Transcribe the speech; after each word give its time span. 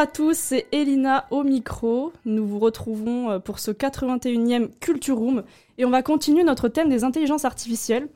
À 0.00 0.06
tous, 0.06 0.34
c'est 0.34 0.66
Elina 0.72 1.26
au 1.30 1.42
micro. 1.42 2.14
Nous 2.24 2.46
vous 2.46 2.58
retrouvons 2.58 3.32
euh, 3.32 3.38
pour 3.38 3.58
ce 3.58 3.70
81e 3.70 4.70
Culture 4.80 5.18
Room 5.18 5.42
et 5.76 5.84
on 5.84 5.90
va 5.90 6.02
continuer 6.02 6.42
notre 6.42 6.68
thème 6.68 6.88
des 6.88 7.04
intelligences 7.04 7.44
artificielles. 7.44 8.08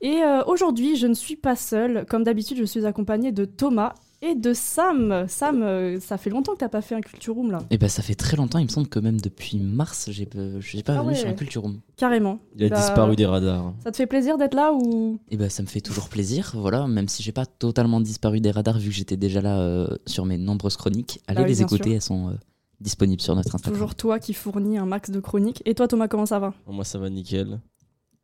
Et 0.00 0.22
euh, 0.22 0.44
aujourd'hui, 0.44 0.94
je 0.94 1.08
ne 1.08 1.14
suis 1.14 1.34
pas 1.34 1.56
seule. 1.56 2.06
Comme 2.08 2.22
d'habitude, 2.22 2.58
je 2.58 2.64
suis 2.64 2.86
accompagnée 2.86 3.32
de 3.32 3.46
Thomas 3.46 3.94
et 4.26 4.34
de 4.34 4.52
Sam. 4.52 5.26
Sam, 5.28 5.62
euh, 5.62 6.00
ça 6.00 6.16
fait 6.18 6.30
longtemps 6.30 6.52
que 6.54 6.58
t'as 6.58 6.68
pas 6.68 6.80
fait 6.80 6.94
un 6.94 7.00
Culture 7.00 7.34
Room 7.34 7.50
là. 7.50 7.58
Et 7.70 7.78
ben 7.78 7.88
ça 7.88 8.02
fait 8.02 8.14
très 8.14 8.36
longtemps, 8.36 8.58
il 8.58 8.64
me 8.64 8.70
semble 8.70 8.88
que 8.88 8.98
même 8.98 9.20
depuis 9.20 9.58
mars, 9.58 10.08
j'ai 10.10 10.26
pas, 10.26 10.38
j'ai 10.60 10.82
pas 10.82 10.94
Ah 10.96 11.00
venu 11.02 11.08
ouais. 11.08 11.14
sur 11.14 11.28
un 11.28 11.32
Culture 11.34 11.62
Room. 11.62 11.80
Carrément. 11.96 12.38
Il 12.56 12.64
a 12.64 12.68
Bah, 12.70 12.76
disparu 12.80 13.16
des 13.16 13.26
radars. 13.26 13.74
Ça 13.84 13.90
te 13.90 13.96
fait 13.96 14.06
plaisir 14.06 14.38
d'être 14.38 14.54
là 14.54 14.72
ou? 14.72 15.18
Et 15.30 15.36
ben 15.36 15.48
ça 15.50 15.62
me 15.62 15.68
fait 15.68 15.80
toujours 15.80 16.08
plaisir, 16.08 16.52
voilà, 16.56 16.86
même 16.86 17.08
si 17.08 17.22
j'ai 17.22 17.32
pas 17.32 17.46
totalement 17.46 18.00
disparu 18.00 18.40
des 18.40 18.50
radars 18.50 18.78
vu 18.78 18.88
que 18.90 18.94
j'étais 18.94 19.16
déjà 19.16 19.40
là 19.40 19.58
euh, 19.60 19.88
sur 20.06 20.24
mes 20.24 20.38
nombreuses 20.38 20.76
chroniques. 20.76 21.20
Allez 21.26 21.36
Bah 21.36 21.42
oui, 21.42 21.48
les 21.50 21.62
écouter, 21.62 21.84
sûr. 21.84 21.92
elles 21.94 22.02
sont 22.02 22.28
euh, 22.30 22.32
disponibles 22.80 23.22
sur 23.22 23.34
notre 23.36 23.54
Instagram. 23.54 23.74
toujours 23.74 23.94
toi 23.94 24.18
qui 24.18 24.32
fournis 24.34 24.78
un 24.78 24.86
max 24.86 25.10
de 25.10 25.20
chroniques 25.20 25.62
Et 25.64 25.74
toi 25.74 25.86
Thomas, 25.88 26.08
comment 26.08 26.26
ça 26.26 26.38
va? 26.38 26.54
Moi, 26.66 26.84
ça 26.84 26.98
va 26.98 27.10
nickel. 27.10 27.60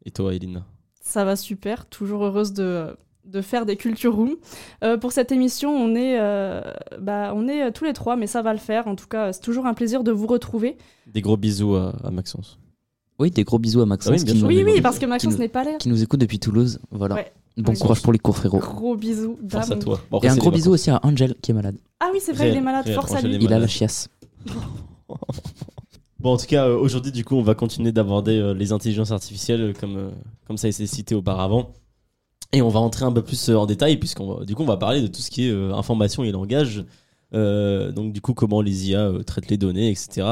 Et 0.05 0.11
toi, 0.11 0.34
Elina? 0.34 0.65
Ça 1.03 1.25
va 1.25 1.37
super, 1.37 1.87
toujours 1.87 2.25
heureuse 2.25 2.53
de, 2.53 2.97
de 3.25 3.41
faire 3.43 3.67
des 3.67 3.77
culture 3.77 4.15
rooms. 4.17 4.37
Euh, 4.83 4.97
pour 4.97 5.13
cette 5.13 5.31
émission, 5.33 5.71
on 5.71 5.95
est, 5.95 6.19
euh, 6.19 6.61
bah, 7.01 7.33
on 7.35 7.49
est 7.49 7.62
euh, 7.65 7.71
tous 7.71 7.85
les 7.85 7.93
trois, 7.93 8.17
mais 8.17 8.27
ça 8.27 8.43
va 8.43 8.53
le 8.53 8.59
faire. 8.59 8.89
En 8.89 8.97
tout 8.97 9.07
cas, 9.07 9.33
c'est 9.33 9.41
toujours 9.41 9.67
un 9.67 9.75
plaisir 9.75 10.03
de 10.05 10.11
vous 10.12 10.27
retrouver. 10.27 10.77
Des 11.07 11.21
gros 11.21 11.37
bisous 11.37 11.75
à, 11.77 11.95
à 12.03 12.11
Maxence. 12.11 12.59
Oui, 13.19 13.31
des 13.31 13.45
gros 13.45 13.59
bisous 13.59 13.83
à 13.83 13.87
Maxence 13.87 14.12
Ah 14.15 14.17
oui, 14.19 14.25
bien 14.25 14.33
qui, 14.33 14.39
sûr. 14.41 14.49
nous, 14.49 14.73
Oui, 14.73 14.81
parce 14.81 14.99
que 14.99 15.07
Maxence 15.07 15.39
n'est 15.39 15.49
pas 15.49 15.65
là. 15.65 15.73
qui 15.79 15.89
nous 15.91 16.03
écoute 16.03 16.21
depuis 16.21 16.39
Toulouse, 16.39 16.81
voilà. 16.91 17.17
Ouais. 17.17 17.33
Bon 17.57 17.73
Ouais. 17.73 17.79
courage 17.79 18.01
pour 18.01 18.12
les 18.12 18.19
cours 18.19 18.37
frérot. 18.37 18.59
Gros 18.61 18.97
bisous. 18.97 19.39
Force 19.49 19.71
à 19.71 19.77
toi. 19.77 20.01
Bon, 20.11 20.17
Et 20.17 20.19
après, 20.19 20.29
un 20.29 20.34
c'est 20.34 20.41
gros 20.41 20.51
bisou 20.51 20.71
aussi 20.71 20.91
à 20.91 21.01
Angel 21.03 21.34
qui 21.43 21.51
est 21.51 21.55
malade. 21.55 21.77
Ah 21.99 22.09
oui, 22.12 22.19
c'est 22.23 22.33
vrai, 22.33 22.51
il 22.51 22.57
est 22.57 22.61
malade. 22.61 22.89
Force 22.95 23.12
à 23.12 23.21
lui. 23.21 23.37
Il 23.41 23.53
a 23.53 23.59
la 23.59 23.67
chiasse. 23.67 24.09
Bon, 26.21 26.34
en 26.34 26.37
tout 26.37 26.47
cas, 26.47 26.67
euh, 26.69 26.77
aujourd'hui, 26.77 27.12
du 27.12 27.25
coup, 27.25 27.34
on 27.34 27.43
va 27.43 27.55
continuer 27.55 27.93
d'aborder 27.93 28.39
euh, 28.39 28.53
les 28.53 28.73
intelligences 28.73 29.11
artificielles 29.11 29.61
euh, 29.62 29.73
comme, 29.73 30.11
comme 30.47 30.59
ça 30.59 30.67
a 30.67 30.71
été 30.71 30.87
cité 30.87 31.15
auparavant. 31.15 31.71
Et 32.53 32.62
on 32.62 32.69
va 32.69 32.81
entrer 32.81 33.05
un 33.05 33.12
peu 33.12 33.23
plus 33.23 33.48
euh, 33.48 33.56
en 33.56 33.67
détail, 33.67 33.98
puisqu'on 33.98 34.34
va, 34.34 34.45
du 34.45 34.55
coup, 34.55 34.62
on 34.62 34.67
va 34.67 34.77
parler 34.77 35.03
de 35.03 35.06
tout 35.06 35.20
ce 35.20 35.31
qui 35.31 35.47
est 35.47 35.51
euh, 35.51 35.73
information 35.75 36.25
et 36.25 36.33
langage. 36.33 36.84
Euh, 37.33 37.93
donc, 37.93 38.12
du 38.12 38.20
coup, 38.20 38.34
comment 38.34 38.61
les 38.61 38.91
IA 38.91 39.06
euh, 39.06 39.23
traitent 39.23 39.51
les 39.51 39.56
données, 39.56 39.91
etc. 39.91 40.27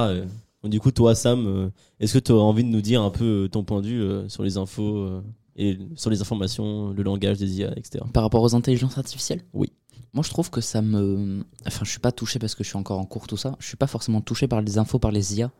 Donc, 0.62 0.72
du 0.72 0.80
coup, 0.80 0.91
toi, 0.91 1.14
Sam, 1.14 1.70
est-ce 2.00 2.14
que 2.14 2.19
tu 2.19 2.33
aurais 2.33 2.42
envie 2.42 2.64
de 2.64 2.69
nous 2.69 2.80
dire 2.80 3.02
un 3.02 3.11
peu 3.11 3.48
ton 3.50 3.62
point 3.62 3.80
de 3.80 3.86
vue 3.86 4.28
sur 4.28 4.42
les 4.42 4.56
infos 4.56 5.08
et 5.55 5.78
sur 5.94 6.11
les 6.11 6.20
informations, 6.20 6.91
le 6.91 7.02
langage 7.05 7.39
des 7.39 7.61
IA, 7.61 7.70
etc. 7.77 8.05
Par 8.12 8.24
rapport 8.24 8.42
aux 8.42 8.56
intelligences 8.56 8.98
artificielles? 8.98 9.42
Oui. 9.52 9.70
Moi, 10.14 10.24
je 10.24 10.30
trouve 10.30 10.50
que 10.50 10.61
ça 10.61 10.83
me. 10.83 11.45
Enfin, 11.64 11.85
je 11.85 11.90
suis 11.90 12.00
pas 12.00 12.11
touché 12.11 12.40
parce 12.40 12.56
que 12.56 12.64
je 12.64 12.70
suis 12.70 12.77
encore 12.77 12.98
en 12.98 13.05
cours, 13.05 13.29
tout 13.29 13.36
ça. 13.36 13.55
Je 13.61 13.68
suis 13.68 13.77
pas 13.77 13.86
forcément 13.86 14.20
touché 14.20 14.48
par 14.48 14.61
les 14.61 14.79
infos, 14.79 14.98
par 14.98 15.12
les 15.12 15.39
IA. 15.39 15.52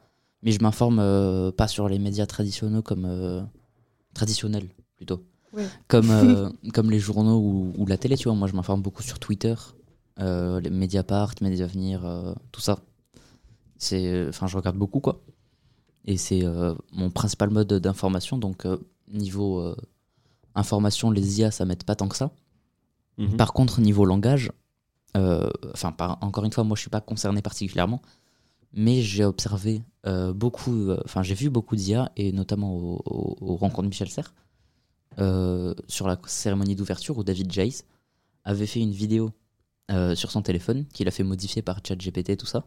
Mais 0.43 0.51
je 0.51 0.59
m'informe 0.61 1.53
pas 1.53 1.69
sur 1.69 1.89
les 1.89 2.01
médias 2.01 2.27
traditionnels 2.27 2.83
comme. 2.83 3.47
traditionnels, 4.15 4.67
plutôt. 4.97 5.23
Ouais. 5.59 5.67
Comme, 5.89 6.11
euh, 6.11 6.51
comme 6.75 6.91
les 6.91 6.99
journaux 7.01 7.39
ou, 7.39 7.73
ou 7.77 7.87
la 7.87 7.99
télé, 7.99 8.17
tu 8.17 8.25
vois. 8.29 8.35
Moi, 8.35 8.49
je 8.49 8.55
m'informe 8.55 8.81
beaucoup 8.83 9.03
sur 9.03 9.19
Twitter, 9.19 9.55
euh, 10.21 10.61
les 10.61 10.71
Mediapart, 10.71 11.35
Médias 11.43 11.65
Avenir, 11.65 12.05
euh, 12.07 12.33
tout 12.53 12.61
ça. 12.61 12.79
C'est. 13.77 14.29
Enfin, 14.29 14.47
je 14.47 14.57
regarde 14.57 14.77
beaucoup, 14.77 15.01
quoi. 15.01 15.21
Et 16.05 16.17
c'est 16.17 16.45
euh, 16.45 16.75
mon 16.93 17.11
principal 17.11 17.51
mode 17.51 17.73
d'information. 17.73 18.39
Donc, 18.39 18.65
euh, 18.67 18.79
niveau 19.13 19.61
euh, 19.61 19.77
information, 20.55 21.11
les 21.11 21.41
IA, 21.41 21.51
ça 21.51 21.65
m'aide 21.65 21.85
pas 21.85 21.97
tant 21.97 22.09
que 22.09 22.17
ça. 22.17 22.31
Mhm. 23.19 23.37
Par 23.37 23.53
contre, 23.53 23.81
niveau 23.81 24.05
langage, 24.05 24.53
enfin, 25.15 25.95
encore 26.21 26.45
une 26.45 26.53
fois, 26.53 26.63
moi 26.65 26.77
je 26.77 26.81
suis 26.83 26.91
pas 26.91 27.01
concerné 27.01 27.43
particulièrement, 27.43 28.01
mais 28.73 29.03
j'ai 29.03 29.25
observé 29.25 29.83
euh, 30.07 30.33
beaucoup, 30.33 30.91
euh, 30.91 31.01
enfin, 31.05 31.23
j'ai 31.25 31.35
vu 31.35 31.51
beaucoup 31.51 31.75
d'IA, 31.75 32.13
et 32.17 32.31
notamment 32.33 32.73
au, 32.77 33.03
au- 33.07 33.37
aux 33.41 33.57
rencontres 33.57 33.83
de 33.83 33.89
Michel 33.89 34.09
Serres, 34.09 34.33
euh, 35.19 35.75
sur 35.89 36.07
la 36.07 36.19
cérémonie 36.27 36.75
d'ouverture 36.77 37.17
où 37.19 37.25
David 37.25 37.51
Jace 37.53 37.85
avait 38.45 38.67
fait 38.67 38.81
une 38.81 38.93
vidéo 38.93 39.31
euh, 39.91 40.15
sur 40.15 40.31
son 40.31 40.43
téléphone 40.43 40.85
qu'il 40.93 41.09
a 41.09 41.11
fait 41.11 41.25
modifier 41.25 41.63
par 41.63 41.81
ChatGPT, 41.87 42.37
tout 42.37 42.47
ça, 42.47 42.65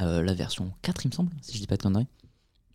Euh, 0.00 0.22
la 0.22 0.32
version 0.34 0.72
4, 0.82 1.04
il 1.04 1.08
me 1.08 1.12
semble, 1.14 1.32
si 1.42 1.54
je 1.56 1.60
dis 1.60 1.66
pas 1.66 1.76
de 1.76 1.82
conneries. 1.82 2.06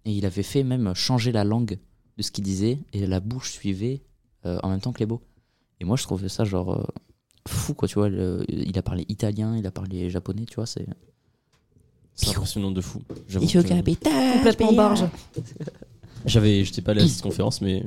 Et 0.05 0.11
il 0.11 0.25
avait 0.27 0.43
fait 0.43 0.63
même 0.63 0.93
changer 0.93 1.31
la 1.31 1.43
langue 1.43 1.79
de 2.17 2.21
ce 2.21 2.29
qu'il 2.31 2.43
disait, 2.43 2.77
et 2.93 3.07
la 3.07 3.19
bouche 3.19 3.51
suivait 3.51 4.03
euh, 4.45 4.59
en 4.61 4.69
même 4.69 4.79
temps 4.79 4.93
que 4.93 4.99
les 4.99 5.07
mots. 5.07 5.21
Et 5.79 5.85
moi, 5.85 5.97
je 5.97 6.03
trouvais 6.03 6.29
ça 6.29 6.45
genre 6.45 6.73
euh, 6.73 6.83
fou, 7.47 7.73
quoi, 7.73 7.87
tu 7.87 7.95
vois. 7.95 8.09
le- 8.09 8.45
il 8.47 8.77
a 8.77 8.83
parlé 8.83 9.05
italien, 9.09 9.57
il 9.57 9.65
a 9.65 9.71
parlé 9.71 10.09
japonais, 10.11 10.45
tu 10.45 10.55
vois. 10.55 10.67
C'est 10.67 10.85
C'est 12.13 12.29
impressionnant 12.29 12.71
de 12.71 12.79
fou. 12.81 13.01
J'avoue 13.27 13.45
Complètement 14.37 14.73
barge. 14.73 15.03
J'avais, 16.25 16.63
j'étais 16.63 16.81
pas 16.81 16.91
allé 16.91 17.01
à 17.01 17.07
cette 17.07 17.21
conférence, 17.23 17.59
mais 17.61 17.83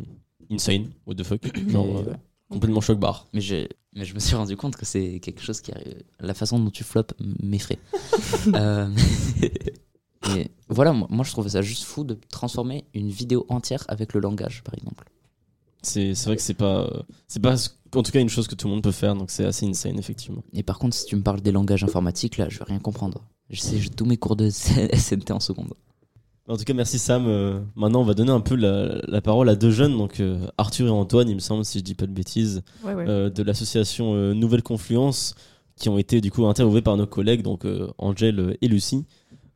insane, 0.51 0.91
what 1.07 1.15
the 1.15 1.25
fuck. 1.25 1.41
Genre, 1.69 1.87
euh, 1.99 2.03
ouais. 2.11 2.17
complètement 2.51 2.81
choc 2.81 2.99
barre. 2.99 3.27
Mais, 3.33 3.41
j'ai- 3.41 3.69
mais 3.95 4.05
je 4.05 4.15
me 4.15 4.19
suis 4.21 4.37
rendu 4.37 4.57
compte 4.57 4.77
que 4.77 4.85
c'est 4.85 5.21
quelque 5.21 5.41
chose 5.43 5.61
qui 5.61 5.73
arrive. 5.73 6.03
La 6.21 6.35
façon 6.35 6.59
dont 6.59 6.71
tu 6.71 6.85
floppes 6.85 7.13
m'effraie. 7.43 7.79
Euh, 8.55 8.89
voilà, 10.69 10.93
moi, 10.93 11.07
moi, 11.11 11.25
je 11.25 11.31
trouvais 11.31 11.51
ça 11.51 11.63
juste 11.63 11.85
fou 11.85 12.05
de 12.05 12.19
transformer 12.31 12.85
une 12.95 13.09
vidéo 13.09 13.47
entière 13.49 13.85
avec 13.89 14.15
le 14.15 14.21
langage, 14.21 14.63
par 14.63 14.75
exemple. 14.75 15.11
C'est, 15.83 16.15
c'est 16.15 16.27
vrai 16.27 16.37
que 16.37 16.43
c'est 16.43 16.55
pas, 16.55 16.91
c'est 17.29 17.41
pas, 17.41 17.55
en 17.95 18.03
tout 18.03 18.11
cas, 18.13 18.21
une 18.21 18.29
chose 18.29 18.49
que 18.49 18.55
tout 18.55 18.67
le 18.67 18.75
monde 18.75 18.83
peut 18.83 18.91
faire, 18.93 19.15
donc 19.15 19.31
c'est 19.31 19.45
assez 19.45 19.65
insane, 19.67 19.99
effectivement. 19.99 20.43
Et 20.53 20.63
par 20.63 20.79
contre, 20.79 20.97
si 20.97 21.07
tu 21.07 21.17
me 21.17 21.23
parles 21.23 21.41
des 21.41 21.53
langages 21.53 21.85
informatiques, 21.85 22.37
là, 22.37 22.49
je 22.49 22.59
vais 22.59 22.65
rien 22.65 22.81
comprendre. 22.81 23.25
Je 23.51 23.61
sais 23.61 23.79
j'ai 23.79 23.89
tous 23.89 24.05
mes 24.05 24.17
cours 24.17 24.37
de 24.37 24.51
SNT 24.51 25.31
en 25.31 25.41
seconde. 25.41 25.73
En 26.49 26.57
tout 26.57 26.65
cas, 26.65 26.73
merci 26.73 26.99
Sam. 26.99 27.27
Euh, 27.27 27.61
maintenant, 27.77 28.01
on 28.01 28.05
va 28.05 28.15
donner 28.15 28.31
un 28.33 28.41
peu 28.41 28.55
la, 28.57 29.01
la 29.07 29.21
parole 29.21 29.49
à 29.51 29.55
deux 29.57 29.71
jeunes, 29.71 29.97
donc 29.97 30.21
euh, 30.21 30.39
Arthur 30.57 30.87
et 30.87 30.91
Antoine, 30.91 31.29
il 31.29 31.35
me 31.35 31.41
semble, 31.41 31.65
si 31.65 31.79
je 31.79 31.85
dis 31.85 31.95
pas 31.95 32.07
de 32.07 32.13
bêtises, 32.13 32.63
Ouais, 32.85 32.95
ouais. 32.95 33.05
euh, 33.07 33.29
de 33.31 33.43
l'association 33.43 34.15
euh, 34.15 34.33
Nouvelle 34.33 34.63
Confluence, 34.63 35.35
qui 35.77 35.89
ont 35.91 35.99
été 35.99 36.21
du 36.21 36.31
coup 36.31 36.47
interviewés 36.47 36.81
par 36.83 36.97
nos 36.97 37.07
collègues, 37.07 37.43
donc 37.43 37.65
euh, 37.67 37.89
Angèle 37.99 38.57
et 38.63 38.69
Lucie. 38.69 39.05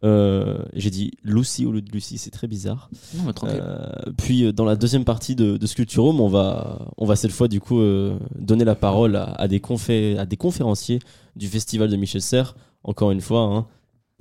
Euh, 0.04 0.58
j'ai 0.74 0.90
dit 0.90 1.12
Lucie 1.22 1.64
au 1.64 1.70
lieu 1.72 1.80
de 1.80 1.90
Lucie, 1.92 2.18
c'est 2.18 2.30
très 2.30 2.48
bizarre. 2.48 2.90
Non, 3.16 3.22
mais 3.26 3.32
tranquille. 3.32 3.62
Euh, 3.62 4.12
puis 4.18 4.52
dans 4.52 4.64
la 4.64 4.74
deuxième 4.76 5.04
partie 5.04 5.36
de, 5.36 5.56
de 5.56 5.66
Sculpturome, 5.66 6.20
on 6.20 6.28
va, 6.28 6.88
on 6.98 7.06
va 7.06 7.14
cette 7.16 7.30
fois 7.30 7.46
du 7.48 7.60
coup 7.60 7.80
euh, 7.80 8.18
donner 8.36 8.64
la 8.64 8.74
parole 8.74 9.14
à, 9.16 9.26
à 9.34 9.46
des 9.48 9.60
confé- 9.60 10.18
à 10.18 10.26
des 10.26 10.36
conférenciers 10.36 10.98
du 11.36 11.46
festival 11.46 11.88
de 11.88 11.96
Michel 11.96 12.20
Serres, 12.20 12.56
encore 12.84 13.12
une 13.12 13.20
fois. 13.20 13.42
hein. 13.42 13.66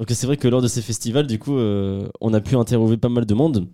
Donc 0.02 0.10
c'est 0.10 0.26
vrai 0.26 0.36
que 0.36 0.48
lors 0.48 0.64
de 0.64 0.68
ces 0.68 0.82
festivals, 0.82 1.28
du 1.28 1.38
coup, 1.38 1.56
euh, 1.58 2.10
on 2.22 2.34
a 2.34 2.42
pu 2.42 2.56
interviewer 2.56 2.98
pas 2.98 3.08
mal 3.10 3.28
de 3.28 3.34
monde. 3.36 3.68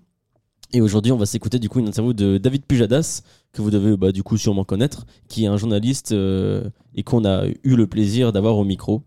Et 0.74 0.82
aujourd'hui, 0.82 1.14
on 1.14 1.18
va 1.18 1.26
s'écouter 1.26 1.58
du 1.58 1.70
coup 1.70 1.80
une 1.80 1.88
interview 1.88 2.12
de 2.12 2.38
David 2.38 2.66
Pujadas, 2.66 3.22
que 3.54 3.62
vous 3.62 3.72
devez 3.72 3.96
bah, 3.96 4.12
du 4.12 4.24
coup 4.24 4.36
sûrement 4.38 4.66
connaître, 4.66 5.06
qui 5.30 5.46
est 5.46 5.48
un 5.48 5.56
journaliste 5.56 6.12
euh, 6.12 6.70
et 6.96 7.04
qu'on 7.04 7.24
a 7.24 7.48
eu 7.48 7.76
le 7.78 7.88
plaisir 7.88 8.34
d'avoir 8.34 8.58
au 8.58 8.66
micro. 8.66 9.04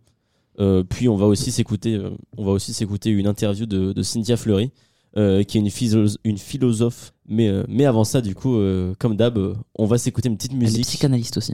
Euh, 0.61 0.83
puis 0.83 1.11
on 1.11 1.17
va 1.17 1.27
aussi 1.27 1.53
s'écouter, 1.53 1.97
euh, 1.97 2.09
on 2.39 2.45
va 2.47 2.53
aussi 2.53 2.73
s'écouter 2.73 3.11
une 3.11 3.27
interview 3.27 3.67
de, 3.67 3.93
de 3.93 4.03
Cynthia 4.03 4.39
Fleury, 4.39 4.71
euh, 5.19 5.43
qui 5.43 5.59
est 5.59 5.61
une, 5.61 5.69
philo- 5.69 6.17
une 6.25 6.39
philosophe. 6.39 7.13
Mais, 7.29 7.49
euh, 7.49 7.65
mais 7.69 7.85
avant 7.85 8.05
ça, 8.05 8.23
du 8.23 8.35
coup, 8.35 8.57
euh, 8.57 8.95
comme 8.99 9.17
d'hab, 9.17 9.39
on 9.75 9.85
va 9.85 9.99
s'écouter 9.99 10.31
une 10.31 10.39
petite 10.39 10.53
Elle 10.53 10.59
est 10.59 10.61
musique. 10.63 10.87
psychanalyste 10.87 11.37
aussi. 11.37 11.53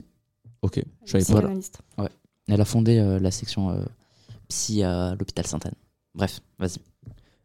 Ok, 0.61 0.81
je 1.03 1.11
savais 1.11 1.25
pas. 1.25 1.33
Psychanalyste. 1.33 1.79
Elle 2.47 2.61
a 2.61 2.65
fondé 2.65 2.97
euh, 2.99 3.19
la 3.19 3.31
section 3.31 3.71
euh, 3.71 3.81
psy 4.49 4.83
à 4.83 5.15
l'hôpital 5.15 5.45
Sainte-Anne. 5.45 5.75
Bref, 6.15 6.39
vas-y. 6.59 6.77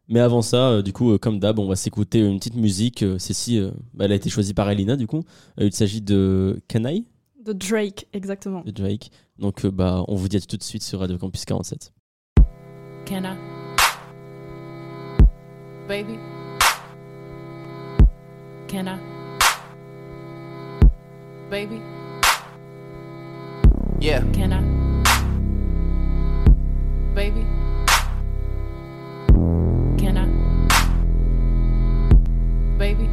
Mais 0.09 0.19
avant 0.19 0.41
ça, 0.41 0.69
euh, 0.69 0.81
du 0.81 0.91
coup, 0.93 1.11
euh, 1.13 1.17
comme 1.17 1.39
d'hab, 1.39 1.59
on 1.59 1.67
va 1.67 1.75
s'écouter 1.75 2.19
une 2.19 2.37
petite 2.37 2.55
musique. 2.55 3.03
Euh, 3.03 3.17
Celle-ci, 3.19 3.57
euh, 3.59 3.71
bah, 3.93 4.05
elle 4.05 4.11
a 4.11 4.15
été 4.15 4.29
choisie 4.29 4.53
par 4.53 4.69
Elina, 4.69 4.95
du 4.95 5.07
coup. 5.07 5.23
Euh, 5.59 5.65
il 5.65 5.73
s'agit 5.73 6.01
de 6.01 6.59
Canaille, 6.67 7.05
De 7.43 7.53
Drake, 7.53 8.07
exactement. 8.13 8.61
de 8.65 8.71
Drake. 8.71 9.11
Donc, 9.39 9.63
euh, 9.65 9.71
bah, 9.71 10.03
on 10.07 10.15
vous 10.15 10.27
dit 10.27 10.37
à 10.37 10.41
tout 10.41 10.57
de 10.57 10.63
suite 10.63 10.83
sur 10.83 10.99
Radio 10.99 11.17
Campus 11.17 11.45
47. 11.45 11.93
Can 13.05 13.23
I? 13.23 13.35
Baby? 15.87 16.17
Can 18.67 18.87
I? 18.87 18.97
Baby, 21.49 21.79
Yeah. 24.01 24.21
can 24.33 24.51
I? 24.51 24.82
Baby, 27.13 27.41
can 29.99 30.17
I? 30.17 30.25
Baby, 32.77 33.05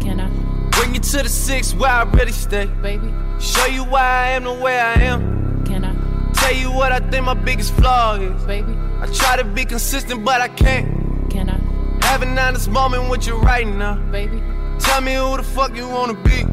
can 0.00 0.20
I? 0.20 0.28
Bring 0.70 0.94
you 0.94 1.00
to 1.00 1.22
the 1.22 1.28
six 1.28 1.74
where 1.74 1.90
I 1.90 2.04
really 2.04 2.32
stay. 2.32 2.66
Baby, 2.80 3.12
Show 3.38 3.66
you 3.66 3.84
why 3.84 4.00
I 4.02 4.28
am 4.30 4.44
the 4.44 4.52
way 4.54 4.80
I 4.80 4.94
am. 4.94 5.62
can 5.66 5.84
I? 5.84 5.94
Tell 6.32 6.54
you 6.54 6.72
what 6.72 6.90
I 6.92 7.00
think 7.00 7.26
my 7.26 7.34
biggest 7.34 7.74
flaw 7.74 8.14
is. 8.14 8.42
Baby, 8.44 8.74
I 9.00 9.06
try 9.12 9.36
to 9.36 9.44
be 9.44 9.64
consistent, 9.66 10.24
but 10.24 10.40
I 10.40 10.48
can't. 10.48 11.30
can 11.30 11.50
I? 11.50 11.58
Have 12.06 12.22
an 12.22 12.38
honest 12.38 12.70
moment 12.70 13.10
with 13.10 13.26
you 13.26 13.36
right 13.36 13.66
now. 13.66 13.96
Baby, 14.10 14.42
Tell 14.78 15.00
me 15.02 15.14
who 15.14 15.36
the 15.36 15.42
fuck 15.42 15.76
you 15.76 15.86
wanna 15.86 16.14
be. 16.14 16.44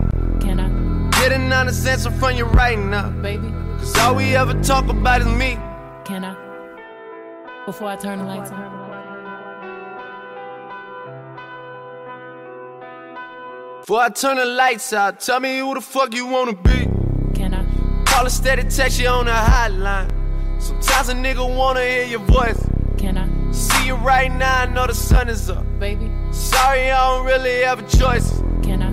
can 0.45 0.59
I? 0.59 1.09
Get 1.21 1.31
an 1.31 1.51
honest 1.53 1.87
answer 1.87 2.11
from 2.11 2.35
you 2.35 2.45
right 2.45 2.77
now. 2.77 3.09
Baby, 3.09 3.47
Cause 3.79 3.97
all 3.99 4.15
we 4.15 4.35
ever 4.35 4.53
talk 4.61 4.87
about 4.89 5.21
is 5.21 5.27
me. 5.27 5.55
can 6.05 6.23
I? 6.25 6.35
Before 7.65 7.87
I 7.87 7.95
turn 7.95 8.19
the 8.19 8.25
lights 8.25 8.51
on. 8.51 8.59
Before 13.81 14.01
I 14.01 14.09
turn 14.09 14.37
the 14.37 14.45
lights 14.45 14.93
out, 14.93 15.19
tell 15.19 15.39
me 15.39 15.57
who 15.59 15.73
the 15.73 15.81
fuck 15.81 16.13
you 16.13 16.27
wanna 16.27 16.53
be. 16.53 16.87
Can 17.33 17.53
I? 17.55 17.63
Call 18.05 18.25
a 18.25 18.29
steady 18.29 18.63
text 18.63 18.99
you 18.99 19.07
on 19.07 19.25
the 19.25 19.31
hotline. 19.31 20.11
Sometimes 20.61 21.09
a 21.09 21.13
nigga 21.13 21.43
wanna 21.57 21.81
hear 21.81 22.03
your 22.05 22.19
voice. 22.19 22.59
Can 22.97 23.17
I? 23.17 23.51
See 23.51 23.87
you 23.87 23.95
right 23.95 24.31
now, 24.31 24.61
I 24.61 24.65
know 24.67 24.85
the 24.85 24.93
sun 24.93 25.27
is 25.29 25.49
up. 25.49 25.65
Baby, 25.79 26.11
Sorry, 26.31 26.91
I 26.91 27.09
don't 27.17 27.25
really 27.25 27.61
have 27.63 27.79
a 27.79 27.97
choice. 27.97 28.29
can 28.61 28.83
I? 28.83 28.89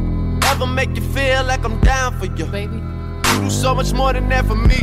Ever 0.53 0.67
make 0.67 0.95
you 0.97 1.03
feel 1.03 1.45
like 1.45 1.65
I'm 1.65 1.79
down 1.81 2.19
for 2.19 2.27
you? 2.27 2.47
Baby, 2.47 2.81
You 3.35 3.41
do 3.43 3.51
so 3.51 3.75
much 3.75 3.93
more 3.93 4.13
than 4.13 4.29
that 4.29 4.47
for 4.47 4.55
me. 4.57 4.77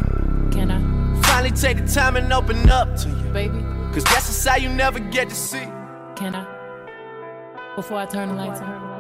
can 0.52 0.72
I? 0.72 1.22
Finally 1.24 1.52
take 1.52 1.78
the 1.78 1.88
time 1.92 2.16
and 2.18 2.32
open 2.32 2.70
up 2.70 2.96
to 2.98 3.10
you. 3.10 3.16
Baby, 3.34 3.60
Cause 3.94 4.04
that's 4.06 4.30
a 4.30 4.34
side 4.34 4.62
you 4.62 4.70
never 4.70 5.00
get 5.00 5.30
to 5.30 5.36
see. 5.36 5.66
can 6.16 6.36
I? 6.36 6.46
Before 7.76 7.98
I 7.98 8.06
turn 8.06 8.30
the 8.30 8.36
lights 8.36 8.60
on. 8.62 8.94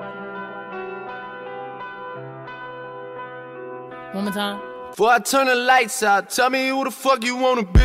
One 4.14 4.26
more 4.26 4.34
time. 4.34 4.60
Before 4.92 5.10
I 5.10 5.20
turn 5.20 5.48
the 5.48 5.56
lights 5.56 6.04
out, 6.04 6.30
tell 6.30 6.50
me 6.50 6.68
who 6.70 6.84
the 6.84 6.92
fuck 6.92 7.24
you 7.24 7.36
wanna 7.36 7.64
be. 7.64 7.80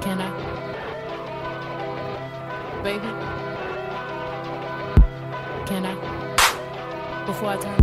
Can 0.00 0.20
I? 0.20 0.30
Baby? 2.82 3.06
Can 5.66 5.86
I? 5.86 5.94
Before 7.26 7.50
I 7.50 7.56
turn 7.56 7.76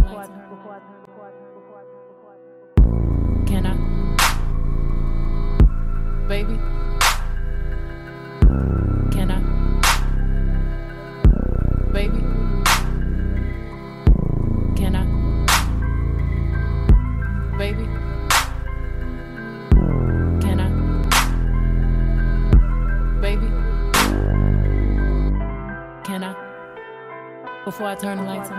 Before 27.77 27.89
I 27.89 27.95
turn 27.95 28.17
the 28.17 28.23
lights 28.23 28.49
on. 28.49 28.57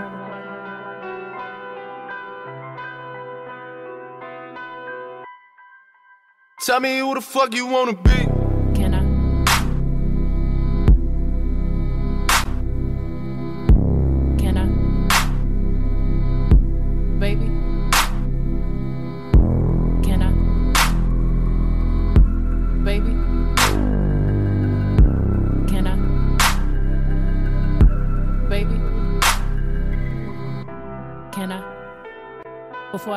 Tell 6.60 6.78
me 6.78 7.00
who 7.00 7.16
the 7.16 7.20
fuck 7.20 7.52
you 7.52 7.66
wanna 7.66 7.94
be. 7.94 8.27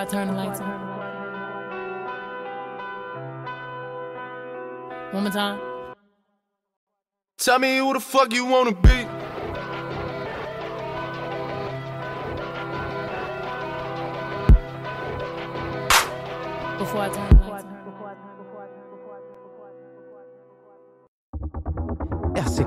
I 0.01 0.06
turn 0.06 0.30
the 0.30 0.33
lights 0.33 0.59
on. 0.59 0.71
One 5.13 5.24
more 5.25 5.31
time. 5.31 5.59
Tell 7.38 7.59
me 7.59 7.77
who 7.77 7.94
the 7.94 8.00
fuck 8.00 8.33
you 8.33 8.45
wanna 8.45 8.71
be. 8.71 9.06
Before 16.80 17.01
I 17.01 17.09
turn 17.13 17.40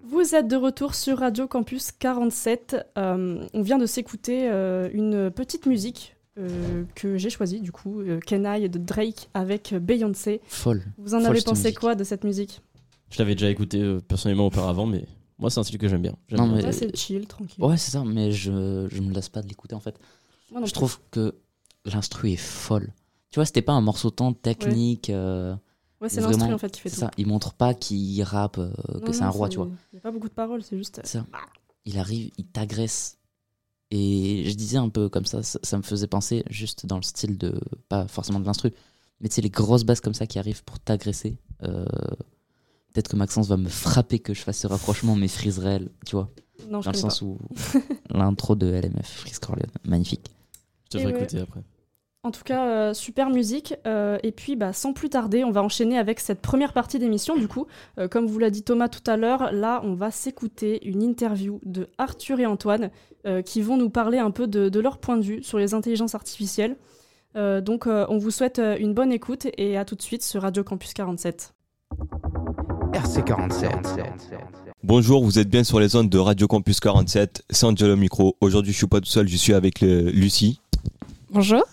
Vous 0.07 0.35
êtes 0.35 0.47
de 0.47 0.55
retour 0.55 0.93
sur 0.95 1.19
Radio 1.19 1.47
Campus 1.47 1.91
47. 1.91 2.75
Euh, 2.97 3.45
on 3.53 3.61
vient 3.61 3.77
de 3.77 3.85
s'écouter 3.85 4.49
euh, 4.49 4.89
une 4.93 5.31
petite 5.31 5.65
musique 5.65 6.15
euh, 6.37 6.83
que 6.95 7.17
j'ai 7.17 7.29
choisie, 7.29 7.59
du 7.61 7.71
coup, 7.71 8.01
euh, 8.01 8.19
Can 8.27 8.43
I 8.45 8.69
de 8.69 8.77
Drake 8.77 9.29
avec 9.33 9.73
Beyoncé. 9.73 10.41
Folle. 10.45 10.83
Vous 10.97 11.13
en 11.15 11.19
Folle, 11.21 11.29
avez 11.31 11.41
pensé 11.41 11.63
musique. 11.63 11.79
quoi 11.79 11.95
de 11.95 12.03
cette 12.03 12.23
musique? 12.23 12.61
Je 13.09 13.19
l'avais 13.19 13.35
déjà 13.35 13.49
écouté 13.49 13.81
euh, 13.81 13.99
personnellement 13.99 14.47
auparavant, 14.47 14.85
mais 14.85 15.05
moi, 15.39 15.49
c'est 15.49 15.59
un 15.59 15.63
style 15.63 15.77
que 15.77 15.87
j'aime 15.87 16.01
bien. 16.01 16.15
J'aime 16.27 16.39
Non, 16.39 16.47
bien. 16.55 16.65
mais- 16.67 16.71
C'est 16.71 16.95
chill, 16.95 17.25
tranquille. 17.27 17.63
Ouais, 17.63 17.77
c'est 17.77 17.91
ça, 17.91 18.03
mais 18.05 18.31
je, 18.31 18.87
je 18.91 19.01
me 19.01 19.13
lasse 19.13 19.29
pas 19.29 19.41
de 19.41 19.47
l'écouter 19.47 19.75
en 19.75 19.79
fait. 19.79 19.97
Moi 20.51 20.59
non 20.61 20.65
Je 20.67 20.71
plus. 20.71 20.77
trouve 20.77 20.99
que 21.11 21.35
l'instru 21.85 22.31
est 22.31 22.35
folle. 22.37 22.93
Tu 23.31 23.39
vois, 23.39 23.45
c'était 23.45 23.61
pas 23.61 23.73
un 23.73 23.81
morceau 23.81 24.11
tant 24.11 24.31
technique. 24.33 25.09
euh, 25.09 25.55
Ouais, 26.01 26.09
c'est 26.09 26.21
l'instru 26.21 26.53
en 26.53 26.57
fait 26.57 26.71
qui 26.71 26.81
fait 26.81 26.89
tout. 26.89 26.97
ça. 26.97 27.11
Il 27.17 27.27
montre 27.27 27.53
pas 27.53 27.73
qu'il 27.73 28.21
rappe, 28.23 28.57
euh, 28.57 28.71
que 29.05 29.11
c'est 29.13 29.23
un 29.23 29.29
roi, 29.29 29.49
tu 29.49 29.57
vois. 29.57 29.67
Il 29.91 29.95
n'y 29.95 29.99
a 29.99 30.01
pas 30.01 30.11
beaucoup 30.11 30.27
de 30.27 30.33
paroles, 30.33 30.61
c'est 30.63 30.77
juste. 30.77 31.01
Ça. 31.05 31.25
Il 31.85 31.97
arrive, 31.97 32.31
il 32.37 32.45
t'agresse. 32.45 33.17
Et 33.91 34.43
je 34.49 34.55
disais 34.55 34.77
un 34.77 34.89
peu 34.89 35.09
comme 35.09 35.25
ça, 35.25 35.43
ça, 35.43 35.59
ça 35.63 35.77
me 35.77 35.83
faisait 35.83 36.07
penser 36.07 36.43
juste 36.49 36.85
dans 36.85 36.97
le 36.97 37.03
style 37.03 37.37
de. 37.37 37.59
Pas 37.87 38.07
forcément 38.07 38.39
de 38.39 38.45
l'instru, 38.45 38.71
mais 39.21 39.29
tu 39.29 39.35
sais, 39.35 39.41
les 39.41 39.49
grosses 39.49 39.83
basses 39.83 40.01
comme 40.01 40.13
ça 40.15 40.25
qui 40.27 40.37
arrivent 40.39 40.63
pour 40.63 40.79
t'agresser. 40.79 41.37
euh, 41.63 41.85
Peut-être 42.93 43.09
que 43.09 43.15
Maxence 43.17 43.47
va 43.47 43.57
me 43.57 43.67
frapper 43.67 44.19
que 44.19 44.33
je 44.33 44.41
fasse 44.41 44.59
ce 44.59 44.67
rapprochement, 44.67 45.15
mais 45.15 45.27
Freeze 45.27 45.61
tu 46.05 46.15
vois. 46.15 46.29
Non, 46.69 46.81
je 46.81 46.85
Dans 46.85 46.91
le 46.93 46.97
sens 46.97 47.21
où 47.21 47.37
l'intro 48.09 48.55
de 48.55 48.67
LMF, 48.67 49.05
Freeze 49.19 49.39
Corleone, 49.39 49.69
magnifique. 49.85 50.31
Je 50.91 50.97
devrais 50.97 51.11
Et 51.11 51.15
ouais. 51.15 51.21
écouter 51.23 51.39
après. 51.41 51.61
En 52.25 52.31
tout 52.31 52.41
cas, 52.43 52.65
euh, 52.65 52.93
super 52.95 53.29
musique. 53.29 53.75
Euh, 53.85 54.17
et 54.23 54.31
puis, 54.31 54.55
bah, 54.55 54.73
sans 54.73 54.93
plus 54.93 55.09
tarder, 55.09 55.43
on 55.43 55.51
va 55.51 55.61
enchaîner 55.61 55.99
avec 55.99 56.19
cette 56.19 56.41
première 56.41 56.73
partie 56.73 56.97
d'émission. 56.97 57.35
Du 57.37 57.47
coup, 57.47 57.67
Euh, 57.99 58.07
comme 58.07 58.25
vous 58.25 58.39
l'a 58.39 58.49
dit 58.49 58.63
Thomas 58.63 58.89
tout 58.89 59.03
à 59.05 59.15
l'heure, 59.15 59.51
là, 59.53 59.79
on 59.83 59.93
va 59.93 60.09
s'écouter 60.09 60.85
une 60.87 61.03
interview 61.03 61.59
de 61.65 61.87
Arthur 61.99 62.39
et 62.39 62.47
Antoine 62.47 62.89
euh, 63.27 63.41
qui 63.43 63.61
vont 63.61 63.77
nous 63.77 63.91
parler 63.91 64.17
un 64.17 64.31
peu 64.31 64.47
de, 64.47 64.69
de 64.69 64.79
leur 64.79 64.97
point 64.97 65.17
de 65.17 65.21
vue 65.21 65.43
sur 65.43 65.59
les 65.59 65.75
intelligences 65.75 66.15
artificielles. 66.15 66.77
Euh, 67.35 67.61
donc, 67.61 67.85
euh, 67.85 68.05
on 68.09 68.17
vous 68.17 68.31
souhaite 68.31 68.59
une 68.79 68.93
bonne 68.95 69.11
écoute 69.11 69.45
et 69.57 69.77
à 69.77 69.85
tout 69.85 69.95
de 69.95 70.01
suite 70.01 70.23
sur 70.23 70.41
Radio 70.41 70.63
Campus 70.63 70.93
47. 70.95 71.53
RC47. 72.93 73.69
Bonjour, 74.83 75.23
vous 75.23 75.37
êtes 75.37 75.49
bien 75.49 75.63
sur 75.63 75.79
les 75.79 75.95
ondes 75.95 76.09
de 76.09 76.17
Radio 76.17 76.47
Campus 76.47 76.79
47, 76.79 77.43
c'est 77.49 77.65
Angelo 77.65 77.95
Micro. 77.95 78.35
Aujourd'hui, 78.41 78.71
je 78.71 78.77
suis 78.77 78.87
pas 78.87 78.99
tout 78.99 79.05
seul, 79.09 79.27
je 79.27 79.35
suis 79.37 79.53
avec 79.53 79.81
le- 79.81 80.09
Lucie 80.09 80.59
Bonjour. 81.29 81.63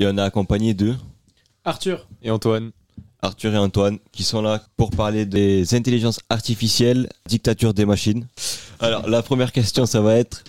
Et 0.00 0.06
on 0.06 0.16
est 0.16 0.22
accompagné 0.22 0.74
de 0.74 0.94
Arthur 1.64 2.08
et 2.22 2.30
Antoine. 2.30 2.72
Arthur 3.22 3.54
et 3.54 3.58
Antoine 3.58 3.98
qui 4.12 4.22
sont 4.22 4.40
là 4.40 4.64
pour 4.78 4.90
parler 4.90 5.26
des 5.26 5.74
intelligences 5.74 6.20
artificielles, 6.30 7.08
dictature 7.28 7.74
des 7.74 7.84
machines. 7.84 8.26
Alors, 8.80 9.08
la 9.08 9.22
première 9.22 9.52
question, 9.52 9.84
ça 9.84 10.00
va 10.00 10.16
être 10.16 10.42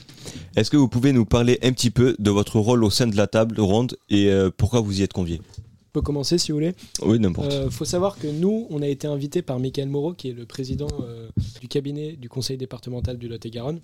est-ce 0.56 0.72
que 0.72 0.78
vous 0.78 0.88
pouvez 0.88 1.12
nous 1.12 1.26
parler 1.26 1.60
un 1.64 1.74
petit 1.74 1.90
peu 1.90 2.16
de 2.18 2.32
votre 2.32 2.60
rôle 2.60 2.84
au 2.84 2.90
sein 2.90 3.08
de 3.08 3.18
la 3.18 3.28
table 3.28 3.60
ronde 3.60 3.98
et 4.10 4.30
euh, 4.30 4.50
pourquoi 4.56 4.80
vous 4.80 5.02
y 5.02 5.04
êtes 5.04 5.14
conviés? 5.14 5.42
On 5.58 5.92
peut 5.94 6.02
commencer 6.02 6.38
si 6.38 6.54
vous 6.54 6.58
voulez. 6.58 6.74
Oui, 7.02 7.20
n'importe. 7.20 7.52
Euh, 7.52 7.70
faut 7.70 7.84
savoir 7.84 8.18
que 8.18 8.28
nous, 8.28 8.68
on 8.70 8.82
a 8.82 8.88
été 8.88 9.08
invités 9.08 9.42
par 9.42 9.60
Michael 9.60 9.90
Moreau, 9.90 10.14
qui 10.14 10.30
est 10.30 10.34
le 10.34 10.46
président 10.46 10.88
euh, 11.02 11.28
du 11.60 11.68
cabinet 11.68 12.14
du 12.14 12.30
conseil 12.30 12.56
départemental 12.56 13.18
du 13.18 13.28
Lot-et-Garonne, 13.28 13.82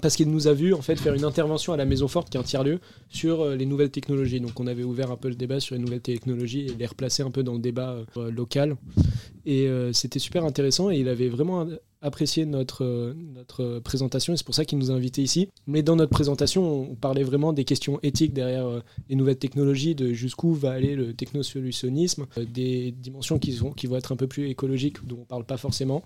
parce 0.00 0.16
qu'il 0.16 0.30
nous 0.30 0.46
a 0.46 0.52
vu 0.52 0.74
en 0.74 0.82
fait 0.82 0.96
faire 0.96 1.14
une 1.14 1.24
intervention 1.24 1.72
à 1.72 1.76
la 1.76 1.84
Maison 1.84 2.08
Forte, 2.08 2.30
qui 2.30 2.36
est 2.36 2.40
un 2.40 2.44
tiers-lieu, 2.44 2.80
sur 3.08 3.42
euh, 3.42 3.56
les 3.56 3.66
nouvelles 3.66 3.90
technologies. 3.90 4.40
Donc 4.40 4.58
on 4.60 4.66
avait 4.66 4.84
ouvert 4.84 5.10
un 5.10 5.16
peu 5.16 5.28
le 5.28 5.34
débat 5.34 5.60
sur 5.60 5.74
les 5.74 5.80
nouvelles 5.80 6.00
technologies 6.00 6.66
et 6.66 6.74
les 6.74 6.86
replacer 6.86 7.22
un 7.22 7.30
peu 7.30 7.42
dans 7.42 7.54
le 7.54 7.58
débat 7.58 7.96
euh, 8.16 8.30
local. 8.30 8.76
Et 9.44 9.66
euh, 9.66 9.92
c'était 9.92 10.18
super 10.18 10.44
intéressant 10.44 10.90
et 10.90 10.98
il 10.98 11.08
avait 11.08 11.28
vraiment 11.28 11.66
apprécié 12.00 12.46
notre, 12.46 13.14
notre 13.34 13.80
présentation 13.80 14.32
et 14.32 14.36
c'est 14.36 14.46
pour 14.46 14.54
ça 14.54 14.64
qu'il 14.64 14.78
nous 14.78 14.90
a 14.90 14.94
invités 14.94 15.22
ici. 15.22 15.48
Mais 15.66 15.82
dans 15.82 15.96
notre 15.96 16.10
présentation, 16.10 16.90
on 16.90 16.94
parlait 16.94 17.24
vraiment 17.24 17.52
des 17.52 17.64
questions 17.64 17.98
éthiques 18.02 18.32
derrière 18.32 18.82
les 19.08 19.16
nouvelles 19.16 19.38
technologies, 19.38 19.96
de 19.96 20.12
jusqu'où 20.12 20.52
va 20.52 20.70
aller 20.70 20.94
le 20.94 21.12
technosolutionnisme, 21.14 22.26
des 22.36 22.92
dimensions 22.92 23.38
qui, 23.38 23.50
vont 23.52 23.96
être 23.96 24.12
un 24.12 24.16
peu 24.16 24.28
plus 24.28 24.48
écologiques, 24.48 25.04
dont 25.06 25.18
on 25.22 25.24
parle 25.24 25.44
pas 25.44 25.56
forcément. 25.56 26.04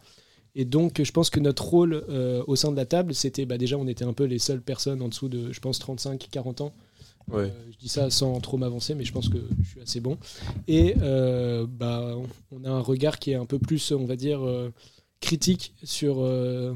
Et 0.54 0.64
donc, 0.64 1.00
je 1.02 1.12
pense 1.12 1.30
que 1.30 1.40
notre 1.40 1.64
rôle 1.64 2.04
euh, 2.10 2.42
au 2.46 2.56
sein 2.56 2.70
de 2.70 2.76
la 2.76 2.84
table, 2.84 3.14
c'était 3.14 3.46
bah, 3.46 3.56
déjà, 3.56 3.78
on 3.78 3.86
était 3.86 4.04
un 4.04 4.12
peu 4.12 4.24
les 4.24 4.38
seules 4.38 4.60
personnes 4.60 5.00
en 5.00 5.08
dessous 5.08 5.28
de, 5.28 5.50
je 5.52 5.60
pense, 5.60 5.80
35-40 5.80 6.62
ans. 6.62 6.74
Ouais. 7.30 7.44
Euh, 7.44 7.48
je 7.72 7.78
dis 7.78 7.88
ça 7.88 8.10
sans 8.10 8.38
trop 8.40 8.58
m'avancer, 8.58 8.94
mais 8.94 9.04
je 9.04 9.12
pense 9.12 9.28
que 9.28 9.38
je 9.62 9.68
suis 9.68 9.80
assez 9.80 10.00
bon. 10.00 10.18
Et 10.68 10.94
euh, 11.00 11.66
bah, 11.68 12.16
on 12.50 12.64
a 12.64 12.70
un 12.70 12.80
regard 12.80 13.18
qui 13.18 13.30
est 13.30 13.36
un 13.36 13.46
peu 13.46 13.58
plus, 13.58 13.92
on 13.92 14.04
va 14.04 14.16
dire, 14.16 14.40
critique 15.20 15.72
sur 15.84 16.28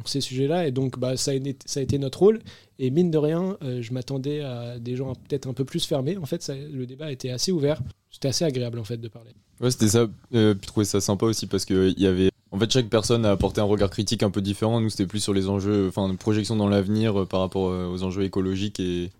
ces 0.06 0.20
sujets-là. 0.22 0.66
Et 0.66 0.70
donc, 0.72 0.98
bah, 0.98 1.16
ça, 1.18 1.32
a 1.32 1.34
été, 1.34 1.56
ça 1.66 1.80
a 1.80 1.82
été 1.82 1.98
notre 1.98 2.20
rôle. 2.20 2.40
Et 2.78 2.90
mine 2.90 3.10
de 3.10 3.18
rien, 3.18 3.58
je 3.60 3.92
m'attendais 3.92 4.40
à 4.40 4.78
des 4.78 4.96
gens 4.96 5.14
peut-être 5.14 5.48
un 5.48 5.52
peu 5.52 5.64
plus 5.66 5.84
fermés. 5.84 6.16
En 6.16 6.26
fait, 6.26 6.42
ça- 6.42 6.54
le 6.54 6.86
débat 6.86 7.12
était 7.12 7.30
assez 7.30 7.52
ouvert. 7.52 7.82
C'était 8.10 8.28
assez 8.28 8.44
agréable, 8.44 8.78
en 8.78 8.84
fait, 8.84 8.96
de 8.96 9.08
parler. 9.08 9.32
Ouais, 9.60 9.70
c'était 9.70 9.88
ça. 9.88 10.06
Puis 10.06 10.38
je 10.38 10.66
trouvais 10.66 10.86
ça 10.86 11.00
sympa 11.02 11.26
aussi 11.26 11.46
parce 11.46 11.66
que 11.66 11.92
il 11.94 12.02
y 12.02 12.06
avait. 12.06 12.30
En 12.52 12.58
fait, 12.58 12.70
chaque 12.70 12.88
personne 12.88 13.26
a 13.26 13.32
apporté 13.32 13.60
un 13.60 13.64
regard 13.64 13.90
critique 13.90 14.22
un 14.22 14.30
peu 14.30 14.40
différent. 14.40 14.80
Nous, 14.80 14.90
c'était 14.90 15.06
plus 15.06 15.20
sur 15.20 15.34
les 15.34 15.48
enjeux, 15.48 15.88
enfin, 15.88 16.08
une 16.08 16.16
projection 16.16 16.56
dans 16.56 16.68
l'avenir 16.68 17.22
euh, 17.22 17.26
par 17.26 17.40
rapport 17.40 17.68
euh, 17.68 17.88
aux 17.88 18.02
enjeux 18.02 18.22
écologiques 18.22 18.80
et. 18.80 19.10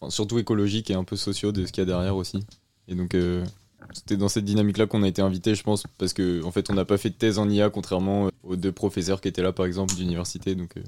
Enfin, 0.00 0.10
surtout 0.10 0.38
écologiques 0.38 0.90
et 0.90 0.94
un 0.94 1.04
peu 1.04 1.16
sociaux 1.16 1.52
de 1.52 1.66
ce 1.66 1.72
qu'il 1.72 1.82
y 1.82 1.86
a 1.86 1.86
derrière 1.86 2.16
aussi. 2.16 2.40
Et 2.88 2.94
donc, 2.94 3.14
euh, 3.14 3.44
c'était 3.92 4.16
dans 4.16 4.28
cette 4.28 4.44
dynamique-là 4.44 4.86
qu'on 4.86 5.02
a 5.02 5.08
été 5.08 5.22
invité, 5.22 5.54
je 5.54 5.62
pense, 5.62 5.84
parce 5.98 6.12
que 6.12 6.42
en 6.44 6.50
fait, 6.50 6.70
on 6.70 6.74
n'a 6.74 6.84
pas 6.84 6.98
fait 6.98 7.10
de 7.10 7.14
thèse 7.14 7.38
en 7.38 7.48
IA, 7.48 7.70
contrairement 7.70 8.30
aux 8.42 8.56
deux 8.56 8.72
professeurs 8.72 9.20
qui 9.20 9.28
étaient 9.28 9.42
là, 9.42 9.52
par 9.52 9.66
exemple, 9.66 9.94
d'université. 9.94 10.54
Donc, 10.54 10.76
euh, 10.76 10.82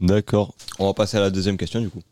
D'accord. 0.00 0.54
On 0.78 0.86
va 0.86 0.94
passer 0.94 1.16
à 1.16 1.20
la 1.20 1.30
deuxième 1.30 1.56
question 1.56 1.80
du 1.80 1.88
coup. 1.88 2.02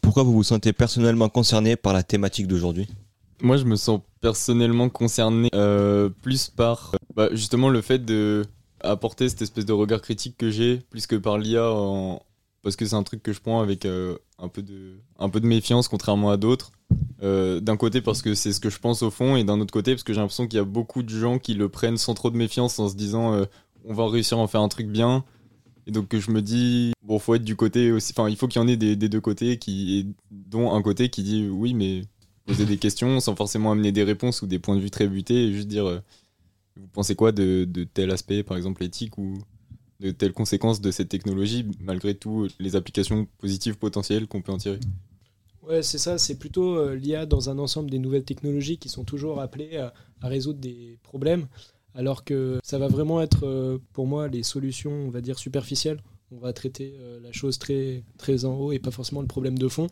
Pourquoi 0.00 0.22
vous 0.22 0.32
vous 0.32 0.44
sentez 0.44 0.72
personnellement 0.72 1.28
concerné 1.28 1.76
par 1.76 1.92
la 1.92 2.02
thématique 2.02 2.46
d'aujourd'hui? 2.46 2.88
Moi, 3.40 3.56
je 3.56 3.64
me 3.64 3.76
sens 3.76 4.00
personnellement 4.24 4.88
concerné 4.88 5.50
euh, 5.54 6.08
plus 6.08 6.48
par 6.48 6.92
euh, 6.94 6.96
bah, 7.14 7.28
justement 7.32 7.68
le 7.68 7.82
fait 7.82 8.06
de 8.06 8.46
apporter 8.80 9.28
cette 9.28 9.42
espèce 9.42 9.66
de 9.66 9.74
regard 9.74 10.00
critique 10.00 10.38
que 10.38 10.48
j'ai, 10.48 10.78
plus 10.88 11.06
que 11.06 11.16
par 11.16 11.36
l'IA, 11.36 11.70
parce 12.62 12.74
que 12.74 12.86
c'est 12.86 12.94
un 12.94 13.02
truc 13.02 13.22
que 13.22 13.34
je 13.34 13.40
prends 13.42 13.60
avec 13.60 13.84
euh, 13.84 14.16
un, 14.38 14.48
peu 14.48 14.62
de, 14.62 14.98
un 15.18 15.28
peu 15.28 15.40
de 15.40 15.46
méfiance, 15.46 15.88
contrairement 15.88 16.30
à 16.30 16.38
d'autres. 16.38 16.72
D'un 17.20 17.76
côté 17.78 18.02
parce 18.02 18.20
que 18.20 18.34
c'est 18.34 18.52
ce 18.52 18.60
que 18.60 18.68
je 18.68 18.78
pense 18.78 19.02
au 19.02 19.10
fond, 19.10 19.36
et 19.36 19.44
d'un 19.44 19.60
autre 19.60 19.72
côté 19.72 19.92
parce 19.92 20.02
que 20.02 20.12
j'ai 20.12 20.20
l'impression 20.20 20.46
qu'il 20.46 20.58
y 20.58 20.60
a 20.60 20.64
beaucoup 20.64 21.02
de 21.02 21.08
gens 21.08 21.38
qui 21.38 21.54
le 21.54 21.68
prennent 21.68 21.96
sans 21.96 22.12
trop 22.14 22.30
de 22.30 22.36
méfiance 22.36 22.78
en 22.78 22.88
se 22.88 22.96
disant 22.96 23.46
on 23.84 23.94
va 23.94 24.08
réussir 24.08 24.38
à 24.38 24.40
en 24.42 24.46
faire 24.46 24.60
un 24.60 24.68
truc 24.68 24.88
bien. 24.88 25.24
Et 25.86 25.90
donc 25.90 26.08
que 26.08 26.18
je 26.18 26.30
me 26.30 26.40
dis, 26.40 26.92
bon, 27.02 27.18
faut 27.18 27.34
être 27.34 27.44
du 27.44 27.56
côté 27.56 27.92
aussi, 27.92 28.14
enfin, 28.16 28.28
il 28.28 28.36
faut 28.36 28.48
qu'il 28.48 28.60
y 28.60 28.64
en 28.64 28.68
ait 28.68 28.76
des, 28.76 28.96
des 28.96 29.08
deux 29.08 29.20
côtés, 29.20 29.58
qui, 29.58 29.98
et 29.98 30.06
dont 30.30 30.72
un 30.74 30.82
côté 30.82 31.08
qui 31.10 31.22
dit 31.22 31.48
oui, 31.48 31.74
mais 31.74 32.02
poser 32.46 32.66
des 32.66 32.78
questions 32.78 33.20
sans 33.20 33.34
forcément 33.36 33.72
amener 33.72 33.92
des 33.92 34.04
réponses 34.04 34.42
ou 34.42 34.46
des 34.46 34.58
points 34.58 34.76
de 34.76 34.80
vue 34.80 34.90
très 34.90 35.08
butés 35.08 35.46
et 35.46 35.52
juste 35.52 35.68
dire 35.68 35.86
euh, 35.86 36.00
vous 36.76 36.86
pensez 36.88 37.14
quoi 37.14 37.32
de, 37.32 37.64
de 37.64 37.84
tel 37.84 38.10
aspect 38.10 38.42
par 38.42 38.56
exemple 38.56 38.82
éthique 38.82 39.18
ou 39.18 39.38
de 40.00 40.10
telles 40.10 40.32
conséquences 40.32 40.80
de 40.80 40.90
cette 40.90 41.08
technologie 41.08 41.66
malgré 41.80 42.14
tout 42.14 42.48
les 42.58 42.76
applications 42.76 43.26
positives 43.38 43.76
potentielles 43.76 44.26
qu'on 44.26 44.42
peut 44.42 44.52
en 44.52 44.58
tirer? 44.58 44.80
Ouais, 45.66 45.82
c'est 45.82 45.98
ça, 45.98 46.18
c'est 46.18 46.38
plutôt 46.38 46.76
euh, 46.76 46.94
l'IA 46.94 47.24
dans 47.24 47.48
un 47.48 47.58
ensemble 47.58 47.90
des 47.90 47.98
nouvelles 47.98 48.24
technologies 48.24 48.76
qui 48.76 48.90
sont 48.90 49.04
toujours 49.04 49.40
appelées 49.40 49.78
à, 49.78 49.94
résoudre 50.22 50.58
des 50.58 50.98
problèmes, 51.02 51.46
alors 51.94 52.24
que 52.24 52.58
ça 52.62 52.78
va 52.78 52.88
vraiment 52.88 53.20
être 53.20 53.46
euh, 53.46 53.78
pour 53.92 54.06
moi 54.06 54.28
les 54.28 54.42
solutions, 54.42 54.92
on 54.92 55.10
va 55.10 55.20
dire, 55.20 55.38
superficielles. 55.38 56.02
On 56.34 56.38
va 56.38 56.52
traiter 56.52 56.94
euh, 56.98 57.20
la 57.22 57.32
chose 57.32 57.58
très, 57.58 58.02
très 58.18 58.44
en 58.44 58.54
haut 58.58 58.72
et 58.72 58.78
pas 58.78 58.90
forcément 58.90 59.20
le 59.20 59.26
problème 59.28 59.56
de 59.58 59.68
fond. 59.68 59.86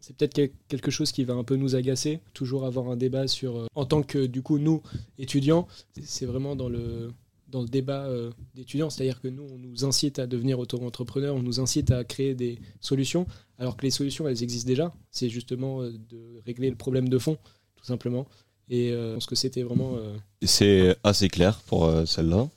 C'est 0.00 0.16
peut-être 0.16 0.32
quel- 0.34 0.50
quelque 0.68 0.90
chose 0.90 1.12
qui 1.12 1.24
va 1.24 1.34
un 1.34 1.44
peu 1.44 1.56
nous 1.56 1.76
agacer, 1.76 2.20
toujours 2.32 2.64
avoir 2.64 2.88
un 2.90 2.96
débat 2.96 3.28
sur, 3.28 3.56
euh, 3.58 3.66
en 3.74 3.84
tant 3.84 4.02
que 4.02 4.24
du 4.26 4.40
coup 4.42 4.58
nous, 4.58 4.82
étudiants, 5.18 5.68
c'est- 6.02 6.26
vraiment 6.26 6.56
dans 6.56 6.68
le, 6.68 7.10
dans 7.48 7.60
le 7.60 7.68
débat 7.68 8.06
euh, 8.06 8.30
d'étudiants, 8.54 8.88
c'est-à-dire 8.90 9.20
que 9.20 9.28
nous, 9.28 9.44
on 9.44 9.58
nous 9.58 9.84
incite 9.84 10.18
à 10.18 10.26
devenir 10.26 10.58
auto-entrepreneurs, 10.58 11.34
on 11.36 11.42
nous 11.42 11.60
incite 11.60 11.90
à 11.90 12.02
créer 12.02 12.34
des 12.34 12.58
solutions, 12.80 13.26
alors 13.58 13.76
que 13.76 13.82
les 13.82 13.90
solutions, 13.90 14.26
elles 14.26 14.42
existent 14.42 14.66
déjà. 14.66 14.92
C'est 15.10 15.28
justement 15.28 15.82
de 15.82 16.40
régler 16.46 16.70
le 16.70 16.76
problème 16.76 17.08
de 17.08 17.18
fond, 17.18 17.36
tout 17.76 17.84
simplement. 17.84 18.26
Et 18.70 18.90
euh, 18.92 19.10
je 19.10 19.14
pense 19.14 19.26
que 19.26 19.34
c'était 19.34 19.62
vraiment... 19.62 19.96
C'est 20.42 20.96
assez 21.04 21.28
clair 21.28 21.60
pour 21.66 21.92
celle-là. 22.06 22.48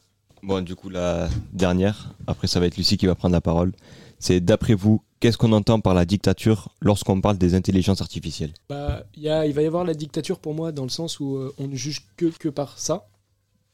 Bon, 0.44 0.62
du 0.62 0.76
coup, 0.76 0.90
la 0.90 1.30
dernière, 1.54 2.14
après 2.28 2.48
ça 2.48 2.60
va 2.60 2.68
être 2.68 2.78
Lucie 2.78 2.98
qui 2.98 3.06
va 3.08 3.16
prendre 3.16 3.34
la 3.34 3.42
parole. 3.42 3.74
C'est 4.20 4.40
d'après 4.40 4.74
vous, 4.74 5.02
qu'est-ce 5.20 5.38
qu'on 5.38 5.52
entend 5.52 5.80
par 5.80 5.94
la 5.94 6.06
dictature 6.06 6.70
lorsqu'on 6.82 7.22
parle 7.22 7.38
des 7.38 7.54
intelligences 7.56 8.02
artificielles? 8.02 8.54
Bah, 8.70 9.04
y 9.16 9.30
a- 9.30 9.46
il 9.46 9.54
va 9.54 9.62
y 9.62 9.66
avoir 9.66 9.84
la 9.84 9.94
dictature 9.94 10.40
pour 10.40 10.54
moi 10.54 10.72
dans 10.72 10.84
le 10.84 10.90
sens 10.90 11.20
où 11.20 11.36
euh, 11.38 11.54
on 11.60 11.68
ne 11.68 11.76
juge 11.76 12.06
que, 12.18 12.26
que 12.26 12.50
par 12.50 12.78
ça. 12.80 13.08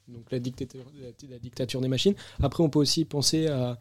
Donc 0.08 0.24
la 0.32 0.40
dictature, 0.40 0.82
la 1.30 1.40
dictature 1.40 1.80
des 1.80 1.88
machines. 1.88 2.16
Après, 2.42 2.62
on 2.64 2.70
peut 2.70 2.80
aussi 2.80 3.06
penser 3.06 3.48
à 3.48 3.78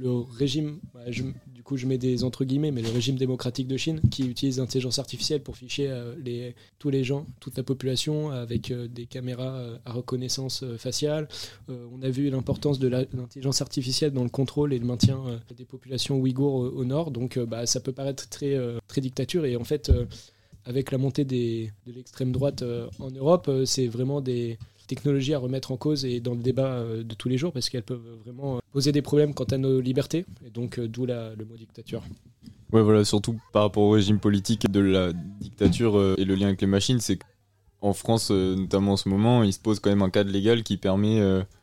le 0.00 0.10
régime, 0.12 0.80
bah, 0.94 1.00
du 1.46 1.62
coup 1.62 1.76
je 1.76 1.86
mets 1.86 1.98
des 1.98 2.24
entre 2.24 2.44
guillemets, 2.44 2.70
mais 2.70 2.80
le 2.80 2.88
régime 2.88 3.16
démocratique 3.16 3.68
de 3.68 3.76
Chine 3.76 4.00
qui 4.10 4.26
utilise 4.26 4.58
l'intelligence 4.58 4.98
artificielle 4.98 5.42
pour 5.42 5.56
ficher 5.56 5.88
euh, 5.90 6.50
tous 6.78 6.90
les 6.90 7.04
gens, 7.04 7.26
toute 7.38 7.56
la 7.56 7.62
population 7.62 8.30
avec 8.30 8.70
euh, 8.70 8.88
des 8.88 9.06
caméras 9.06 9.54
euh, 9.56 9.76
à 9.84 9.92
reconnaissance 9.92 10.64
faciale. 10.78 11.28
On 11.68 12.02
a 12.02 12.08
vu 12.08 12.30
l'importance 12.30 12.78
de 12.78 12.88
l'intelligence 12.88 13.60
artificielle 13.60 14.12
dans 14.12 14.24
le 14.24 14.30
contrôle 14.30 14.72
et 14.72 14.78
le 14.78 14.86
maintien 14.86 15.20
des 15.56 15.64
populations 15.64 16.18
ouïghours 16.18 16.54
au, 16.54 16.84
nord. 16.84 17.10
Donc 17.10 17.38
bah, 17.38 17.66
ça 17.66 17.80
peut 17.80 17.92
paraître 17.92 18.28
très, 18.28 18.56
très 18.88 19.00
dictature 19.00 19.44
et 19.44 19.56
en 19.56 19.64
fait 19.64 19.92
avec 20.64 20.90
la 20.90 20.98
montée 20.98 21.24
des, 21.24 21.72
de 21.86 21.92
l'extrême 21.92 22.32
droite 22.32 22.64
en 22.98 23.10
Europe, 23.10 23.50
c'est 23.64 23.86
vraiment 23.86 24.20
des 24.20 24.58
technologies 24.90 25.34
à 25.34 25.38
remettre 25.38 25.70
en 25.70 25.76
cause 25.76 26.04
et 26.04 26.18
dans 26.18 26.34
le 26.34 26.42
débat 26.42 26.72
euh, 26.72 27.04
de 27.04 27.14
tous 27.14 27.28
les 27.28 27.38
jours 27.38 27.52
parce 27.52 27.70
qu'elles 27.70 27.84
peuvent 27.84 28.18
vraiment 28.24 28.56
euh, 28.56 28.60
poser 28.72 28.90
des 28.90 29.02
problèmes 29.02 29.34
quant 29.34 29.44
à 29.44 29.56
nos 29.56 29.80
libertés 29.80 30.26
et 30.44 30.50
donc 30.50 30.78
euh, 30.78 30.88
d'où 30.88 31.06
le 31.06 31.44
mot 31.48 31.56
dictature. 31.56 32.02
Ouais, 32.72 32.82
voilà, 32.82 33.04
surtout 33.04 33.38
par 33.52 33.62
rapport 33.62 33.84
au 33.84 33.90
régime 33.90 34.18
politique 34.18 34.70
de 34.70 34.80
la 34.80 35.12
dictature 35.12 36.14
et 36.18 36.24
le 36.24 36.34
lien 36.34 36.48
avec 36.48 36.60
les 36.60 36.66
machines, 36.66 37.00
c'est 37.00 37.18
qu'en 37.80 37.92
France, 37.92 38.30
notamment 38.30 38.92
en 38.92 38.96
ce 38.96 39.08
moment, 39.08 39.42
il 39.42 39.52
se 39.52 39.58
pose 39.58 39.80
quand 39.80 39.90
même 39.90 40.02
un 40.02 40.10
cadre 40.10 40.30
légal 40.30 40.62
qui 40.62 40.76
permet, 40.76 41.20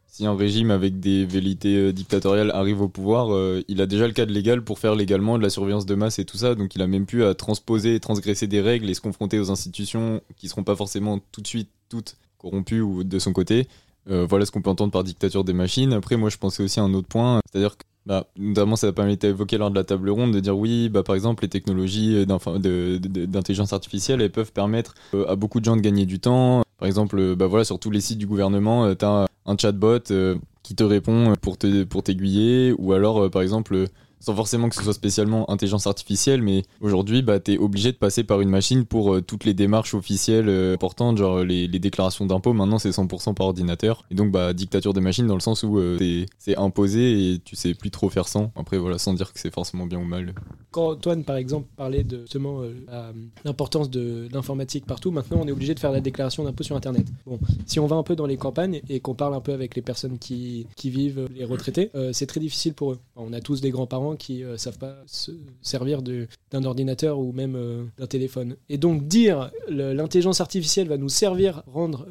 si 0.08 0.26
un 0.26 0.36
régime 0.36 0.70
avec 0.70 1.00
des 1.00 1.26
velléités 1.26 1.94
dictatoriales 1.94 2.52
arrive 2.52 2.82
au 2.82 2.90
pouvoir, 2.90 3.30
il 3.70 3.82
a 3.82 3.86
déjà 3.86 4.06
le 4.06 4.12
cadre 4.12 4.34
légal 4.34 4.62
pour 4.66 4.80
faire 4.80 4.96
légalement 4.96 5.38
de 5.38 5.44
la 5.44 5.50
surveillance 5.50 5.86
de 5.86 5.96
masse 5.96 6.20
et 6.20 6.26
tout 6.26 6.38
ça, 6.38 6.56
donc 6.56 6.76
il 6.76 6.82
a 6.82 6.88
même 6.88 7.06
pu 7.06 7.24
à 7.24 7.34
transposer 7.34 7.96
et 7.96 8.02
transgresser 8.02 8.48
des 8.48 8.60
règles 8.60 8.90
et 8.90 8.94
se 8.94 9.00
confronter 9.00 9.40
aux 9.40 9.50
institutions 9.50 10.20
qui 10.36 10.50
seront 10.50 10.66
pas 10.66 10.76
forcément 10.76 11.20
tout 11.32 11.40
de 11.40 11.48
suite 11.48 11.70
toutes 11.88 12.18
corrompues 12.38 12.82
ou 12.82 13.04
de 13.04 13.20
son 13.20 13.34
côté. 13.34 13.68
Euh, 14.10 14.26
voilà 14.28 14.46
ce 14.46 14.52
qu'on 14.52 14.62
peut 14.62 14.70
entendre 14.70 14.92
par 14.92 15.04
dictature 15.04 15.44
des 15.44 15.54
machines. 15.54 15.94
Après, 15.94 16.16
moi, 16.16 16.30
je 16.30 16.38
pensais 16.38 16.64
aussi 16.64 16.80
à 16.80 16.84
un 16.84 16.94
autre 16.94 17.08
point, 17.08 17.42
c'est-à-dire 17.52 17.78
que 17.78 17.84
bah, 18.06 18.26
notamment, 18.38 18.78
ça 18.78 18.88
a 18.88 18.92
pas 18.94 19.10
été 19.10 19.28
évoqué 19.28 19.58
lors 19.58 19.70
de 19.70 19.76
la 19.76 19.84
table 19.84 20.10
ronde 20.10 20.34
de 20.34 20.40
dire 20.40 20.58
oui, 20.58 20.88
bah, 20.88 21.04
par 21.04 21.14
exemple, 21.14 21.44
les 21.44 21.50
technologies 21.50 22.26
de- 22.26 23.26
d'intelligence 23.26 23.74
artificielle, 23.74 24.22
elles 24.22 24.32
peuvent 24.32 24.54
permettre 24.54 24.94
euh, 25.14 25.28
à 25.28 25.36
beaucoup 25.36 25.60
de 25.60 25.66
gens 25.66 25.76
de 25.76 25.82
gagner 25.82 26.06
du 26.06 26.20
temps. 26.20 26.64
Par 26.78 26.88
exemple, 26.88 27.20
euh, 27.20 27.36
bah, 27.36 27.64
sur 27.66 27.80
tous 27.80 27.92
les 27.92 28.00
sites 28.00 28.18
du 28.18 28.28
gouvernement, 28.28 28.96
tu 28.96 29.04
as 29.04 29.26
un 29.46 29.58
chatbot 29.58 30.00
euh, 30.12 30.38
qui 30.64 30.76
te 30.76 30.84
répond 30.84 31.34
pour 31.42 31.58
t'aiguiller, 31.58 32.74
ou 32.78 32.94
alors, 32.94 33.24
euh, 33.24 33.30
par 33.30 33.42
exemple, 33.42 33.76
euh, 33.76 33.88
sans 34.20 34.36
forcément 34.36 34.70
que 34.70 34.76
ce 34.76 34.84
soit 34.84 34.94
spécialement 34.94 35.50
intelligence 35.50 35.88
artificielle, 35.88 36.42
mais 36.42 36.64
aujourd'hui, 36.82 37.22
bah, 37.22 37.40
tu 37.40 37.54
es 37.54 37.58
obligé 37.58 37.92
de 37.92 37.98
passer 37.98 38.24
par 38.24 38.42
une 38.42 38.50
machine 38.50 38.86
pour 38.86 39.14
euh, 39.14 39.22
toutes 39.22 39.46
les 39.46 39.54
démarches 39.54 39.94
officielles 39.94 40.50
euh, 40.50 40.74
importantes, 40.74 41.18
genre 41.18 41.44
les, 41.44 41.68
déclarations 41.68 42.26
d'impôts, 42.26 42.54
maintenant 42.54 42.80
c'est 42.80 42.90
100% 42.90 43.36
par 43.36 43.48
ordinateur. 43.48 44.04
Et 44.10 44.16
donc, 44.16 44.32
bah, 44.32 44.54
dictature 44.54 44.94
des 44.94 45.02
machines 45.02 45.28
dans 45.28 45.36
le 45.36 45.42
sens 45.42 45.64
où 45.64 45.78
euh, 45.78 46.26
c'est- 46.40 46.58
imposé 46.58 47.34
et 47.34 47.40
tu 47.40 47.56
sais 47.56 47.76
plus 47.76 47.92
trop 47.92 48.10
faire 48.10 48.28
sans. 48.28 48.52
Après, 48.56 48.78
voilà, 48.80 48.98
sans 48.98 49.14
dire 49.14 49.32
que 49.32 49.40
c'est 49.40 49.54
forcément 49.54 49.86
bien 49.86 50.00
ou 50.00 50.06
mal. 50.06 50.34
Quand 50.72 50.94
Antoine, 50.94 51.24
par 51.24 51.36
exemple, 51.36 51.68
parlait 51.76 52.04
de 52.04 52.22
justement 52.22 52.62
euh, 52.62 53.12
l'importance 53.46 53.92
de 53.92 54.28
l'informatique 54.34 54.86
partout, 54.86 55.12
maintenant 55.12 55.40
on 55.44 55.48
est 55.48 55.52
obligé 55.52 55.76
de 55.76 55.80
faire 55.80 55.92
la 55.92 56.02
déclaration 56.02 56.44
d'impôt 56.44 56.64
sur 56.64 56.76
Internet. 56.76 57.06
Bon, 57.28 57.40
si 57.68 57.80
on 57.80 57.86
va 57.86 57.96
un 57.96 58.04
peu 58.04 58.16
dans 58.16 58.26
les 58.26 58.38
campagnes 58.38 58.82
et 58.90 59.00
qu'on 59.00 59.14
parle 59.14 59.36
un 59.36 59.40
peu 59.40 59.54
avec 59.54 59.76
les 59.76 59.84
personnes 59.84 60.18
qui, 60.18 60.66
vivent, 60.84 61.28
les 61.36 61.46
retraités, 61.46 61.92
c'est 62.12 62.26
très 62.26 62.40
difficile 62.40 62.74
pour 62.74 62.94
eux. 62.94 63.00
On 63.16 63.34
a 63.34 63.42
tous 63.42 63.62
des 63.62 63.70
grands-parents 63.70 64.07
qui 64.16 64.44
euh, 64.44 64.58
savent 64.58 64.78
pas 64.78 64.96
se 65.06 65.32
servir 65.62 66.02
d'un 66.02 66.64
ordinateur 66.64 67.20
ou 67.20 67.32
même 67.32 67.56
euh, 67.56 67.86
d'un 67.98 68.08
téléphone. 68.08 68.56
Et 68.70 68.78
donc 68.78 69.08
dire 69.08 69.52
l'intelligence 69.68 70.42
artificielle 70.42 70.88
va 70.88 70.98
nous 70.98 71.10
servir, 71.10 71.64
rendre 71.68 72.08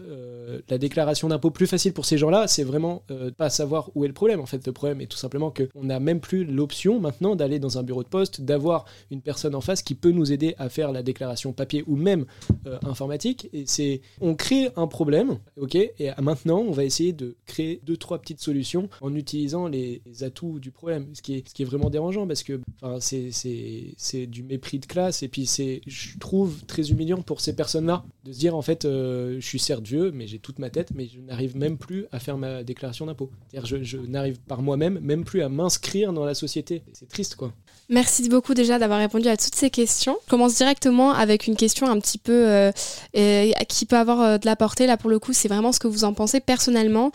euh, 0.46 0.60
la 0.68 0.78
déclaration 0.78 1.28
d'impôt 1.28 1.50
plus 1.50 1.66
facile 1.66 1.92
pour 1.92 2.04
ces 2.04 2.18
gens-là, 2.18 2.46
c'est 2.46 2.62
vraiment 2.62 3.02
euh, 3.10 3.30
pas 3.30 3.50
savoir 3.50 3.90
où 3.94 4.04
est 4.04 4.08
le 4.08 4.14
problème. 4.14 4.40
En 4.40 4.46
fait, 4.46 4.64
le 4.66 4.72
problème 4.72 5.00
est 5.00 5.06
tout 5.06 5.16
simplement 5.16 5.50
qu'on 5.50 5.84
n'a 5.84 5.98
même 5.98 6.20
plus 6.20 6.44
l'option 6.44 7.00
maintenant 7.00 7.34
d'aller 7.34 7.58
dans 7.58 7.78
un 7.78 7.82
bureau 7.82 8.02
de 8.02 8.08
poste, 8.08 8.40
d'avoir 8.40 8.84
une 9.10 9.22
personne 9.22 9.54
en 9.54 9.60
face 9.60 9.82
qui 9.82 9.94
peut 9.94 10.10
nous 10.10 10.32
aider 10.32 10.54
à 10.58 10.68
faire 10.68 10.92
la 10.92 11.02
déclaration 11.02 11.52
papier 11.52 11.82
ou 11.86 11.96
même 11.96 12.26
euh, 12.66 12.78
informatique. 12.86 13.48
Et 13.52 13.64
c'est, 13.66 14.02
on 14.20 14.34
crée 14.34 14.70
un 14.76 14.86
problème, 14.86 15.38
ok, 15.56 15.74
et 15.74 16.10
maintenant 16.22 16.58
on 16.58 16.72
va 16.72 16.84
essayer 16.84 17.12
de 17.12 17.36
créer 17.46 17.80
deux 17.84 17.96
trois 17.96 18.18
petites 18.18 18.40
solutions 18.40 18.88
en 19.00 19.14
utilisant 19.14 19.68
les, 19.68 20.02
atouts 20.22 20.60
du 20.60 20.70
problème, 20.70 21.08
ce 21.14 21.22
qui 21.22 21.34
est, 21.34 21.48
ce 21.48 21.54
qui 21.54 21.62
est 21.62 21.66
vraiment 21.66 21.90
dérangeant 21.90 22.26
parce 22.26 22.42
que, 22.42 22.60
c'est, 23.00 24.26
du 24.26 24.42
mépris 24.42 24.78
de 24.78 24.86
classe 24.86 25.22
et 25.22 25.28
puis 25.28 25.46
c'est, 25.46 25.80
je 25.86 26.18
trouve 26.18 26.64
très 26.66 26.90
humiliant 26.90 27.20
pour 27.20 27.40
ces 27.40 27.54
personnes-là 27.54 28.04
de 28.24 28.32
se 28.32 28.38
dire 28.38 28.56
en 28.56 28.62
fait, 28.62 28.84
je 28.84 29.38
suis 29.40 29.58
certes 29.58 29.86
vieux, 29.86 30.10
mais 30.12 30.26
j'ai 30.26 30.36
toute 30.38 30.59
ma 30.59 30.71
tête, 30.71 30.90
mais 30.95 31.09
je 31.12 31.21
n'arrive 31.21 31.57
même 31.57 31.78
plus 31.78 32.07
à 32.12 32.19
faire 32.19 32.38
ma 32.38 32.62
déclaration 32.62 33.07
d'impôt. 33.07 33.31
C'est-à-dire, 33.50 33.66
je, 33.66 33.83
je 33.83 33.99
n'arrive 33.99 34.38
par 34.40 34.62
moi-même 34.62 34.99
même 35.00 35.25
plus 35.25 35.43
à 35.43 35.49
m'inscrire 35.49 36.12
dans 36.12 36.25
la 36.25 36.35
société. 36.35 36.83
C'est 36.93 37.09
triste, 37.09 37.37
quoi. 37.37 37.52
Merci 37.88 38.28
beaucoup 38.28 38.55
déjà 38.55 38.81
d'avoir 38.81 38.99
répondu 38.99 39.28
à 39.28 39.37
toutes 39.37 39.55
ces 39.55 39.71
questions. 39.71 40.16
Je 40.25 40.31
commence 40.31 40.57
directement 40.57 41.12
avec 41.12 41.47
une 41.47 41.55
question 41.55 41.87
un 41.88 42.00
petit 42.00 42.19
peu 42.19 42.33
euh, 42.33 42.73
euh, 43.16 43.52
qui 43.69 43.87
peut 43.87 43.97
avoir 43.97 44.21
euh, 44.21 44.38
de 44.38 44.47
la 44.47 44.57
portée. 44.57 44.88
Là, 44.88 44.97
pour 44.97 45.09
le 45.09 45.21
coup, 45.21 45.33
c'est 45.33 45.47
vraiment 45.47 45.71
ce 45.71 45.78
que 45.78 45.87
vous 45.87 46.02
en 46.02 46.12
pensez 46.12 46.40
personnellement. 46.40 47.12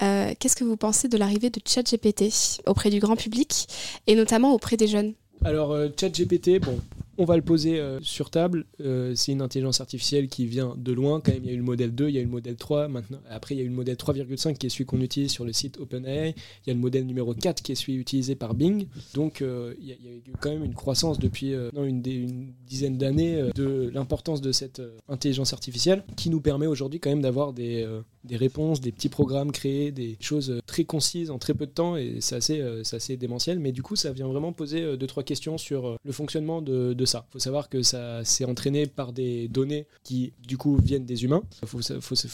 Euh, 0.00 0.32
Qu'est-ce 0.38 0.54
que 0.54 0.62
vous 0.62 0.76
pensez 0.76 1.08
de 1.08 1.16
l'arrivée 1.18 1.50
de 1.50 1.60
ChatGPT 1.64 2.60
auprès 2.66 2.88
du 2.90 3.00
grand 3.00 3.16
public 3.16 3.66
et 4.06 4.14
notamment 4.14 4.52
auprès 4.52 4.76
des 4.76 4.86
jeunes? 4.86 5.14
Alors, 5.44 5.76
ChatGPT, 5.98 6.60
bon, 6.60 6.78
on 7.18 7.24
va 7.24 7.36
le 7.36 7.42
poser 7.42 7.78
euh, 7.78 8.00
sur 8.02 8.30
table. 8.30 8.64
Euh, 8.80 9.12
c'est 9.14 9.32
une 9.32 9.42
intelligence 9.42 9.80
artificielle 9.80 10.28
qui 10.28 10.46
vient 10.46 10.74
de 10.76 10.92
loin. 10.92 11.20
Quand 11.20 11.32
même, 11.32 11.42
il 11.44 11.48
y 11.48 11.50
a 11.50 11.54
eu 11.54 11.58
le 11.58 11.62
modèle 11.62 11.94
2, 11.94 12.08
il 12.08 12.14
y 12.14 12.18
a 12.18 12.20
eu 12.20 12.24
le 12.24 12.30
modèle 12.30 12.56
3. 12.56 12.88
Maintenant, 12.88 13.20
après, 13.28 13.54
il 13.54 13.58
y 13.58 13.60
a 13.60 13.64
eu 13.64 13.68
le 13.68 13.74
modèle 13.74 13.96
3,5 13.96 14.56
qui 14.56 14.66
est 14.66 14.70
celui 14.70 14.86
qu'on 14.86 15.00
utilise 15.00 15.30
sur 15.30 15.44
le 15.44 15.52
site 15.52 15.78
OpenAI. 15.78 16.34
Il 16.64 16.68
y 16.68 16.70
a 16.70 16.74
le 16.74 16.80
modèle 16.80 17.04
numéro 17.04 17.34
4 17.34 17.62
qui 17.62 17.72
est 17.72 17.74
celui 17.74 17.96
utilisé 17.96 18.34
par 18.34 18.54
Bing. 18.54 18.86
Donc, 19.14 19.42
euh, 19.42 19.74
il, 19.80 19.88
y 19.88 19.92
a, 19.92 19.94
eu 19.94 20.32
quand 20.40 20.50
même 20.50 20.64
une 20.64 20.74
croissance 20.74 21.18
depuis 21.18 21.52
une, 21.52 22.52
dizaine 22.66 22.96
d'années 22.96 23.50
de 23.54 23.90
l'importance 23.92 24.40
de 24.40 24.52
cette 24.52 24.80
intelligence 25.08 25.52
artificielle 25.52 26.04
qui 26.16 26.30
nous 26.30 26.40
permet 26.40 26.66
aujourd'hui 26.66 27.00
quand 27.00 27.10
même 27.10 27.20
d'avoir 27.20 27.52
des, 27.52 27.86
des 28.24 28.36
réponses, 28.36 28.80
des 28.80 28.92
petits 28.92 29.08
programmes 29.08 29.52
créés, 29.52 29.92
des 29.92 30.16
choses 30.20 30.60
très 30.66 30.84
concises 30.84 31.30
en 31.30 31.38
très 31.38 31.54
peu 31.54 31.66
de 31.66 31.70
temps 31.70 31.96
et 31.96 32.16
c'est 32.20 32.36
assez, 32.36 32.62
assez 32.92 33.16
démentiel. 33.16 33.58
Mais 33.58 33.72
du 33.72 33.82
coup, 33.82 33.96
ça 33.96 34.12
vient 34.12 34.28
vraiment 34.28 34.52
poser 34.52 34.96
deux, 34.96 35.06
trois 35.06 35.22
questions 35.22 35.58
sur 35.58 35.96
le 36.02 36.12
fonctionnement 36.12 36.62
de 36.62 37.01
ça. 37.04 37.26
Il 37.28 37.32
faut 37.32 37.38
savoir 37.38 37.68
que 37.68 37.82
ça 37.82 38.24
s'est 38.24 38.44
entraîné 38.44 38.86
par 38.86 39.12
des 39.12 39.48
données 39.48 39.86
qui, 40.02 40.32
du 40.46 40.56
coup, 40.56 40.76
viennent 40.76 41.04
des 41.04 41.24
humains. 41.24 41.42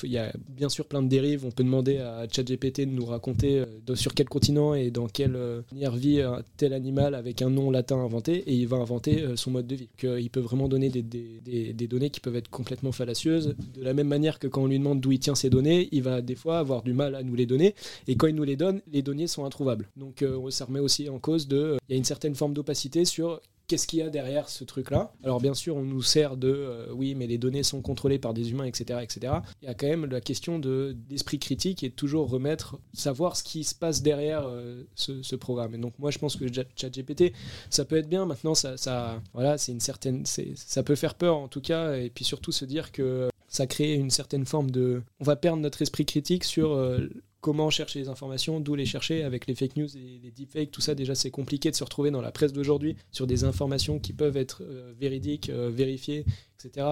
Il 0.03 0.11
y 0.11 0.19
a 0.19 0.33
bien 0.49 0.69
sûr 0.69 0.87
plein 0.87 1.03
de 1.03 1.09
dérives. 1.09 1.45
On 1.45 1.51
peut 1.51 1.65
demander 1.65 1.99
à 1.99 2.27
ChatGPT 2.31 2.81
de 2.81 2.91
nous 2.91 3.05
raconter 3.05 3.61
euh, 3.61 3.95
sur 3.95 4.15
quel 4.15 4.29
continent 4.29 4.75
et 4.75 4.91
dans 4.91 5.09
quelle 5.09 5.37
euh, 5.37 5.63
manière 5.73 5.95
vit 5.95 6.21
un 6.21 6.43
tel 6.57 6.73
animal 6.73 7.15
avec 7.15 7.43
un 7.43 7.51
nom 7.51 7.71
latin 7.71 7.97
inventé 7.97 8.37
et 8.37 8.55
il 8.55 8.67
va 8.67 8.77
inventer 8.77 9.23
euh, 9.23 9.37
son 9.37 9.51
mode 9.51 9.67
de 9.67 9.75
vie. 9.75 9.89
Il 10.03 10.31
peut 10.31 10.41
vraiment 10.41 10.69
donner 10.69 10.89
des, 10.89 11.87
données 11.89 12.11
qui 12.11 12.21
peuvent 12.21 12.37
être 12.37 12.51
complètement 12.51 12.93
fallacieuses. 12.93 13.55
De 13.75 13.83
la 13.83 13.95
même 13.95 14.09
manière 14.09 14.39
que 14.39 14.47
quand 14.47 14.63
on 14.63 14.67
lui 14.67 14.79
demande 14.79 15.01
d'où 15.01 15.13
il 15.13 15.19
tient 15.19 15.35
ses 15.35 15.51
données, 15.51 15.89
il 15.93 16.03
va 16.03 16.21
des 16.21 16.35
fois 16.35 16.59
avoir 16.59 16.83
du 16.83 16.93
mal 16.93 17.15
à 17.15 17.23
nous 17.23 17.35
les 17.35 17.47
donner. 17.47 17.75
Et 18.07 18.17
quand 18.17 18.27
il 18.27 18.35
nous 18.35 18.45
les 18.45 18.57
donne, 18.57 18.81
les 18.93 19.03
données 19.03 19.27
sont 19.27 19.45
introuvables. 19.45 19.89
Donc 19.97 20.25
ça 20.51 20.65
remet 20.65 20.81
aussi 20.81 21.09
en 21.09 21.19
cause 21.19 21.49
de... 21.49 21.77
Il 21.89 21.93
y 21.93 21.95
a 21.95 21.99
une 21.99 22.05
certaine 22.05 22.35
forme 22.35 22.55
d'opacité 22.55 23.05
sur 23.05 23.41
qu'est-ce 23.69 23.87
qu'il 23.87 24.01
y 24.01 24.03
a 24.03 24.11
derrière 24.11 24.49
ce 24.49 24.65
truc-là. 24.65 25.13
Alors 25.23 25.41
bien 25.41 25.55
sûr, 25.55 25.77
on 25.77 25.83
nous 25.83 26.03
sert 26.03 26.37
de 26.37 26.49
euh, 26.49 26.87
oui, 26.93 27.15
mais 27.15 27.27
les 27.27 27.39
données 27.39 27.63
sont 27.63 27.83
contrôlées 27.83 28.19
par 28.19 28.35
des 28.35 28.51
humains, 28.51 28.65
etc., 28.65 29.01
etc. 29.03 29.35
Il 29.63 29.67
y 29.67 29.69
a 29.69 29.75
quand 29.75 29.87
même 29.87 30.07
la 30.07 30.21
question 30.21 30.59
de 30.59 30.97
d'esprit 31.09 31.39
critique 31.39 31.85
et 31.85 31.91
de 31.91 31.95
toujours 31.95 32.29
remettre, 32.31 32.79
savoir 32.95 33.37
ce 33.37 33.45
qui 33.45 33.65
se 33.65 33.75
passe 33.75 34.03
derrière 34.03 34.49
euh, 34.49 34.83
ce, 34.95 35.37
programme. 35.37 35.75
Et 35.75 35.79
donc 35.79 35.93
moi, 35.99 36.11
je 36.11 36.19
pense 36.19 36.35
que 36.35 36.47
ChatGPT, 36.75 37.33
ça 37.71 37.85
peut 37.85 37.97
être 37.97 38.09
bien. 38.09 38.25
Maintenant, 38.27 38.55
ça, 38.55 39.21
voilà, 39.35 39.59
c'est 39.59 39.73
une 39.73 39.81
certaine, 39.81 40.25
ça 40.25 40.83
peut 40.83 40.97
faire 40.97 41.15
peur 41.15 41.37
en 41.37 41.49
tout 41.49 41.61
cas, 41.61 41.95
et 41.95 42.11
puis 42.11 42.25
surtout 42.25 42.51
se 42.51 42.65
dire 42.65 42.91
que 42.91 43.29
ça 43.49 43.67
crée 43.67 43.95
une 43.95 44.11
certaine 44.11 44.45
forme 44.45 44.71
de, 44.71 45.03
on 45.21 45.25
va 45.25 45.37
perdre 45.37 45.63
notre 45.63 45.83
esprit 45.83 46.05
critique 46.05 46.45
sur 46.45 46.73
euh, 46.73 47.09
comment 47.41 47.71
chercher 47.71 48.01
les 48.01 48.09
informations, 48.09 48.61
d'où 48.61 48.75
les 48.75 48.87
chercher 48.87 49.23
avec 49.23 49.47
les 49.47 49.55
fake 49.55 49.77
news 49.77 49.97
et 49.97 50.21
les 50.23 50.31
deepfakes, 50.31 50.71
tout 50.71 50.81
ça 50.81 50.95
déjà 50.95 51.15
c'est 51.15 51.31
compliqué 51.31 51.71
de 51.71 51.77
se 51.77 51.85
retrouver 51.85 52.11
dans 52.11 52.21
la 52.21 52.33
presse 52.33 52.53
d'aujourd'hui 52.53 52.97
sur 53.13 53.27
des 53.27 53.45
informations 53.45 53.99
qui 53.99 54.13
peuvent 54.13 54.37
être 54.37 54.63
euh, 54.63 54.93
véridiques, 54.99 55.51
euh, 55.51 55.71
vérifiées, 55.71 56.25
etc. 56.59 56.87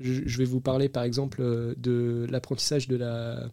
Je, 0.00 0.38
vais 0.38 0.44
vous 0.44 0.60
parler 0.60 0.88
par 0.88 1.02
exemple 1.02 1.42
euh, 1.42 1.74
de 1.76 2.26
l'apprentissage 2.30 2.88
de 2.88 2.96
la 2.96 3.48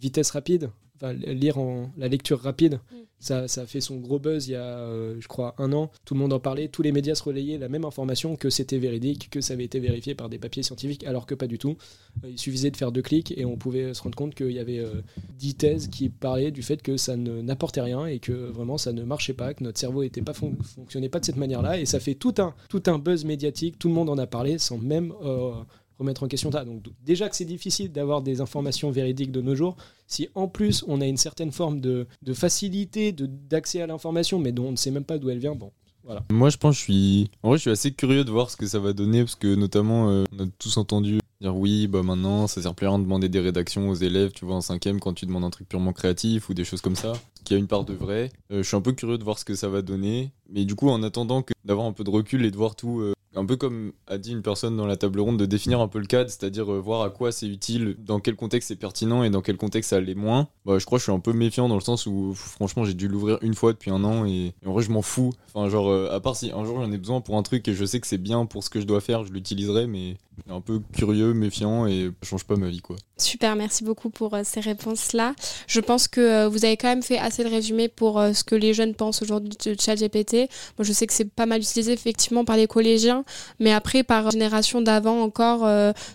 vitesse 0.00 0.32
rapide, 0.32 0.72
enfin 1.00 1.12
lire 1.14 1.58
en 1.58 1.90
la 1.96 2.08
lecture 2.08 2.40
rapide. 2.40 2.80
Ça, 3.22 3.48
ça 3.48 3.62
a 3.62 3.66
fait 3.66 3.82
son 3.82 3.96
gros 3.96 4.18
buzz 4.18 4.48
il 4.48 4.52
y 4.52 4.54
a, 4.54 4.78
euh, 4.78 5.16
je 5.20 5.28
crois, 5.28 5.54
un 5.58 5.74
an. 5.74 5.90
Tout 6.06 6.14
le 6.14 6.20
monde 6.20 6.32
en 6.32 6.40
parlait, 6.40 6.68
tous 6.68 6.80
les 6.80 6.90
médias 6.90 7.14
se 7.14 7.22
relayaient 7.22 7.58
la 7.58 7.68
même 7.68 7.84
information 7.84 8.34
que 8.34 8.48
c'était 8.48 8.78
véridique, 8.78 9.28
que 9.28 9.42
ça 9.42 9.52
avait 9.52 9.64
été 9.64 9.78
vérifié 9.78 10.14
par 10.14 10.30
des 10.30 10.38
papiers 10.38 10.62
scientifiques, 10.62 11.04
alors 11.04 11.26
que 11.26 11.34
pas 11.34 11.46
du 11.46 11.58
tout. 11.58 11.76
Euh, 12.24 12.30
Il 12.30 12.38
suffisait 12.38 12.70
de 12.70 12.78
faire 12.78 12.92
deux 12.92 13.02
clics 13.02 13.34
et 13.36 13.44
on 13.44 13.58
pouvait 13.58 13.92
se 13.92 14.02
rendre 14.02 14.16
compte 14.16 14.34
qu'il 14.34 14.52
y 14.52 14.58
avait 14.58 14.78
euh, 14.78 15.02
dix 15.38 15.54
thèses 15.54 15.88
qui 15.88 16.08
parlaient 16.08 16.50
du 16.50 16.62
fait 16.62 16.80
que 16.80 16.96
ça 16.96 17.14
n'apportait 17.14 17.82
rien 17.82 18.06
et 18.06 18.20
que 18.20 18.32
vraiment 18.32 18.78
ça 18.78 18.94
ne 18.94 19.02
marchait 19.02 19.34
pas, 19.34 19.52
que 19.52 19.64
notre 19.64 19.78
cerveau 19.78 20.02
était 20.02 20.22
pas 20.22 20.32
fon- 20.32 20.56
fonctionnait 20.62 21.10
pas 21.10 21.20
de 21.20 21.26
cette 21.26 21.36
manière-là. 21.36 21.78
Et 21.78 21.84
ça 21.84 22.00
fait 22.00 22.14
tout 22.14 22.34
un, 22.38 22.54
tout 22.70 22.84
un 22.86 22.98
buzz 22.98 23.26
médiatique, 23.26 23.78
tout 23.78 23.88
le 23.88 23.94
monde 23.94 24.08
en 24.08 24.16
a 24.16 24.26
parlé 24.26 24.56
sans 24.56 24.78
même 24.78 25.12
euh, 25.22 25.52
remettre 26.00 26.24
en 26.24 26.28
question 26.28 26.50
ça. 26.50 26.64
Donc 26.64 26.82
déjà 27.04 27.28
que 27.28 27.36
c'est 27.36 27.44
difficile 27.44 27.92
d'avoir 27.92 28.22
des 28.22 28.40
informations 28.40 28.90
véridiques 28.90 29.30
de 29.30 29.40
nos 29.40 29.54
jours, 29.54 29.76
si 30.08 30.28
en 30.34 30.48
plus 30.48 30.84
on 30.88 31.00
a 31.00 31.06
une 31.06 31.16
certaine 31.16 31.52
forme 31.52 31.80
de, 31.80 32.06
de 32.22 32.32
facilité 32.34 33.12
d'accès 33.12 33.80
à 33.80 33.86
l'information, 33.86 34.38
mais 34.38 34.50
dont 34.52 34.66
on 34.66 34.72
ne 34.72 34.76
sait 34.76 34.90
même 34.90 35.04
pas 35.04 35.18
d'où 35.18 35.30
elle 35.30 35.38
vient, 35.38 35.54
bon, 35.54 35.70
voilà. 36.02 36.24
Moi, 36.30 36.48
je 36.50 36.56
pense 36.56 36.76
je 36.76 36.80
suis. 36.80 37.30
En 37.42 37.50
vrai, 37.50 37.58
je 37.58 37.62
suis 37.62 37.70
assez 37.70 37.92
curieux 37.92 38.24
de 38.24 38.30
voir 38.30 38.50
ce 38.50 38.56
que 38.56 38.66
ça 38.66 38.78
va 38.78 38.92
donner 38.92 39.20
parce 39.20 39.36
que, 39.36 39.54
notamment, 39.54 40.10
euh, 40.10 40.24
on 40.36 40.44
a 40.44 40.46
tous 40.58 40.76
entendu 40.78 41.20
dire 41.40 41.54
oui, 41.56 41.86
bah 41.86 42.02
maintenant, 42.02 42.46
ça 42.46 42.60
sert 42.60 42.74
plus 42.74 42.86
à 42.86 42.90
rien 42.90 42.98
de 42.98 43.04
demander 43.04 43.28
des 43.28 43.40
rédactions 43.40 43.88
aux 43.88 43.94
élèves, 43.94 44.32
tu 44.32 44.44
vois, 44.44 44.56
en 44.56 44.60
cinquième, 44.60 44.98
quand 44.98 45.12
tu 45.14 45.26
demandes 45.26 45.44
un 45.44 45.50
truc 45.50 45.68
purement 45.68 45.92
créatif 45.92 46.48
ou 46.48 46.54
des 46.54 46.64
choses 46.64 46.80
comme 46.80 46.96
ça, 46.96 47.12
qui 47.44 47.54
a 47.54 47.56
une 47.58 47.66
part 47.66 47.84
de 47.84 47.92
vrai. 47.94 48.30
Euh, 48.50 48.62
je 48.62 48.68
suis 48.68 48.76
un 48.76 48.80
peu 48.80 48.92
curieux 48.92 49.18
de 49.18 49.24
voir 49.24 49.38
ce 49.38 49.44
que 49.44 49.54
ça 49.54 49.68
va 49.68 49.82
donner. 49.82 50.32
Mais 50.50 50.64
du 50.64 50.74
coup, 50.74 50.88
en 50.88 51.02
attendant 51.02 51.42
que 51.42 51.52
d'avoir 51.64 51.86
un 51.86 51.92
peu 51.92 52.04
de 52.04 52.10
recul 52.10 52.44
et 52.44 52.50
de 52.50 52.56
voir 52.56 52.74
tout. 52.76 53.00
euh, 53.00 53.12
un 53.34 53.44
peu 53.44 53.56
comme 53.56 53.92
a 54.06 54.18
dit 54.18 54.32
une 54.32 54.42
personne 54.42 54.76
dans 54.76 54.86
la 54.86 54.96
table 54.96 55.20
ronde, 55.20 55.38
de 55.38 55.46
définir 55.46 55.80
un 55.80 55.88
peu 55.88 55.98
le 55.98 56.06
cadre, 56.06 56.30
c'est-à-dire 56.30 56.72
euh, 56.72 56.80
voir 56.80 57.02
à 57.02 57.10
quoi 57.10 57.30
c'est 57.32 57.46
utile, 57.46 57.96
dans 57.98 58.20
quel 58.20 58.34
contexte 58.36 58.68
c'est 58.68 58.76
pertinent 58.76 59.22
et 59.22 59.30
dans 59.30 59.40
quel 59.40 59.56
contexte 59.56 59.90
ça 59.90 60.00
l'est 60.00 60.14
moins. 60.14 60.48
Bah, 60.64 60.78
je 60.78 60.86
crois 60.86 60.98
que 60.98 61.00
je 61.00 61.04
suis 61.04 61.12
un 61.12 61.20
peu 61.20 61.32
méfiant 61.32 61.68
dans 61.68 61.76
le 61.76 61.80
sens 61.80 62.06
où, 62.06 62.34
franchement, 62.34 62.84
j'ai 62.84 62.94
dû 62.94 63.08
l'ouvrir 63.08 63.38
une 63.42 63.54
fois 63.54 63.72
depuis 63.72 63.90
un 63.90 64.02
an 64.04 64.24
et, 64.26 64.54
en 64.66 64.72
vrai, 64.72 64.82
je 64.82 64.90
m'en 64.90 65.02
fous. 65.02 65.32
Enfin, 65.54 65.68
genre, 65.68 65.88
euh, 65.88 66.10
à 66.10 66.20
part 66.20 66.36
si 66.36 66.50
un 66.50 66.64
jour 66.64 66.80
j'en 66.80 66.90
ai 66.90 66.98
besoin 66.98 67.20
pour 67.20 67.36
un 67.36 67.42
truc 67.42 67.66
et 67.68 67.74
je 67.74 67.84
sais 67.84 68.00
que 68.00 68.06
c'est 68.06 68.18
bien 68.18 68.46
pour 68.46 68.64
ce 68.64 68.70
que 68.70 68.80
je 68.80 68.86
dois 68.86 69.00
faire, 69.00 69.24
je 69.24 69.32
l'utiliserai, 69.32 69.86
mais 69.86 70.16
un 70.48 70.60
peu 70.60 70.80
curieux, 70.92 71.34
méfiant 71.34 71.86
et 71.86 72.10
change 72.22 72.44
pas 72.44 72.56
ma 72.56 72.68
vie, 72.68 72.80
quoi. 72.80 72.96
Super, 73.20 73.54
merci 73.54 73.84
beaucoup 73.84 74.08
pour 74.08 74.34
euh, 74.34 74.40
ces 74.44 74.60
réponses-là. 74.60 75.34
Je 75.66 75.80
pense 75.80 76.08
que 76.08 76.20
euh, 76.20 76.48
vous 76.48 76.64
avez 76.64 76.76
quand 76.76 76.88
même 76.88 77.02
fait 77.02 77.18
assez 77.18 77.44
de 77.44 77.50
résumé 77.50 77.88
pour 77.88 78.18
euh, 78.18 78.32
ce 78.32 78.44
que 78.44 78.54
les 78.54 78.72
jeunes 78.72 78.94
pensent 78.94 79.20
aujourd'hui 79.20 79.50
de 79.50 79.76
ChatGPT. 79.78 80.48
Moi, 80.78 80.84
je 80.84 80.92
sais 80.92 81.06
que 81.06 81.12
c'est 81.12 81.30
pas 81.30 81.44
mal 81.44 81.60
utilisé 81.60 81.92
effectivement 81.92 82.44
par 82.44 82.56
les 82.56 82.66
collégiens, 82.66 83.24
mais 83.58 83.72
après 83.72 84.02
par 84.02 84.30
génération 84.30 84.80
d'avant 84.80 85.20
encore, 85.22 85.68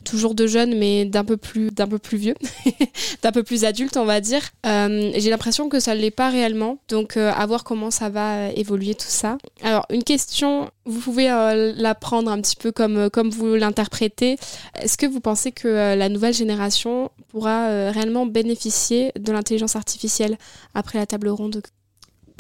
toujours 0.04 0.34
de 0.36 0.48
jeunes, 0.48 0.78
mais 0.78 1.06
d'un 1.06 1.24
peu 1.24 1.38
plus, 1.38 1.70
d'un 1.72 1.88
peu 1.88 2.00
plus 2.00 2.18
vieux, 2.18 2.36
d'un 3.22 3.32
peu 3.32 3.44
plus 3.44 3.66
adultes, 3.66 3.98
on 3.98 4.06
va 4.06 4.22
dire. 4.22 4.42
J'ai 4.64 5.30
l'impression 5.30 5.70
que 5.70 5.80
ça 5.80 5.96
ne 5.96 6.00
l'est 6.00 6.12
pas 6.12 6.30
réellement, 6.30 6.80
donc 6.88 7.18
à 7.18 7.46
voir 7.46 7.64
comment 7.64 7.92
ça 7.92 8.10
va 8.10 8.50
évoluer 8.52 8.96
tout 8.96 9.06
ça. 9.08 9.38
Alors, 9.62 9.86
une 9.90 10.04
question, 10.04 10.70
vous 10.86 11.00
pouvez 11.00 11.28
la 11.28 11.96
prendre 11.96 12.32
un 12.32 12.42
petit 12.42 12.56
peu 12.56 12.72
comme, 12.72 13.10
comme 13.10 13.30
vous 13.30 13.56
l'interprétez. 13.56 14.15
Est-ce 14.22 14.98
que 14.98 15.06
vous 15.06 15.20
pensez 15.20 15.52
que 15.52 15.68
euh, 15.68 15.96
la 15.96 16.10
nouvelle 16.10 16.34
génération 16.34 17.12
pourra 17.30 17.68
euh, 17.68 17.92
réellement 17.92 18.26
bénéficier 18.26 19.12
de 19.20 19.32
l'intelligence 19.32 19.76
artificielle 19.76 20.38
après 20.74 20.98
la 21.00 21.06
table 21.06 21.30
ronde? 21.30 21.62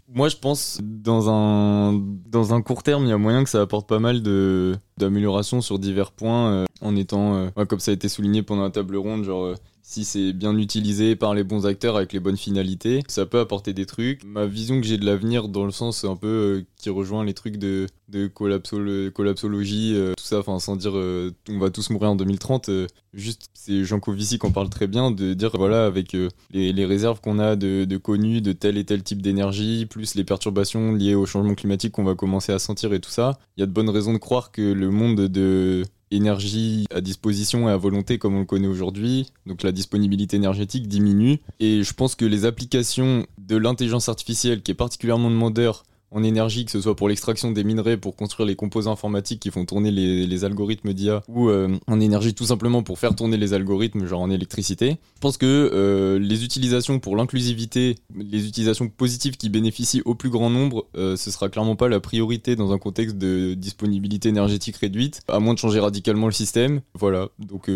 Moi, 0.07 0.29
je 0.29 0.37
pense 0.37 0.79
dans 0.83 1.29
un 1.29 1.93
dans 2.27 2.53
un 2.53 2.61
court 2.61 2.83
terme, 2.83 3.05
il 3.05 3.09
y 3.09 3.11
a 3.11 3.17
moyen 3.17 3.43
que 3.43 3.49
ça 3.49 3.61
apporte 3.61 3.87
pas 3.87 3.99
mal 3.99 4.21
de 4.21 4.75
d'améliorations 4.97 5.61
sur 5.61 5.79
divers 5.79 6.11
points, 6.11 6.51
euh, 6.51 6.65
en 6.81 6.95
étant, 6.95 7.49
comme 7.67 7.79
ça 7.79 7.91
a 7.91 7.93
été 7.95 8.07
souligné 8.07 8.43
pendant 8.43 8.63
la 8.63 8.69
table 8.69 8.97
ronde, 8.97 9.23
genre 9.23 9.55
si 9.87 10.03
c'est 10.03 10.33
bien 10.33 10.57
utilisé 10.57 11.15
par 11.15 11.35
les 11.35 11.43
bons 11.43 11.67
acteurs 11.67 11.95
avec 11.95 12.11
les 12.11 12.19
bonnes 12.19 12.37
finalités, 12.37 13.01
ça 13.07 13.27
peut 13.27 13.39
apporter 13.39 13.71
des 13.71 13.85
trucs. 13.85 14.23
Ma 14.23 14.47
vision 14.47 14.81
que 14.81 14.87
j'ai 14.87 14.97
de 14.97 15.05
l'avenir 15.05 15.47
dans 15.47 15.63
le 15.63 15.71
sens 15.71 16.03
un 16.05 16.15
peu 16.15 16.27
euh, 16.27 16.65
qui 16.75 16.89
rejoint 16.89 17.23
les 17.23 17.35
trucs 17.35 17.57
de, 17.57 17.85
de 18.09 18.27
collapsolo- 18.27 19.11
collapsologie, 19.11 19.93
euh, 19.95 20.13
tout 20.17 20.23
ça, 20.23 20.39
enfin 20.39 20.57
sans 20.57 20.75
dire 20.75 20.97
euh, 20.97 21.31
on 21.49 21.59
va 21.59 21.69
tous 21.69 21.91
mourir 21.91 22.09
en 22.09 22.15
2030, 22.15 22.69
euh, 22.69 22.87
juste 23.13 23.45
c'est 23.53 23.83
Jean 23.83 23.99
Covici 23.99 24.39
qui 24.39 24.45
en 24.47 24.51
parle 24.51 24.69
très 24.69 24.87
bien, 24.87 25.11
de 25.11 25.35
dire 25.35 25.51
voilà 25.53 25.85
avec 25.85 26.17
les, 26.51 26.85
réserves 26.85 27.21
qu'on 27.21 27.37
a 27.37 27.55
de, 27.55 27.85
de 27.85 28.39
de 28.39 28.51
tel 28.53 28.77
et 28.77 28.85
tel 28.85 29.03
type 29.03 29.21
d'énergie, 29.21 29.85
plus 29.85 30.15
les 30.15 30.23
perturbations 30.23 30.93
liées 30.93 31.15
au 31.15 31.27
changement 31.27 31.53
climatique 31.53 31.91
qu'on 31.91 32.03
va 32.03 32.15
commencer 32.15 32.51
à 32.51 32.59
sentir 32.59 32.91
et 32.93 32.99
tout 32.99 33.09
ça, 33.11 33.37
il 33.55 33.61
y 33.61 33.63
a 33.63 33.67
de 33.67 33.71
bonnes 33.71 33.89
raisons 33.89 34.13
de 34.13 34.17
croire 34.17 34.51
que 34.51 34.61
le 34.61 34.89
monde 34.89 35.27
de 35.27 35.83
énergie 36.15 36.85
à 36.93 37.01
disposition 37.01 37.69
et 37.69 37.71
à 37.71 37.77
volonté 37.77 38.17
comme 38.17 38.35
on 38.35 38.39
le 38.39 38.45
connaît 38.45 38.67
aujourd'hui. 38.67 39.31
Donc 39.45 39.63
la 39.63 39.71
disponibilité 39.71 40.37
énergétique 40.37 40.87
diminue. 40.87 41.39
Et 41.59 41.83
je 41.83 41.93
pense 41.93 42.15
que 42.15 42.25
les 42.25 42.45
applications 42.45 43.25
de 43.37 43.57
l'intelligence 43.57 44.09
artificielle, 44.09 44.61
qui 44.61 44.71
est 44.71 44.75
particulièrement 44.75 45.29
demandeur 45.29 45.83
en 46.11 46.23
énergie, 46.23 46.65
que 46.65 46.71
ce 46.71 46.81
soit 46.81 46.95
pour 46.95 47.09
l'extraction 47.09 47.51
des 47.51 47.63
minerais, 47.63 47.97
pour 47.97 48.15
construire 48.15 48.47
les 48.47 48.55
composants 48.55 48.91
informatiques 48.91 49.39
qui 49.39 49.51
font 49.51 49.65
tourner 49.65 49.91
les, 49.91 50.45
algorithmes 50.45 50.93
d'IA, 50.93 51.23
ou 51.27 51.49
euh, 51.49 51.77
en 51.87 51.99
énergie 51.99 52.33
tout 52.33 52.45
simplement 52.45 52.83
pour 52.83 52.99
faire 52.99 53.15
tourner 53.15 53.37
les 53.37 53.53
algorithmes, 53.53 54.05
genre 54.05 54.21
en 54.21 54.29
électricité. 54.29 54.97
Je 55.15 55.19
pense 55.19 55.37
que 55.37 55.45
euh, 55.45 56.19
les 56.19 56.43
utilisations 56.43 56.99
pour 56.99 57.15
l'inclusivité, 57.15 57.95
les 58.15 58.47
utilisations 58.47 58.89
positives 58.89 59.37
qui 59.37 59.49
bénéficient 59.49 60.01
au 60.05 60.15
plus 60.15 60.29
grand 60.29 60.49
nombre, 60.49 60.87
euh, 60.95 61.15
ce 61.15 61.31
sera 61.31 61.49
clairement 61.49 61.75
pas 61.75 61.89
la 61.89 61.99
priorité 61.99 62.55
dans 62.55 62.71
un 62.71 62.77
contexte 62.77 63.17
de 63.17 63.53
disponibilité 63.53 64.29
énergétique 64.29 64.77
réduite, 64.77 65.21
à 65.27 65.39
moins 65.39 65.53
de 65.53 65.59
changer 65.59 65.79
radicalement 65.79 66.27
le 66.27 66.33
système. 66.33 66.81
Voilà, 66.93 67.29
donc 67.39 67.69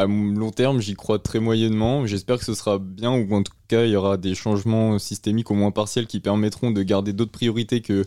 à 0.00 0.06
long 0.06 0.50
terme, 0.50 0.80
j'y 0.80 0.94
crois 0.94 1.18
très 1.18 1.40
moyennement. 1.40 2.06
J'espère 2.06 2.38
que 2.38 2.44
ce 2.44 2.54
sera 2.54 2.78
bien, 2.78 3.12
ou 3.12 3.34
en 3.34 3.42
tout 3.42 3.52
cas, 3.68 3.84
il 3.84 3.90
y 3.90 3.96
aura 3.96 4.16
des 4.16 4.34
changements 4.34 4.98
systémiques 4.98 5.50
au 5.50 5.54
moins 5.54 5.70
partiels 5.70 6.06
qui 6.06 6.20
permettront 6.20 6.70
de 6.70 6.82
garder 6.82 7.12
d'autres 7.12 7.32
priorités 7.32 7.80
que 7.82 8.04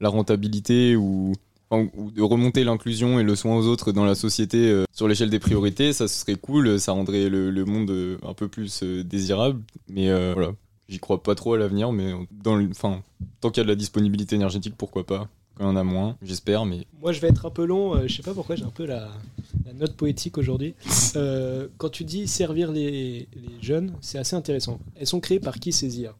la 0.00 0.08
rentabilité 0.08 0.96
ou, 0.96 1.32
de 1.72 2.22
remonter 2.22 2.62
l'inclusion 2.62 3.18
et 3.18 3.22
le 3.22 3.34
soin 3.34 3.56
aux 3.56 3.66
autres 3.66 3.90
dans 3.90 4.04
la 4.04 4.14
société 4.14 4.68
euh, 4.68 4.84
sur 4.92 5.08
l'échelle 5.08 5.30
des 5.30 5.40
priorités. 5.40 5.92
Ça, 5.92 6.06
serait 6.08 6.36
cool, 6.36 6.78
ça 6.78 6.92
rendrait 6.92 7.28
le, 7.28 7.64
monde 7.64 7.90
euh, 7.90 8.18
un 8.22 8.34
peu 8.34 8.48
plus 8.48 8.82
euh, 8.82 9.02
désirable. 9.02 9.60
Mais 9.88 10.08
voilà, 10.34 10.52
j'y 10.88 10.98
crois 10.98 11.22
pas 11.22 11.34
trop 11.34 11.54
à 11.54 11.58
l'avenir, 11.58 11.90
mais 11.90 12.12
dans 12.30 12.62
enfin, 12.70 13.02
tant 13.40 13.50
qu'il 13.50 13.60
y 13.60 13.62
a 13.62 13.64
de 13.64 13.70
la 13.70 13.76
disponibilité 13.76 14.36
énergétique, 14.36 14.74
pourquoi 14.76 15.04
pas 15.04 15.28
quand 15.56 15.68
en 15.68 15.76
a 15.76 15.84
moins, 15.84 16.16
j'espère, 16.22 16.64
mais 16.66 16.86
Moi, 17.00 17.12
je 17.12 17.20
vais 17.20 17.28
être 17.28 17.46
un 17.46 17.50
peu 17.50 17.64
long. 17.64 17.94
euh, 17.94 18.08
je 18.08 18.16
sais 18.16 18.22
pas 18.22 18.34
pourquoi 18.34 18.56
j'ai 18.56 18.64
un 18.64 18.70
peu 18.70 18.84
la, 18.86 19.08
la 19.66 19.72
note 19.72 19.94
poétique 19.96 20.38
aujourd'hui. 20.38 20.74
Euh, 21.16 21.68
quand 21.78 21.90
tu 21.90 22.02
dis 22.02 22.26
servir 22.26 22.72
les, 22.72 23.28
les 23.36 23.62
jeunes, 23.62 23.94
c'est 24.00 24.18
assez 24.18 24.34
intéressant. 24.34 24.80
Elles 24.96 25.06
sont 25.06 25.20
créées 25.20 25.38
par 25.38 25.54
qui 25.60 25.70
ces 25.72 26.00
IA 26.00 26.12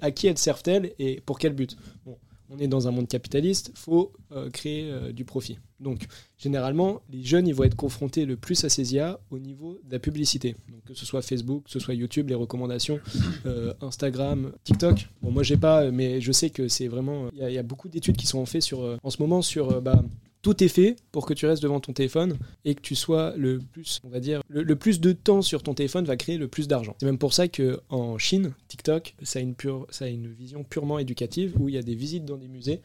À 0.00 0.10
qui 0.10 0.26
elles 0.26 0.38
servent-elles 0.38 0.92
et 0.98 1.20
pour 1.26 1.38
quel 1.38 1.52
but? 1.52 1.76
Bon, 2.06 2.16
on 2.50 2.58
est 2.58 2.68
dans 2.68 2.88
un 2.88 2.90
monde 2.90 3.08
capitaliste, 3.08 3.70
faut 3.74 4.12
euh, 4.32 4.48
créer 4.50 4.90
euh, 4.90 5.12
du 5.12 5.24
profit. 5.24 5.58
Donc, 5.80 6.06
généralement, 6.38 7.02
les 7.10 7.22
jeunes, 7.22 7.46
ils 7.46 7.54
vont 7.54 7.64
être 7.64 7.76
confrontés 7.76 8.24
le 8.24 8.36
plus 8.36 8.64
à 8.64 8.68
ces 8.68 8.94
IA 8.94 9.20
au 9.30 9.38
niveau 9.38 9.78
de 9.84 9.92
la 9.92 9.98
publicité. 9.98 10.56
Donc, 10.70 10.82
que 10.84 10.94
ce 10.94 11.06
soit 11.06 11.22
Facebook, 11.22 11.64
que 11.64 11.70
ce 11.70 11.78
soit 11.78 11.94
YouTube, 11.94 12.28
les 12.28 12.34
recommandations, 12.34 13.00
euh, 13.46 13.72
Instagram, 13.80 14.52
TikTok. 14.64 15.08
Bon, 15.22 15.30
moi, 15.30 15.42
j'ai 15.42 15.56
pas, 15.56 15.90
mais 15.90 16.20
je 16.20 16.32
sais 16.32 16.50
que 16.50 16.68
c'est 16.68 16.88
vraiment. 16.88 17.28
Il 17.32 17.38
y, 17.38 17.42
a- 17.42 17.50
il 17.50 17.62
beaucoup 17.62 17.88
d'études 17.88 18.16
qui 18.16 18.26
sont 18.26 18.44
faites 18.46 18.62
sur, 18.62 18.98
en 19.02 19.10
ce 19.10 19.20
moment 19.22 19.42
sur. 19.42 19.80
bah, 19.82 20.02
tout 20.48 20.64
est 20.64 20.68
fait 20.68 20.96
pour 21.12 21.26
que 21.26 21.34
tu 21.34 21.44
restes 21.44 21.62
devant 21.62 21.78
ton 21.78 21.92
téléphone 21.92 22.38
et 22.64 22.74
que 22.74 22.80
tu 22.80 22.94
sois 22.94 23.34
le 23.36 23.58
plus, 23.58 24.00
on 24.02 24.08
va 24.08 24.18
dire, 24.18 24.40
le, 24.48 24.76
plus 24.76 24.98
de 24.98 25.12
temps 25.12 25.42
sur 25.42 25.62
ton 25.62 25.74
téléphone 25.74 26.06
va 26.06 26.16
créer 26.16 26.38
le 26.38 26.48
plus 26.48 26.68
d'argent. 26.68 26.96
C'est 26.98 27.04
même 27.04 27.18
pour 27.18 27.34
ça 27.34 27.48
que 27.48 27.80
en 27.90 28.16
Chine, 28.16 28.54
TikTok, 28.68 29.14
ça 29.22 29.40
a 29.40 29.42
une 29.42 29.54
pure, 29.54 29.86
ça 29.90 30.06
a 30.06 30.08
une 30.08 30.32
vision 30.32 30.64
purement 30.64 30.98
éducative 30.98 31.52
où 31.60 31.68
il 31.68 31.74
y 31.74 31.78
a 31.78 31.82
des 31.82 31.94
visites 31.94 32.24
dans 32.24 32.38
des 32.38 32.48
musées 32.48 32.80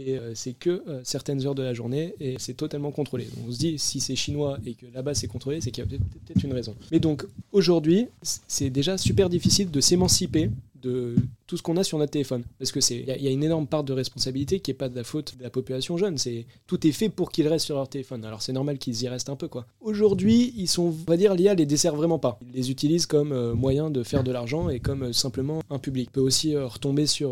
et 0.00 0.18
euh, 0.18 0.32
c'est 0.34 0.54
que 0.54 0.82
euh, 0.88 1.02
certaines 1.04 1.46
heures 1.46 1.54
de 1.54 1.62
la 1.62 1.72
journée 1.72 2.16
et 2.18 2.34
c'est 2.38 2.54
totalement 2.54 2.90
contrôlé. 2.90 3.26
Donc 3.26 3.44
on 3.48 3.52
se 3.52 3.58
dit 3.58 3.78
si 3.78 4.00
c'est 4.00 4.16
chinois 4.16 4.58
et 4.66 4.74
que 4.74 4.86
là-bas 4.92 5.14
c'est 5.14 5.28
contrôlé, 5.28 5.60
c'est 5.60 5.70
qu'il 5.70 5.84
y 5.84 5.86
a 5.86 5.88
peut-être 5.88 6.42
une 6.42 6.52
raison. 6.52 6.74
Mais 6.90 6.98
donc 6.98 7.24
aujourd'hui, 7.52 8.08
c'est 8.22 8.70
déjà 8.70 8.98
super 8.98 9.30
difficile 9.30 9.70
de 9.70 9.80
s'émanciper 9.80 10.50
de 10.82 11.14
tout 11.46 11.56
ce 11.56 11.62
qu'on 11.62 11.76
a 11.76 11.84
sur 11.84 11.98
notre 11.98 12.12
téléphone. 12.12 12.44
Parce 12.58 12.72
que 12.72 12.80
c'est, 12.80 12.96
il 12.96 13.22
y, 13.22 13.28
a- 13.28 13.30
une 13.30 13.44
énorme 13.44 13.66
part 13.66 13.84
de 13.84 13.92
responsabilité 13.92 14.60
qui 14.60 14.70
est 14.70 14.74
pas 14.74 14.88
de 14.88 14.96
la 14.96 15.04
faute 15.04 15.36
de 15.38 15.42
la 15.42 15.50
population 15.50 15.96
jeune. 15.96 16.16
C'est 16.18 16.46
tout 16.66 16.86
est 16.86 16.92
fait 16.92 17.08
pour 17.08 17.30
qu'ils 17.30 17.48
restent 17.48 17.66
sur 17.66 17.76
leur 17.76 17.88
téléphone. 17.88 18.24
Alors 18.24 18.42
c'est 18.42 18.52
normal 18.52 18.78
qu'ils 18.78 19.02
y 19.02 19.08
restent 19.08 19.28
un 19.30 19.36
peu 19.36 19.48
quoi. 19.48 19.66
Aujourd'hui, 19.80 20.52
ils 20.56 20.68
sont, 20.68 20.84
on 20.84 21.10
va 21.10 21.16
dire, 21.16 21.34
l'IA 21.34 21.54
les 21.54 21.66
dessert 21.66 21.94
vraiment 21.94 22.18
pas. 22.18 22.38
Ils 22.42 22.52
les 22.52 22.70
utilisent 22.70 23.06
comme 23.06 23.32
euh, 23.32 23.54
moyen 23.54 23.90
de 23.90 24.02
faire 24.02 24.24
de 24.24 24.32
l'argent 24.32 24.68
et 24.68 24.80
comme 24.80 25.04
euh, 25.04 25.12
simplement 25.12 25.60
un 25.70 25.78
public. 25.78 26.08
On 26.10 26.14
peut 26.14 26.20
aussi 26.20 26.54
euh, 26.54 26.66
retomber 26.66 27.06
sur. 27.06 27.30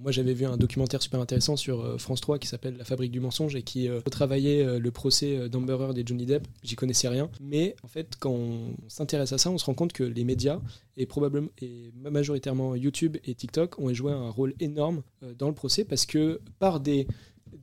moi, 0.00 0.12
j'avais 0.12 0.34
vu 0.34 0.44
un 0.46 0.56
documentaire 0.56 1.02
super 1.02 1.20
intéressant 1.20 1.56
sur 1.56 2.00
France 2.00 2.20
3 2.20 2.38
qui 2.38 2.46
s'appelle 2.48 2.76
La 2.76 2.84
Fabrique 2.84 3.10
du 3.12 3.20
mensonge 3.20 3.56
et 3.56 3.62
qui 3.62 3.88
retravaillait 3.90 4.78
le 4.78 4.90
procès 4.90 5.48
d'Amber 5.48 5.76
Heard 5.80 5.98
et 5.98 6.02
Johnny 6.06 6.26
Depp. 6.26 6.46
J'y 6.62 6.76
connaissais 6.76 7.08
rien, 7.08 7.30
mais 7.40 7.74
en 7.82 7.88
fait, 7.88 8.14
quand 8.18 8.30
on 8.30 8.74
s'intéresse 8.88 9.32
à 9.32 9.38
ça, 9.38 9.50
on 9.50 9.58
se 9.58 9.64
rend 9.64 9.74
compte 9.74 9.92
que 9.92 10.04
les 10.04 10.24
médias 10.24 10.60
et 10.96 11.06
probablement 11.06 11.48
et 11.62 11.90
majoritairement 12.02 12.74
YouTube 12.74 13.16
et 13.24 13.34
TikTok 13.34 13.47
ont 13.78 13.92
joué 13.92 14.12
un 14.12 14.30
rôle 14.30 14.54
énorme 14.60 15.02
euh, 15.22 15.34
dans 15.34 15.48
le 15.48 15.54
procès 15.54 15.84
parce 15.84 16.06
que 16.06 16.40
par 16.58 16.80
des 16.80 17.06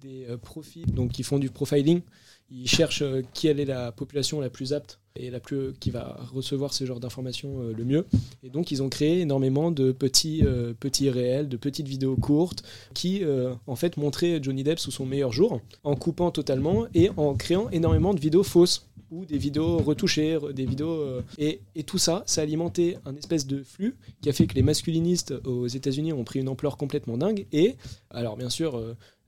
des 0.02 0.26
euh, 0.30 0.38
profils 0.38 0.86
donc 0.92 1.12
qui 1.12 1.24
font 1.24 1.40
du 1.40 1.50
profiling, 1.50 2.02
ils 2.50 2.68
cherchent 2.68 3.02
euh, 3.02 3.22
quelle 3.34 3.60
est 3.60 3.66
la 3.66 3.92
population 3.92 4.40
la 4.40 4.50
plus 4.50 4.74
apte 4.74 5.00
et 5.18 5.32
la 5.32 5.40
plus 5.40 5.74
qui 5.80 5.92
va 5.92 6.20
recevoir 6.34 6.74
ce 6.74 6.86
genre 6.86 7.00
d'informations 7.00 7.62
euh, 7.62 7.74
le 7.74 7.86
mieux. 7.86 8.06
Et 8.44 8.50
donc 8.50 8.72
ils 8.72 8.84
ont 8.84 8.90
créé 8.90 9.22
énormément 9.22 9.72
de 9.72 9.92
petits 9.92 10.44
euh, 10.46 10.74
petits 10.80 11.10
réels, 11.10 11.48
de 11.48 11.58
petites 11.58 11.88
vidéos 11.88 12.18
courtes 12.18 12.64
qui 12.94 13.24
euh, 13.24 13.54
en 13.66 13.76
fait 13.76 13.98
montraient 13.98 14.40
Johnny 14.44 14.64
Depp 14.64 14.80
sous 14.80 14.92
son 14.92 15.06
meilleur 15.06 15.32
jour 15.32 15.62
en 15.84 15.96
coupant 15.96 16.32
totalement 16.32 16.86
et 16.94 17.10
en 17.16 17.34
créant 17.34 17.70
énormément 17.70 18.14
de 18.14 18.20
vidéos 18.20 18.44
fausses 18.44 18.88
ou 19.12 19.24
des 19.24 19.38
vidéos 19.38 19.78
retouchées, 19.78 20.36
re- 20.36 20.52
des 20.52 20.66
vidéos 20.66 20.90
euh, 20.90 21.22
et, 21.38 21.62
et 21.76 21.84
tout 21.84 22.00
ça, 22.00 22.24
ça 22.26 22.42
a 22.42 22.44
alimenté 22.44 22.98
un 23.06 23.16
espèce 23.16 23.48
de 23.48 23.64
flux 23.64 23.96
qui 24.22 24.30
a 24.30 24.34
fait 24.34 24.48
que 24.48 24.56
les 24.56 24.64
masculinistes 24.64 25.34
aux 25.46 25.68
États-Unis 25.68 26.12
ont 26.12 26.24
pris 26.26 26.40
une 26.40 26.50
ampleur 26.50 26.76
complètement 26.76 27.18
dingue. 27.18 27.46
Et 27.54 27.76
alors 28.10 28.36
bien 28.36 28.50
sûr, 28.50 28.76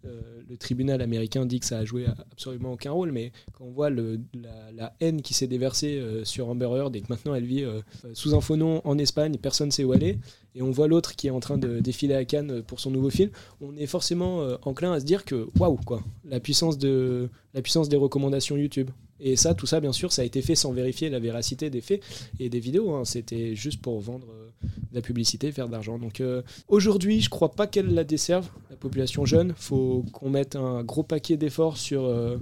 euh, 0.05 0.41
le 0.47 0.57
tribunal 0.57 1.01
américain 1.01 1.45
dit 1.45 1.59
que 1.59 1.65
ça 1.65 1.79
a 1.79 1.85
joué 1.85 2.05
absolument 2.31 2.73
aucun 2.73 2.91
rôle, 2.91 3.11
mais 3.11 3.31
quand 3.53 3.65
on 3.65 3.71
voit 3.71 3.89
le- 3.89 4.19
la, 4.33 4.71
la 4.71 4.93
haine 4.99 5.21
qui 5.21 5.33
s'est 5.33 5.47
déversée 5.47 5.97
euh, 5.99 6.23
sur 6.23 6.47
Amber 6.49 6.65
Heard 6.71 6.95
et 6.95 7.01
que 7.01 7.07
maintenant 7.09 7.33
elle 7.35 7.45
vit 7.45 7.63
euh, 7.63 7.81
sous 8.13 8.35
un 8.35 8.41
faux 8.41 8.55
nom 8.55 8.81
en 8.85 8.97
Espagne, 8.97 9.37
personne 9.37 9.67
ne 9.67 9.71
sait 9.73 9.83
où 9.83 9.93
elle 9.93 10.03
est, 10.03 10.19
et 10.55 10.61
on 10.61 10.71
voit 10.71 10.87
l'autre 10.87 11.15
qui 11.15 11.27
est 11.27 11.31
en 11.31 11.39
train 11.39 11.57
de 11.57 11.79
défiler 11.79 12.13
à 12.15 12.25
Cannes 12.25 12.61
pour 12.63 12.79
son 12.79 12.91
nouveau 12.91 13.09
film, 13.09 13.31
on 13.61 13.75
est 13.75 13.87
forcément 13.87 14.47
enclin 14.63 14.91
à 14.93 14.99
se 14.99 15.05
dire 15.05 15.25
que 15.25 15.47
waouh 15.59 15.77
quoi, 15.85 16.01
la 16.25 16.39
puissance 16.39 16.77
de 16.77 17.29
la 17.53 17.61
puissance 17.61 17.89
des 17.89 17.97
recommandations 17.97 18.55
YouTube. 18.57 18.89
Et 19.19 19.35
ça, 19.35 19.53
tout 19.55 19.65
ça, 19.65 19.79
bien 19.79 19.93
sûr, 19.93 20.11
ça 20.13 20.21
a 20.21 20.25
été 20.25 20.41
fait 20.41 20.55
sans 20.55 20.71
vérifier 20.71 21.09
la 21.09 21.19
véracité 21.19 21.69
des 21.69 21.81
faits 21.81 22.01
et 22.39 22.49
des 22.49 22.59
vidéos. 22.59 22.93
hein. 22.95 23.03
C'était 23.05 23.55
juste 23.55 23.81
pour 23.81 23.99
vendre 23.99 24.27
euh, 24.31 24.67
de 24.91 24.95
la 24.95 25.01
publicité, 25.01 25.51
faire 25.51 25.67
de 25.67 25.71
l'argent. 25.71 25.97
Donc 25.97 26.21
euh, 26.21 26.41
aujourd'hui, 26.67 27.21
je 27.21 27.29
crois 27.29 27.51
pas 27.51 27.65
qu'elle 27.67 27.93
la 27.93 28.03
desserve, 28.03 28.47
la 28.69 28.75
population 28.75 29.25
jeune. 29.25 29.53
faut 29.57 30.03
qu'on 30.13 30.29
mette 30.29 30.55
un 30.55 30.83
gros 30.83 31.03
paquet 31.03 31.35
d'efforts 31.37 31.77
sur 31.77 32.05
euh, 32.05 32.37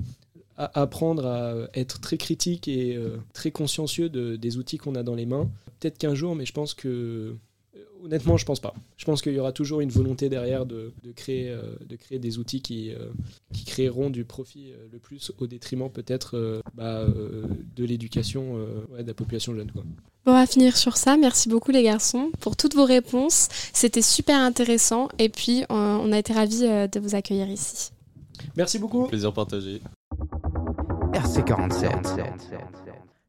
apprendre 0.57 1.25
à 1.25 1.53
être 1.73 1.99
très 1.99 2.17
critique 2.17 2.67
et 2.67 2.97
très 3.33 3.51
consciencieux 3.51 4.09
de- 4.09 4.35
des 4.37 4.57
outils 4.57 4.77
qu'on 4.77 4.95
a 4.95 5.03
dans 5.03 5.15
les 5.15 5.25
mains. 5.25 5.49
Peut-être 5.79 5.97
qu'un 5.97 6.15
jour, 6.15 6.35
mais 6.35 6.45
je 6.45 6.53
pense 6.53 6.73
que 6.73 7.35
honnêtement, 8.05 8.37
je 8.37 8.45
pense 8.45 8.59
pas. 8.59 8.73
Je 8.97 9.05
pense 9.05 9.21
qu'il 9.21 9.33
y 9.33 9.39
aura 9.39 9.51
toujours 9.51 9.81
une 9.81 9.89
volonté 9.89 10.29
derrière 10.29 10.65
de, 10.65 10.93
de 11.03 11.11
créer, 11.11 11.49
euh, 11.49 11.75
de 11.87 11.95
créer 11.95 12.19
des 12.19 12.37
outils 12.37 12.61
qui, 12.61 12.91
euh, 12.91 13.09
qui 13.53 13.65
créeront 13.65 14.09
du 14.09 14.23
profit 14.25 14.71
euh, 14.71 14.87
le 14.91 14.99
plus 14.99 15.31
au 15.39 15.47
détriment 15.47 15.89
peut-être 15.89 16.37
euh, 16.37 16.61
bah, 16.75 16.99
euh, 17.01 17.43
de 17.75 17.83
l'éducation 17.83 18.57
euh, 18.57 18.85
ouais, 18.91 19.03
de 19.03 19.07
la 19.07 19.13
population 19.13 19.55
jeune. 19.55 19.71
Quoi. 19.71 19.83
Bon, 20.25 20.31
on 20.31 20.33
va 20.33 20.45
finir 20.47 20.77
sur 20.77 20.97
ça. 20.97 21.17
Merci 21.17 21.49
beaucoup 21.49 21.71
les 21.71 21.83
garçons 21.83 22.31
pour 22.39 22.55
toutes 22.55 22.75
vos 22.75 22.85
réponses. 22.85 23.49
C'était 23.73 24.01
super 24.01 24.39
intéressant 24.39 25.07
et 25.19 25.29
puis 25.29 25.63
on 25.69 26.11
a 26.11 26.17
été 26.17 26.33
ravis 26.33 26.65
euh, 26.65 26.87
de 26.87 26.99
vous 26.99 27.15
accueillir 27.15 27.49
ici. 27.49 27.91
Merci 28.55 28.79
beaucoup. 28.79 29.07
plaisir 29.07 29.33
partagé. 29.33 29.81
RC47. 31.13 32.84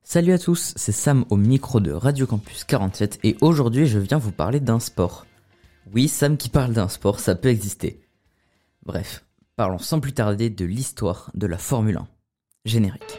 Salut 0.08 0.34
à 0.34 0.38
tous, 0.38 0.72
c'est 0.76 0.92
Sam 0.92 1.24
au 1.30 1.36
micro 1.36 1.80
de 1.80 1.90
Radio 1.90 2.28
Campus 2.28 2.62
47 2.62 3.18
et 3.24 3.36
aujourd'hui 3.40 3.88
je 3.88 3.98
viens 3.98 4.18
vous 4.18 4.30
parler 4.30 4.60
d'un 4.60 4.78
sport. 4.78 5.26
Oui, 5.92 6.06
Sam 6.06 6.36
qui 6.36 6.48
parle 6.48 6.74
d'un 6.74 6.86
sport, 6.86 7.18
ça 7.18 7.34
peut 7.34 7.48
exister. 7.48 8.00
Bref, 8.84 9.24
parlons 9.56 9.80
sans 9.80 9.98
plus 9.98 10.12
tarder 10.12 10.48
de 10.48 10.64
l'histoire 10.64 11.32
de 11.34 11.48
la 11.48 11.58
Formule 11.58 11.96
1. 11.96 12.06
Générique. 12.64 13.18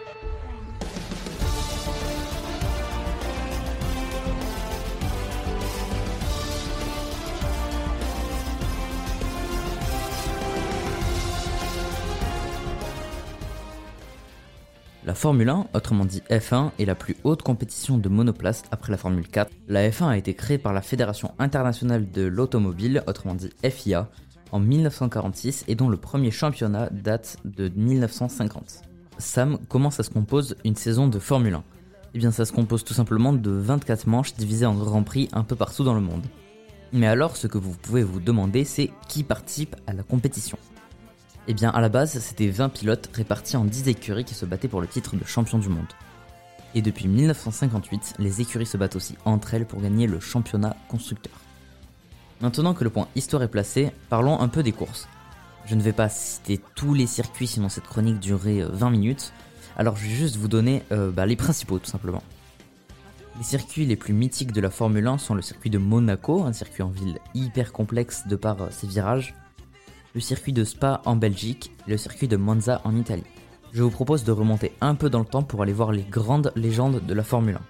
La 15.08 15.16
Formule 15.16 15.48
1, 15.48 15.68
autrement 15.74 16.04
dit 16.04 16.22
F1, 16.30 16.72
est 16.80 16.84
la 16.84 16.94
plus 16.94 17.16
haute 17.24 17.42
compétition 17.42 17.98
de 17.98 18.10
monoplace 18.10 18.64
après 18.72 18.92
la 18.92 18.98
Formule 18.98 19.26
4. 19.26 19.50
La 19.70 19.90
F1 19.90 20.10
a 20.10 20.18
été 20.18 20.34
créée 20.34 20.58
par 20.58 20.74
la 20.74 20.82
Fédération 20.82 21.34
internationale 21.40 22.12
de 22.12 22.24
l'automobile, 22.24 23.02
autrement 23.08 23.34
dit 23.34 23.50
FIA, 23.64 24.10
en 24.52 24.60
1946 24.60 25.64
et 25.70 25.76
dont 25.76 25.88
le 25.88 25.96
premier 25.96 26.30
championnat 26.30 26.90
date 26.92 27.38
de 27.46 27.70
1950. 27.74 28.82
Sam, 29.18 29.58
comment 29.70 29.92
ça 29.92 30.04
se 30.04 30.10
compose 30.10 30.58
une 30.66 30.76
saison 30.76 31.08
de 31.08 31.20
Formule 31.20 31.54
1 31.54 31.64
Eh 32.14 32.18
bien 32.18 32.32
ça 32.32 32.44
se 32.44 32.52
compose 32.52 32.84
tout 32.84 32.94
simplement 32.94 33.32
de 33.32 33.52
24 33.52 34.08
manches 34.08 34.34
divisées 34.34 34.66
en 34.66 34.76
grands 34.76 35.04
prix 35.04 35.30
un 35.32 35.46
peu 35.46 35.56
partout 35.56 35.86
dans 35.86 35.96
le 35.96 36.02
monde. 36.02 36.26
Mais 36.92 37.08
alors 37.08 37.38
ce 37.38 37.48
que 37.48 37.58
vous 37.58 37.72
pouvez 37.72 38.04
vous 38.04 38.20
demander 38.20 38.66
c'est 38.66 38.92
qui 39.08 39.24
participe 39.24 39.78
à 39.88 39.94
la 39.94 40.04
compétition? 40.04 40.58
Eh 41.50 41.54
bien, 41.54 41.70
à 41.70 41.80
la 41.80 41.88
base, 41.88 42.20
c'était 42.20 42.50
20 42.50 42.68
pilotes 42.70 43.10
répartis 43.14 43.56
en 43.56 43.64
10 43.64 43.88
écuries 43.88 44.26
qui 44.26 44.34
se 44.34 44.46
battaient 44.46 44.68
pour 44.68 44.82
le 44.82 44.88
titre 44.88 45.16
de 45.16 45.24
champion 45.24 45.58
du 45.60 45.70
monde. 45.70 45.88
Et 46.76 46.82
depuis 46.82 47.08
1958, 47.08 48.16
les 48.20 48.42
écuries 48.42 48.66
se 48.66 48.76
battent 48.76 48.98
aussi 48.98 49.16
entre 49.24 49.54
elles 49.54 49.66
pour 49.66 49.82
gagner 49.82 50.08
le 50.08 50.20
championnat 50.20 50.76
constructeur. 50.90 51.34
Maintenant 52.42 52.74
que 52.74 52.84
le 52.84 52.90
point 52.90 53.08
histoire 53.16 53.44
est 53.44 53.48
placé, 53.48 53.92
parlons 54.10 54.42
un 54.42 54.50
peu 54.50 54.62
des 54.62 54.74
courses. 54.74 55.08
Je 55.66 55.76
ne 55.76 55.82
vais 55.82 55.94
pas 55.94 56.10
citer 56.10 56.60
tous 56.76 56.94
les 56.94 57.08
circuits 57.08 57.48
sinon 57.48 57.70
cette 57.70 57.88
chronique 57.88 58.20
durerait 58.20 58.62
euh, 58.62 58.70
20 58.72 58.90
minutes, 58.90 59.34
alors 59.78 59.96
je 59.96 60.04
vais 60.04 60.14
juste 60.14 60.36
vous 60.36 60.48
donner 60.48 60.84
euh, 60.92 61.12
bah, 61.12 61.26
les 61.26 61.36
principaux 61.36 61.80
tout 61.80 61.90
simplement. 61.90 62.24
Les 63.38 63.44
circuits 63.44 63.86
les 63.86 63.96
plus 63.96 64.14
mythiques 64.14 64.52
de 64.52 64.62
la 64.62 64.70
Formule 64.70 65.08
1 65.08 65.18
sont 65.18 65.34
le 65.34 65.42
circuit 65.42 65.70
de 65.70 65.78
Monaco, 65.78 66.44
un 66.44 66.54
circuit 66.54 66.84
en 66.84 66.90
ville 66.90 67.20
hyper 67.34 67.72
complexe 67.72 68.28
de 68.28 68.36
par 68.36 68.62
euh, 68.62 68.68
ses 68.70 68.88
virages, 68.88 69.34
le 70.18 70.22
circuit 70.22 70.52
de 70.52 70.64
Spa 70.64 71.04
en 71.06 71.16
Belgique 71.16 71.72
et 71.86 71.92
le 71.92 71.98
circuit 71.98 72.28
de 72.28 72.38
Monza 72.38 72.82
en 72.86 72.96
Italie. 72.96 73.22
Je 73.72 73.84
vous 73.84 73.92
propose 73.92 74.24
de 74.24 74.32
remonter 74.32 74.74
un 74.82 74.96
peu 74.96 75.12
dans 75.12 75.20
le 75.20 75.26
temps 75.26 75.44
pour 75.44 75.62
aller 75.62 75.74
voir 75.74 75.92
les 75.92 76.02
grandes 76.02 76.52
légendes 76.56 77.06
de 77.06 77.14
la 77.14 77.22
Formule 77.22 77.58
1. 77.58 77.62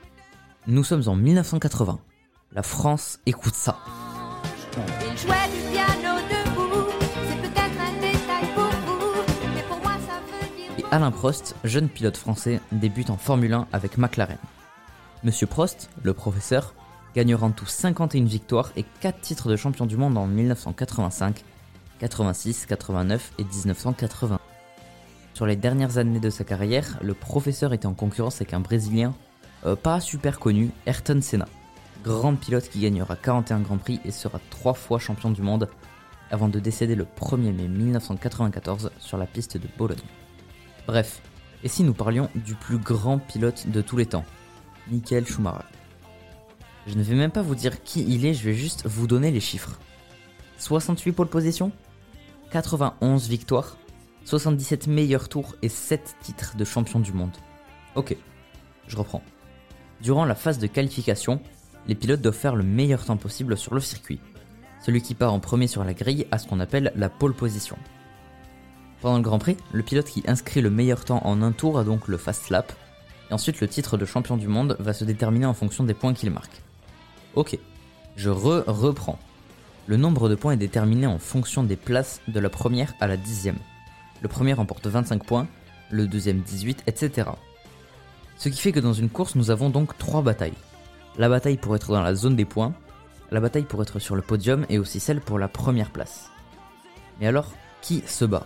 Nous 0.68 0.86
sommes 0.86 1.04
en 1.08 1.16
1980. 1.18 2.00
La 2.54 2.64
France 2.64 3.20
écoute 3.26 3.54
ça. 3.54 3.78
Il 4.78 5.18
jouait 5.18 5.34
du 5.54 5.74
piano 5.74 6.22
debout, 6.30 6.88
c'est 7.12 7.42
peut-être 7.42 7.82
un 7.82 8.00
détail 8.00 8.54
pour 8.56 8.70
vous, 8.88 9.54
mais 9.54 9.64
pour 9.64 9.80
moi 9.80 9.98
ça 10.08 10.22
veut 10.32 10.56
dire. 10.56 10.86
Et 10.86 10.96
Alain 10.96 11.12
Prost, 11.12 11.54
jeune 11.66 11.90
pilote 11.90 12.16
français, 12.16 12.62
débute 12.72 13.10
en 13.10 13.18
Formule 13.18 13.56
1 13.56 13.68
avec 13.74 13.98
McLaren. 13.98 14.38
Monsieur 15.26 15.48
Prost, 15.48 15.90
le 16.02 16.14
professeur, 16.14 16.74
gagnera 17.14 17.48
en 17.48 17.52
tout 17.52 17.66
51 17.66 18.24
victoires 18.24 18.72
et 18.78 18.86
4 19.02 19.20
titres 19.20 19.50
de 19.50 19.58
champion 19.58 19.86
du 19.86 19.98
monde 19.98 20.18
en 20.18 20.28
1985, 20.28 21.44
86, 22.00 22.66
89 22.66 23.34
et 23.40 23.44
1980. 23.44 24.40
Sur 25.34 25.46
les 25.46 25.56
dernières 25.56 25.98
années 25.98 26.20
de 26.20 26.30
sa 26.30 26.44
carrière, 26.44 26.98
le 27.02 27.14
professeur 27.14 27.74
était 27.74 27.86
en 27.86 27.94
concurrence 27.94 28.38
avec 28.38 28.54
un 28.54 28.60
Brésilien 28.60 29.14
euh, 29.66 29.76
pas 29.76 30.00
super 30.00 30.40
connu, 30.40 30.72
Ayrton 30.86 31.20
Senna. 31.22 31.48
Grand 32.04 32.36
pilote 32.36 32.70
qui 32.70 32.80
gagnera 32.80 33.16
41 33.16 33.62
Grands 33.62 33.78
Prix 33.78 34.00
et 34.06 34.12
sera 34.12 34.40
3 34.50 34.74
fois 34.74 35.00
champion 35.00 35.32
du 35.32 35.42
monde 35.42 35.68
avant 36.30 36.48
de 36.48 36.60
décéder 36.60 36.96
le 36.96 37.06
1er 37.06 37.54
mai 37.54 37.68
1994 37.68 38.92
sur 39.00 39.18
la 39.18 39.26
piste 39.26 39.58
de 39.58 39.68
Bologne. 39.78 39.98
Bref, 40.86 41.22
et 41.64 41.68
si 41.68 41.84
nous 41.84 41.94
parlions 41.94 42.30
du 42.36 42.56
plus 42.56 42.78
grand 42.78 43.18
pilote 43.18 43.68
de 43.68 43.82
tous 43.82 43.98
les 43.98 44.06
temps, 44.06 44.26
Michael 44.90 45.26
Schumacher? 45.26 45.66
Je 46.86 46.96
ne 46.96 47.04
vais 47.04 47.16
même 47.16 47.32
pas 47.32 47.42
vous 47.42 47.56
dire 47.56 47.84
qui 47.84 48.06
il 48.08 48.26
est, 48.26 48.34
je 48.34 48.44
vais 48.44 48.54
juste 48.54 48.86
vous 48.86 49.08
donner 49.08 49.32
les 49.32 49.42
chiffres. 49.42 49.78
68 50.60 51.12
pole 51.12 51.28
position, 51.28 51.72
91 52.52 53.28
victoires, 53.28 53.78
77 54.24 54.88
meilleurs 54.88 55.28
tours 55.28 55.56
et 55.62 55.70
7 55.70 56.16
titres 56.22 56.56
de 56.56 56.64
champion 56.64 57.00
du 57.00 57.12
monde. 57.12 57.36
Ok, 57.96 58.16
je 58.88 58.96
reprends. 58.96 59.22
Durant 60.02 60.24
la 60.24 60.36
phase 60.36 60.58
de 60.58 60.68
qualification, 60.68 61.42
les 61.88 61.96
pilotes 61.96 62.22
doivent 62.22 62.36
faire 62.36 62.56
le 62.56 62.64
meilleur 62.64 63.04
temps 63.04 63.18
possible 63.18 63.58
sur 63.58 63.74
le 63.74 63.82
circuit. 63.82 64.22
Celui 64.82 65.02
qui 65.02 65.14
part 65.14 65.34
en 65.34 65.40
premier 65.40 65.68
sur 65.68 65.84
la 65.84 65.94
grille 65.94 66.26
a 66.32 66.38
ce 66.38 66.48
qu'on 66.48 66.62
appelle 66.62 66.94
la 66.96 67.10
pole 67.10 67.34
position. 67.34 67.78
Pendant 69.02 69.18
le 69.18 69.24
Grand 69.24 69.40
Prix, 69.40 69.58
le 69.74 69.84
pilote 69.84 70.08
qui 70.08 70.24
inscrit 70.26 70.62
le 70.62 70.70
meilleur 70.70 71.04
temps 71.04 71.22
en 71.26 71.42
un 71.42 71.52
tour 71.52 71.78
a 71.78 71.84
donc 71.84 72.08
le 72.08 72.18
fast 72.18 72.50
lap, 72.50 72.72
et 73.30 73.34
ensuite 73.34 73.60
le 73.60 73.68
titre 73.68 73.98
de 73.98 74.06
champion 74.06 74.38
du 74.38 74.48
monde 74.48 74.78
va 74.80 74.94
se 74.94 75.04
déterminer 75.04 75.46
en 75.46 75.54
fonction 75.54 75.84
des 75.84 75.94
points 75.94 76.14
qu'il 76.14 76.32
marque. 76.32 76.62
Ok, 77.36 77.60
je 78.16 78.30
re-reprends. 78.30 79.20
Le 79.88 79.96
nombre 79.96 80.28
de 80.28 80.36
points 80.36 80.52
est 80.52 80.58
déterminé 80.58 81.08
en 81.08 81.18
fonction 81.18 81.64
des 81.64 81.78
places 81.78 82.20
de 82.28 82.42
la 82.42 82.50
première 82.50 82.94
à 83.00 83.08
la 83.08 83.16
dixième. 83.16 83.58
Le 84.22 84.28
premier 84.28 84.52
remporte 84.52 84.86
25 84.86 85.24
points, 85.24 85.48
le 85.92 86.08
deuxième 86.08 86.42
18, 86.42 86.84
etc. 86.88 87.30
Ce 88.36 88.50
qui 88.50 88.60
fait 88.60 88.74
que 88.74 88.82
dans 88.82 88.92
une 88.92 89.10
course, 89.10 89.36
nous 89.36 89.50
avons 89.50 89.70
donc 89.70 89.98
trois 89.98 90.22
batailles. 90.22 90.58
La 91.18 91.30
bataille 91.30 91.56
pour 91.56 91.74
être 91.74 91.94
dans 91.94 92.02
la 92.02 92.16
zone 92.16 92.36
des 92.36 92.44
points, 92.44 92.74
la 93.32 93.40
bataille 93.40 93.64
pour 93.64 93.82
être 93.82 94.00
sur 94.00 94.18
le 94.18 94.22
podium 94.22 94.66
et 94.68 94.78
aussi 94.78 95.00
celle 95.00 95.22
pour 95.22 95.40
la 95.40 95.48
première 95.48 95.92
place. 95.92 96.32
Mais 97.22 97.28
alors, 97.28 97.54
qui 97.82 98.04
se 98.06 98.26
bat? 98.26 98.46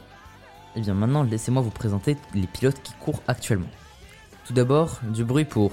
Eh 0.75 0.81
bien 0.81 0.93
maintenant, 0.93 1.23
laissez-moi 1.23 1.63
vous 1.63 1.71
présenter 1.71 2.17
les 2.35 2.45
pilotes 2.45 2.83
qui 2.83 2.93
courent 2.99 3.23
actuellement. 3.27 3.67
Tout 4.45 4.53
d'abord, 4.53 4.99
du 5.11 5.23
bruit 5.23 5.45
pour... 5.45 5.71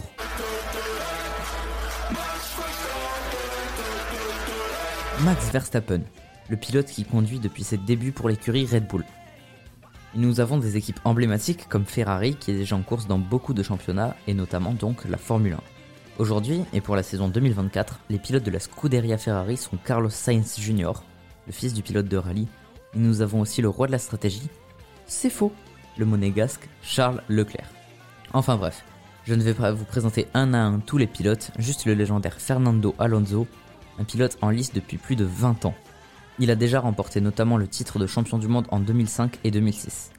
Max 5.24 5.50
Verstappen, 5.50 6.02
le 6.48 6.56
pilote 6.56 6.86
qui 6.86 7.04
conduit 7.04 7.40
depuis 7.40 7.64
ses 7.64 7.76
débuts 7.76 8.12
pour 8.12 8.28
l'écurie 8.28 8.66
Red 8.66 8.86
Bull. 8.86 9.04
Nous 10.14 10.38
avons 10.38 10.58
des 10.58 10.76
équipes 10.76 11.00
emblématiques 11.04 11.68
comme 11.68 11.86
Ferrari 11.86 12.36
qui 12.36 12.52
est 12.52 12.56
déjà 12.56 12.76
en 12.76 12.82
course 12.82 13.08
dans 13.08 13.18
beaucoup 13.18 13.52
de 13.52 13.64
championnats 13.64 14.14
et 14.28 14.34
notamment 14.34 14.72
donc 14.72 15.04
la 15.06 15.16
Formule 15.16 15.54
1. 15.54 15.60
Aujourd'hui 16.18 16.62
et 16.72 16.80
pour 16.80 16.94
la 16.94 17.02
saison 17.02 17.28
2024, 17.28 17.98
les 18.10 18.18
pilotes 18.18 18.44
de 18.44 18.50
la 18.52 18.60
Scuderia 18.60 19.18
Ferrari 19.18 19.56
sont 19.56 19.76
Carlos 19.76 20.08
Sainz 20.08 20.56
Jr., 20.60 20.92
le 21.46 21.52
fils 21.52 21.74
du 21.74 21.82
pilote 21.82 22.06
de 22.06 22.16
rallye, 22.16 22.46
nous 22.94 23.20
avons 23.20 23.40
aussi 23.40 23.60
le 23.60 23.68
roi 23.68 23.88
de 23.88 23.92
la 23.92 23.98
stratégie, 23.98 24.48
c'est 25.06 25.30
faux, 25.30 25.52
le 25.96 26.06
monégasque 26.06 26.68
Charles 26.82 27.22
Leclerc. 27.28 27.68
Enfin 28.32 28.56
bref, 28.56 28.84
je 29.24 29.34
ne 29.34 29.42
vais 29.42 29.54
pas 29.54 29.72
vous 29.72 29.84
présenter 29.84 30.28
un 30.34 30.54
à 30.54 30.58
un 30.58 30.78
tous 30.78 30.96
les 30.96 31.08
pilotes, 31.08 31.50
juste 31.58 31.86
le 31.86 31.94
légendaire 31.94 32.40
Fernando 32.40 32.94
Alonso, 32.98 33.48
un 33.98 34.04
pilote 34.04 34.38
en 34.42 34.50
lice 34.50 34.72
depuis 34.72 34.96
plus 34.96 35.16
de 35.16 35.24
20 35.24 35.66
ans. 35.66 35.74
Il 36.38 36.50
a 36.50 36.56
déjà 36.56 36.80
remporté 36.80 37.20
notamment 37.20 37.56
le 37.56 37.66
titre 37.66 37.98
de 37.98 38.06
champion 38.06 38.38
du 38.38 38.48
monde 38.48 38.66
en 38.70 38.80
2005 38.80 39.38
et 39.44 39.50
2006. 39.50 40.10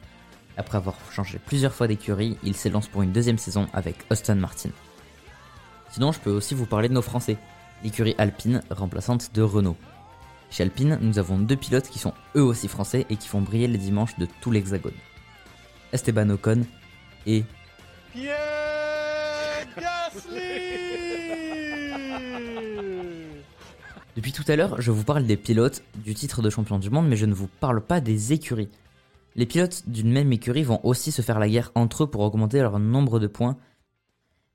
Après 0.58 0.78
avoir 0.78 0.98
changé 1.12 1.40
plusieurs 1.44 1.74
fois 1.74 1.88
d'écurie, 1.88 2.38
il 2.44 2.56
s'élance 2.56 2.88
pour 2.88 3.02
une 3.02 3.14
deuxième 3.14 3.38
saison 3.38 3.68
avec 3.74 3.96
Aston 4.10 4.36
Martin. 4.36 4.72
Sinon, 5.92 6.12
je 6.12 6.20
peux 6.20 6.32
aussi 6.32 6.54
vous 6.54 6.66
parler 6.66 6.90
de 6.90 6.94
nos 6.94 7.02
Français, 7.02 7.38
l'écurie 7.84 8.16
Alpine, 8.18 8.62
remplaçante 8.70 9.34
de 9.34 9.42
Renault. 9.42 9.78
Chez 10.52 10.64
Alpine, 10.64 10.98
nous 11.02 11.20
avons 11.20 11.40
deux 11.40 11.56
pilotes 11.56 11.90
qui 11.90 12.00
sont 12.00 12.14
eux 12.36 12.44
aussi 12.44 12.68
français 12.68 13.06
et 13.10 13.16
qui 13.16 13.28
font 13.28 13.42
briller 13.42 13.68
les 13.68 13.78
dimanches 13.78 14.18
de 14.18 14.28
tout 14.42 14.52
l'Hexagone. 14.52 14.94
Esteban 15.94 16.30
Ocon 16.30 16.66
et 17.26 17.44
Depuis 24.20 24.34
tout 24.34 24.44
à 24.50 24.58
l'heure, 24.58 24.82
je 24.82 24.92
vous 24.92 25.06
parle 25.06 25.26
des 25.26 25.38
pilotes 25.38 25.82
du 25.96 26.14
titre 26.14 26.42
de 26.42 26.50
champion 26.50 26.78
du 26.78 26.90
monde, 26.90 27.08
mais 27.08 27.16
je 27.16 27.26
ne 27.26 27.34
vous 27.34 27.48
parle 27.48 27.80
pas 27.80 28.02
des 28.02 28.34
écuries. 28.34 28.68
Les 29.36 29.46
pilotes 29.46 29.88
d'une 29.88 30.12
même 30.12 30.34
écurie 30.34 30.64
vont 30.64 30.82
aussi 30.84 31.14
se 31.14 31.22
faire 31.22 31.40
la 31.40 31.48
guerre 31.48 31.72
entre 31.74 32.04
eux 32.04 32.12
pour 32.12 32.20
augmenter 32.20 32.60
leur 32.60 32.80
nombre 32.80 33.20
de 33.20 33.28
points. 33.28 33.56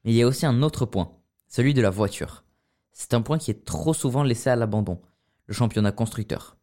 Mais 0.04 0.12
il 0.12 0.16
y 0.16 0.22
a 0.22 0.26
aussi 0.26 0.44
un 0.44 0.62
autre 0.62 0.84
point, 0.84 1.12
celui 1.48 1.72
de 1.72 1.80
la 1.80 1.88
voiture. 1.88 2.44
C'est 2.92 3.14
un 3.14 3.22
point 3.22 3.38
qui 3.38 3.50
est 3.50 3.64
trop 3.64 3.94
souvent 3.94 4.22
laissé 4.22 4.50
à 4.50 4.56
l'abandon, 4.56 5.00
le 5.46 5.54
championnat 5.54 5.92
constructeur. 5.92 6.58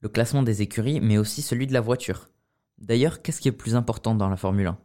Le 0.00 0.08
classement 0.08 0.42
des 0.42 0.62
écuries, 0.62 1.00
mais 1.00 1.18
aussi 1.18 1.42
celui 1.42 1.68
de 1.68 1.74
la 1.74 1.80
voiture. 1.80 2.30
D'ailleurs, 2.78 3.22
qu'est-ce 3.22 3.40
qui 3.40 3.46
est 3.46 3.52
plus 3.52 3.76
important 3.76 4.16
dans 4.16 4.28
la 4.28 4.36
Formule 4.36 4.66
1 4.66 4.78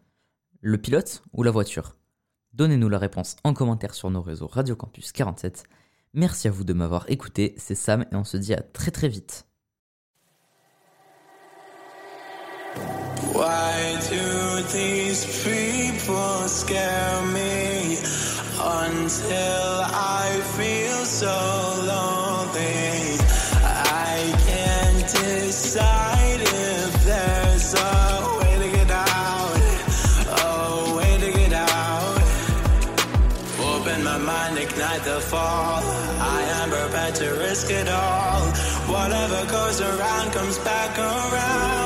Le 0.60 0.78
pilote 0.78 1.24
ou 1.34 1.42
la 1.42 1.50
voiture? 1.50 1.98
Donnez-nous 2.54 2.90
la 2.90 3.00
réponse 3.00 3.36
en 3.44 3.56
commentaire 3.56 3.96
sur 3.96 4.12
nos 4.12 4.22
réseaux 4.22 4.46
Radio 4.46 4.76
Campus 4.76 5.12
47. 5.12 5.64
Merci 6.14 6.50
à 6.50 6.52
vous 6.52 6.66
de 6.66 6.74
m'avoir 6.74 7.10
écouté, 7.10 7.56
c'est 7.58 7.76
Sam 7.76 8.06
et 8.12 8.16
on 8.16 8.26
se 8.26 8.36
dit 8.36 8.54
à 8.54 8.62
très 8.62 8.92
très 8.92 9.08
vite. 9.08 9.46
Risk 37.62 37.72
it 37.72 37.90
all. 37.90 38.42
Whatever 38.88 39.46
goes 39.52 39.82
around 39.82 40.32
comes 40.32 40.58
back 40.60 40.98
around. 40.98 41.81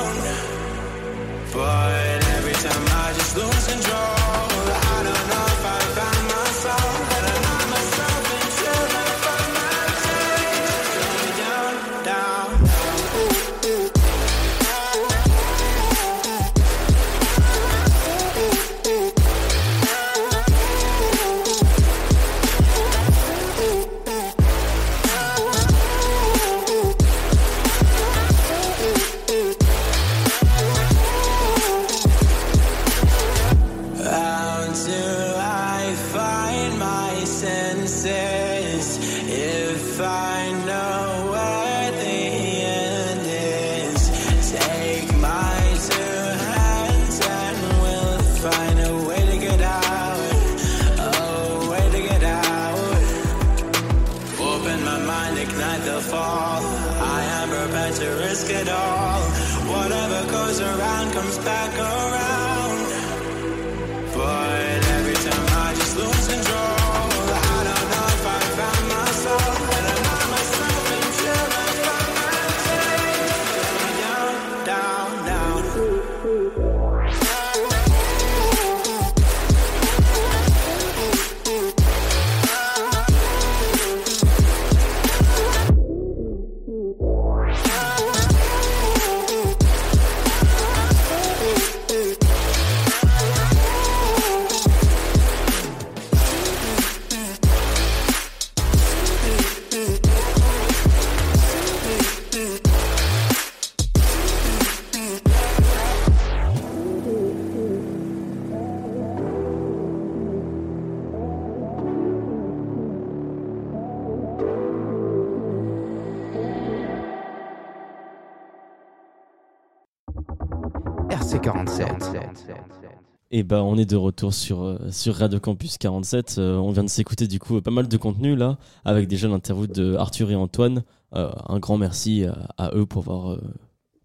Et 123.32 123.42
bah 123.42 123.62
on 123.64 123.76
est 123.76 123.86
de 123.86 123.96
retour 123.96 124.32
sur, 124.32 124.62
euh, 124.62 124.78
sur 124.90 125.16
Radio 125.16 125.40
Campus 125.40 125.78
47. 125.78 126.36
Euh, 126.38 126.56
on 126.56 126.70
vient 126.70 126.84
de 126.84 126.88
s'écouter 126.88 127.26
du 127.26 127.40
coup 127.40 127.60
pas 127.60 127.72
mal 127.72 127.88
de 127.88 127.96
contenu 127.96 128.36
là, 128.36 128.56
avec 128.84 129.08
déjà 129.08 129.26
l'interview 129.26 129.66
de 129.66 129.94
Arthur 129.96 130.30
et 130.30 130.36
Antoine. 130.36 130.84
Euh, 131.14 131.32
un 131.48 131.58
grand 131.58 131.76
merci 131.76 132.24
à, 132.24 132.48
à 132.56 132.74
eux 132.76 132.86
pour 132.86 133.02
avoir 133.02 133.32
euh, 133.32 133.40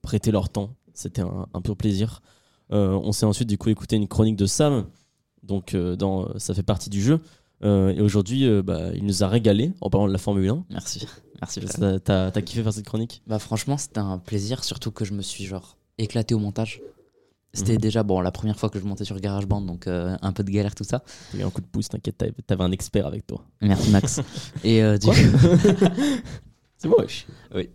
prêté 0.01 0.32
leur 0.32 0.49
temps. 0.49 0.71
C'était 0.93 1.21
un, 1.21 1.47
un 1.54 1.62
pur 1.62 1.77
plaisir. 1.77 2.21
Euh, 2.71 2.99
on 3.04 3.12
s'est 3.12 3.25
ensuite 3.25 3.47
du 3.49 3.58
coup 3.58 3.69
écouté 3.69 3.95
une 3.95 4.08
chronique 4.08 4.38
de 4.38 4.45
Sam. 4.47 4.86
Donc 5.43 5.73
euh, 5.73 5.95
dans, 5.95 6.38
ça 6.39 6.54
fait 6.54 6.63
partie 6.63 6.89
du 6.89 7.01
jeu. 7.01 7.19
Euh, 7.63 7.89
et 7.89 8.01
aujourd'hui, 8.01 8.45
euh, 8.47 8.63
bah, 8.63 8.89
il 8.95 9.06
nous 9.06 9.23
a 9.23 9.27
régalé 9.27 9.71
en 9.82 9.89
parlant 9.89 10.08
de 10.08 10.12
la 10.12 10.17
Formule 10.17 10.49
1. 10.49 10.65
Merci. 10.71 11.08
Merci. 11.41 11.60
T'as 12.04 12.32
kiffé 12.41 12.63
faire 12.63 12.73
cette 12.73 12.86
chronique? 12.86 13.21
Bah 13.27 13.39
franchement, 13.39 13.77
c'était 13.77 13.99
un 13.99 14.17
plaisir, 14.17 14.63
surtout 14.63 14.91
que 14.91 15.06
je 15.06 15.13
me 15.13 15.21
suis 15.21 15.45
genre 15.45 15.77
éclaté 15.97 16.34
au 16.34 16.39
montage. 16.39 16.82
C'était 17.54 17.74
Mhm. 17.74 17.80
déjà 17.80 18.04
bon 18.04 18.22
la 18.22 18.32
première 18.32 18.58
fois 18.58 18.70
que 18.70 18.80
je 18.80 18.86
montais 18.86 19.04
sur 19.04 19.20
GarageBand, 19.20 19.62
donc 19.62 19.88
euh, 19.88 20.16
un 20.22 20.32
peu 20.32 20.44
de 20.44 20.50
galère 20.52 20.74
tout 20.74 20.86
ça. 20.86 21.04
T'as 21.32 21.38
eu 21.40 21.44
un 21.44 21.50
coup 21.50 21.60
de 21.62 21.66
pouce, 21.66 21.90
t'inquiète, 21.90 22.18
t'avais- 22.18 22.34
t'avais 22.48 22.64
un 22.64 22.72
expert 22.72 23.06
avec 23.06 23.28
toi. 23.28 23.44
Merci 23.62 23.90
Max. 23.92 24.22
Et 24.64 24.82
euh, 24.82 24.98
du 24.98 25.08
Quoi 25.08 25.16
coup- 25.16 25.22
C'est 26.78 26.88
moche. 26.88 27.28
Oui. 27.54 27.70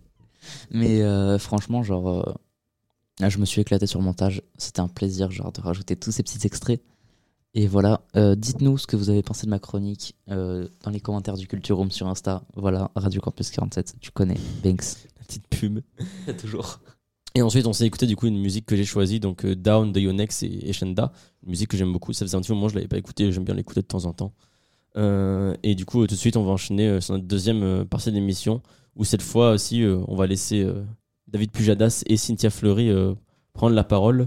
Mais 0.71 1.01
euh, 1.01 1.37
franchement, 1.39 1.83
genre, 1.83 2.09
euh, 2.09 2.33
là, 3.19 3.29
je 3.29 3.37
me 3.37 3.45
suis 3.45 3.61
éclaté 3.61 3.85
sur 3.87 3.99
le 3.99 4.05
montage. 4.05 4.41
C'était 4.57 4.79
un 4.79 4.87
plaisir, 4.87 5.29
genre, 5.31 5.51
de 5.51 5.61
rajouter 5.61 5.95
tous 5.95 6.11
ces 6.11 6.23
petits 6.23 6.45
extraits. 6.45 6.81
Et 7.53 7.67
voilà, 7.67 8.01
euh, 8.15 8.35
dites-nous 8.35 8.77
ce 8.77 8.85
que 8.87 8.95
vous 8.95 9.09
avez 9.09 9.23
pensé 9.23 9.45
de 9.45 9.49
ma 9.49 9.59
chronique 9.59 10.15
euh, 10.29 10.67
dans 10.83 10.91
les 10.91 10.99
commentaires 10.99 11.35
du 11.37 11.47
Culture 11.47 11.77
Room 11.77 11.89
sur 11.91 12.07
Insta. 12.07 12.43
Voilà, 12.55 12.91
Radio 12.95 13.21
Campus 13.21 13.49
47, 13.51 13.95
tu 13.99 14.11
connais, 14.11 14.37
Banks. 14.63 14.83
La 15.17 15.23
petite 15.25 15.47
pub. 15.47 15.79
Toujours. 16.41 16.79
Et 17.37 17.41
ensuite, 17.43 17.67
on 17.67 17.73
s'est 17.73 17.85
écouté 17.85 18.07
du 18.07 18.15
coup 18.15 18.25
une 18.25 18.39
musique 18.39 18.65
que 18.65 18.75
j'ai 18.75 18.83
choisie, 18.83 19.19
donc 19.19 19.45
euh, 19.45 19.55
Down 19.55 19.91
de 19.91 19.99
Yonex 19.99 20.41
et, 20.41 20.73
Shenda. 20.73 21.11
Une 21.43 21.51
musique 21.51 21.69
que 21.69 21.77
j'aime 21.77 21.93
beaucoup. 21.93 22.11
Ça 22.11 22.25
faisait 22.25 22.35
un 22.35 22.41
petit 22.41 22.51
moment 22.51 22.65
que 22.65 22.71
je 22.71 22.75
l'avais 22.77 22.87
pas 22.87 22.97
écoutée, 22.97 23.31
j'aime 23.31 23.43
bien 23.43 23.53
l'écouter 23.53 23.81
de 23.81 23.85
temps 23.85 24.05
en 24.05 24.13
temps. 24.13 24.33
Euh, 24.95 25.55
et 25.61 25.75
du 25.75 25.85
coup, 25.85 26.01
euh, 26.01 26.07
tout 26.07 26.15
de 26.15 26.19
suite, 26.19 26.35
on 26.35 26.43
va 26.43 26.51
enchaîner 26.51 26.99
sur 26.99 27.13
notre 27.13 27.27
deuxième 27.27 27.85
partie 27.85 28.09
de 28.09 28.15
l'émission, 28.15 28.63
où 28.95 29.05
cette 29.05 29.21
fois 29.21 29.51
aussi, 29.51 29.83
on 30.07 30.15
va 30.15 30.25
laisser 30.25 30.67
David 31.27 31.51
Pujadas 31.51 32.03
et 32.07 32.17
Cynthia 32.17 32.49
Fleury 32.49 32.91
prendre 33.53 33.75
la 33.75 33.83
parole, 33.83 34.25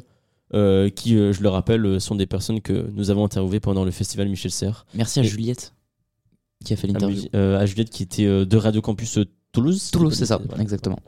euh, 0.54 0.88
qui, 0.88 1.16
euh, 1.16 1.32
je 1.32 1.42
le 1.42 1.48
rappelle, 1.48 2.00
sont 2.00 2.14
des 2.14 2.26
personnes 2.26 2.60
que 2.60 2.90
nous 2.92 3.10
avons 3.10 3.24
interviewées 3.24 3.60
pendant 3.60 3.84
le 3.84 3.90
festival 3.90 4.28
Michel 4.28 4.50
Serres. 4.50 4.86
Merci 4.94 5.18
à 5.20 5.22
Et- 5.22 5.26
Juliette 5.26 5.74
qui 6.64 6.74
a 6.74 6.76
fait 6.76 6.88
à, 6.88 6.92
l'interview. 6.92 7.22
Euh, 7.34 7.58
à 7.58 7.66
Juliette 7.66 7.90
qui 7.90 8.02
était 8.02 8.26
de 8.26 8.56
Radio 8.56 8.82
Campus 8.82 9.18
Toulouse. 9.50 9.90
Toulouse, 9.90 10.14
c'est 10.14 10.26
ça, 10.26 10.38
Voilà. 10.46 10.62
exactement. 10.62 10.98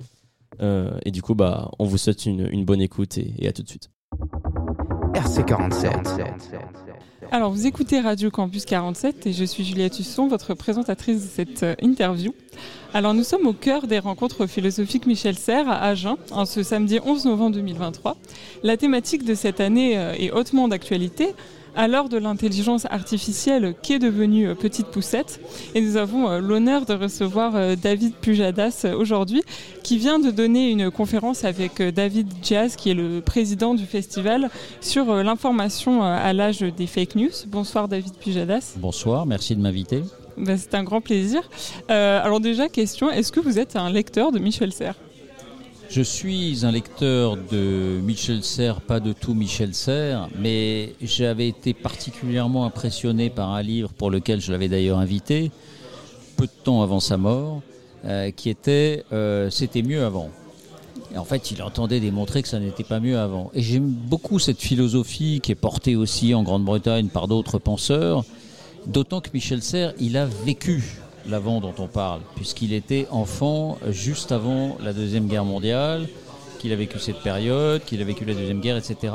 Euh, 0.61 0.99
et 1.05 1.11
du 1.11 1.23
coup, 1.23 1.35
bah, 1.35 1.71
on 1.79 1.85
vous 1.85 1.99
souhaite 1.99 2.27
une, 2.27 2.49
une 2.51 2.65
bonne 2.65 2.81
écoute 2.81 3.19
et, 3.19 3.35
et 3.39 3.49
à 3.49 3.53
tout 3.53 3.63
de 3.63 3.69
suite. 3.69 3.91
RC47. 5.15 6.23
Alors, 7.31 7.51
vous 7.51 7.67
écoutez 7.67 8.01
Radio 8.01 8.31
Campus 8.31 8.67
47 8.67 9.27
et 9.27 9.33
je 9.33 9.45
suis 9.45 9.65
Juliette 9.65 9.99
Husson, 9.99 10.29
votre 10.29 10.53
présentatrice 10.55 11.23
de 11.23 11.29
cette 11.29 11.63
euh, 11.63 11.75
interview. 11.81 12.35
Alors, 12.93 13.15
nous 13.15 13.23
sommes 13.25 13.47
au 13.47 13.55
cœur 13.55 13.87
des 13.87 13.99
rencontres 13.99 14.47
philosophiques 14.47 15.07
Michel 15.07 15.39
Serres 15.39 15.69
à 15.69 15.83
Agen, 15.83 16.17
en 16.31 16.45
ce 16.45 16.63
samedi 16.63 16.99
11 17.03 17.25
novembre 17.25 17.57
2023. 17.57 18.17
La 18.63 18.77
thématique 18.77 19.25
de 19.25 19.35
cette 19.35 19.61
année 19.61 19.97
euh, 19.97 20.13
est 20.13 20.31
hautement 20.31 20.69
d'actualité 20.69 21.35
à 21.77 21.89
l'heure 21.89 22.09
de 22.09 22.19
l'intelligence 22.19 22.87
artificielle 22.87 23.75
qui 23.83 23.95
est 23.95 23.99
devenue 23.99 24.49
euh, 24.49 24.55
petite 24.55 24.87
poussette. 24.89 25.41
Et 25.75 25.81
nous 25.81 25.97
avons 25.97 26.29
euh, 26.29 26.41
l'honneur 26.41 26.87
de 26.87 26.95
recevoir 26.95 27.57
euh, 27.57 27.77
David 27.77 28.15
Pujadas 28.15 28.87
aujourd'hui, 28.97 29.43
qui 29.83 29.99
vient 29.99 30.19
de 30.19 30.31
donner 30.31 30.71
une 30.71 30.91
conférence 30.91 31.45
avec 31.45 31.83
David 31.83 32.29
Diaz, 32.43 32.77
qui 32.77 32.91
est 32.91 32.95
le 32.95 33.21
président 33.21 33.75
du 33.75 33.85
festival, 33.85 34.51
sur 34.81 35.23
l'information 35.23 36.03
à 36.03 36.33
l'âge 36.33 36.61
des 36.61 36.87
fake 36.87 37.17
news. 37.17 37.31
Bonsoir 37.47 37.89
David 37.89 38.15
Pujadas. 38.15 38.75
Bonsoir, 38.77 39.27
merci 39.27 39.57
de 39.57 39.61
m'inviter. 39.61 40.03
Ben, 40.37 40.57
C'est 40.57 40.75
un 40.75 40.85
grand 40.85 41.01
plaisir. 41.01 41.43
Euh, 41.91 42.23
alors 42.23 42.41
déjà, 42.41 42.69
question, 42.69 43.11
est-ce 43.11 43.33
que 43.33 43.41
vous 43.41 43.59
êtes 43.59 43.77
un 43.77 43.91
lecteur 43.91 44.33
de 44.33 44.39
Michel 44.39 44.73
Serres? 44.73 44.97
Je 45.95 46.01
suis 46.01 46.65
un 46.65 46.71
lecteur 46.71 47.37
de 47.37 48.01
Michel 48.03 48.43
Serres, 48.43 48.81
pas 48.81 48.99
de 48.99 49.13
tout 49.13 49.35
Michel 49.35 49.75
Serres, 49.75 50.31
mais 50.39 50.95
j'avais 51.03 51.49
été 51.49 51.75
particulièrement 51.75 52.65
impressionné 52.65 53.29
par 53.29 53.51
un 53.51 53.61
livre 53.61 53.91
pour 53.93 54.11
lequel 54.11 54.41
je 54.41 54.53
l'avais 54.53 54.69
d'ailleurs 54.69 54.99
invité, 54.99 55.51
peu 56.39 56.47
de 56.47 56.65
temps 56.65 56.81
avant 56.81 56.99
sa 56.99 57.19
mort, 57.19 57.61
euh, 58.07 58.31
qui 58.31 58.49
était 58.49 59.05
euh, 59.13 59.51
C'était 59.51 59.83
mieux 59.83 60.03
avant. 60.03 60.31
En 61.15 61.25
fait, 61.25 61.51
il 61.51 61.63
entendait 61.63 62.01
démontrer 62.01 62.41
que 62.41 62.49
ça 62.49 62.59
n'était 62.59 62.85
pas 62.85 62.99
mieux 62.99 63.19
avant. 63.19 63.51
Et 63.53 63.61
j'aime 63.61 63.91
beaucoup 63.91 64.39
cette 64.39 64.63
philosophie 64.63 65.41
qui 65.43 65.53
est 65.53 65.57
portée 65.57 65.95
aussi 65.95 66.33
en 66.33 66.43
Grande-Bretagne 66.43 67.09
par 67.09 67.29
d'autres 67.29 67.59
penseurs, 67.59 68.25
d'autant 68.87 69.21
que 69.21 69.29
Michel 69.35 69.61
Serres, 69.61 69.93
il 70.01 70.17
a 70.17 70.25
vécu 70.25 71.02
l'avant 71.29 71.61
dont 71.61 71.75
on 71.79 71.87
parle, 71.87 72.21
puisqu'il 72.37 72.73
était 72.73 73.07
enfant 73.11 73.79
juste 73.91 74.33
avant 74.33 74.77
la 74.83 74.93
Deuxième 74.93 75.27
Guerre 75.29 75.45
mondiale, 75.45 76.09
qu'il 76.59 76.73
a 76.73 76.77
vécu 76.77 76.99
cette 76.99 77.21
période, 77.21 77.85
qu'il 77.85 78.01
a 78.01 78.05
vécu 78.05 78.25
la 78.25 78.35
Deuxième 78.35 78.61
Guerre, 78.61 78.77
etc. 78.77 79.13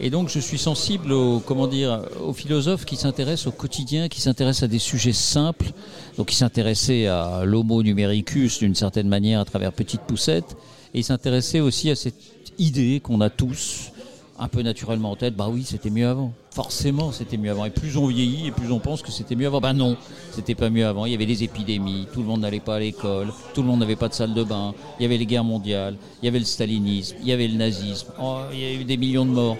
Et 0.00 0.10
donc 0.10 0.28
je 0.28 0.38
suis 0.38 0.58
sensible 0.58 1.12
aux, 1.12 1.40
comment 1.40 1.66
dire, 1.66 2.02
aux 2.22 2.32
philosophes 2.32 2.84
qui 2.84 2.96
s'intéressent 2.96 3.48
au 3.48 3.52
quotidien, 3.52 4.08
qui 4.08 4.20
s'intéressent 4.20 4.64
à 4.64 4.68
des 4.68 4.78
sujets 4.78 5.12
simples, 5.12 5.70
donc 6.16 6.28
qui 6.28 6.36
s'intéressaient 6.36 7.06
à 7.06 7.44
l'homo 7.44 7.82
numericus 7.82 8.58
d'une 8.58 8.74
certaine 8.74 9.08
manière 9.08 9.40
à 9.40 9.44
travers 9.44 9.72
Petite 9.72 10.00
Poussette, 10.02 10.56
et 10.92 10.98
ils 11.00 11.04
s'intéressaient 11.04 11.60
aussi 11.60 11.90
à 11.90 11.96
cette 11.96 12.14
idée 12.58 13.00
qu'on 13.00 13.20
a 13.20 13.30
tous 13.30 13.92
un 14.38 14.48
peu 14.48 14.62
naturellement 14.62 15.12
en 15.12 15.16
tête, 15.16 15.36
bah 15.36 15.48
oui, 15.50 15.64
c'était 15.64 15.90
mieux 15.90 16.06
avant. 16.08 16.32
Forcément, 16.50 17.12
c'était 17.12 17.36
mieux 17.36 17.50
avant. 17.50 17.64
Et 17.64 17.70
plus 17.70 17.96
on 17.96 18.06
vieillit, 18.06 18.48
et 18.48 18.50
plus 18.50 18.70
on 18.72 18.78
pense 18.80 19.02
que 19.02 19.10
c'était 19.12 19.36
mieux 19.36 19.46
avant. 19.46 19.60
Bah 19.60 19.72
non, 19.72 19.96
c'était 20.32 20.54
pas 20.54 20.70
mieux 20.70 20.86
avant. 20.86 21.06
Il 21.06 21.12
y 21.12 21.14
avait 21.14 21.26
des 21.26 21.44
épidémies, 21.44 22.06
tout 22.12 22.20
le 22.20 22.26
monde 22.26 22.40
n'allait 22.40 22.60
pas 22.60 22.76
à 22.76 22.80
l'école, 22.80 23.28
tout 23.54 23.62
le 23.62 23.68
monde 23.68 23.80
n'avait 23.80 23.96
pas 23.96 24.08
de 24.08 24.14
salle 24.14 24.34
de 24.34 24.42
bain, 24.42 24.74
il 24.98 25.02
y 25.02 25.06
avait 25.06 25.18
les 25.18 25.26
guerres 25.26 25.44
mondiales, 25.44 25.96
il 26.22 26.26
y 26.26 26.28
avait 26.28 26.38
le 26.40 26.44
stalinisme, 26.44 27.16
il 27.22 27.28
y 27.28 27.32
avait 27.32 27.48
le 27.48 27.56
nazisme, 27.56 28.08
oh, 28.20 28.40
il 28.52 28.58
y 28.60 28.64
a 28.64 28.72
eu 28.72 28.84
des 28.84 28.96
millions 28.96 29.24
de 29.24 29.30
morts. 29.30 29.56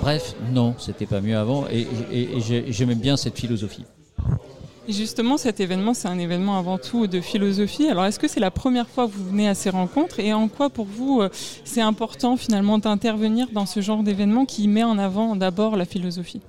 Bref, 0.00 0.34
non, 0.52 0.74
c'était 0.78 1.06
pas 1.06 1.20
mieux 1.20 1.36
avant. 1.36 1.66
Et, 1.70 1.86
et- 2.12 2.36
et 2.36 2.40
j'ai- 2.40 2.72
j'aimais 2.72 2.94
bien 2.96 3.16
cette 3.16 3.38
philosophie. 3.38 3.84
Justement, 4.88 5.36
cet 5.36 5.60
événement, 5.60 5.94
c'est 5.94 6.08
un 6.08 6.18
événement 6.18 6.58
avant 6.58 6.76
tout 6.76 7.06
de 7.06 7.20
philosophie. 7.20 7.86
Alors, 7.86 8.04
est-ce 8.04 8.18
que 8.18 8.26
c'est 8.26 8.40
la 8.40 8.50
première 8.50 8.88
fois 8.88 9.06
que 9.06 9.12
vous 9.12 9.28
venez 9.28 9.48
à 9.48 9.54
ces 9.54 9.70
rencontres 9.70 10.18
Et 10.18 10.32
en 10.32 10.48
quoi, 10.48 10.70
pour 10.70 10.86
vous, 10.86 11.20
euh, 11.20 11.28
c'est 11.64 11.80
important 11.80 12.36
finalement 12.36 12.78
d'intervenir 12.78 13.46
dans 13.52 13.64
ce 13.64 13.80
genre 13.80 14.02
d'événement 14.02 14.44
qui 14.44 14.66
met 14.66 14.82
en 14.82 14.98
avant 14.98 15.36
d'abord 15.36 15.76
la 15.76 15.84
philosophie? 15.84 16.40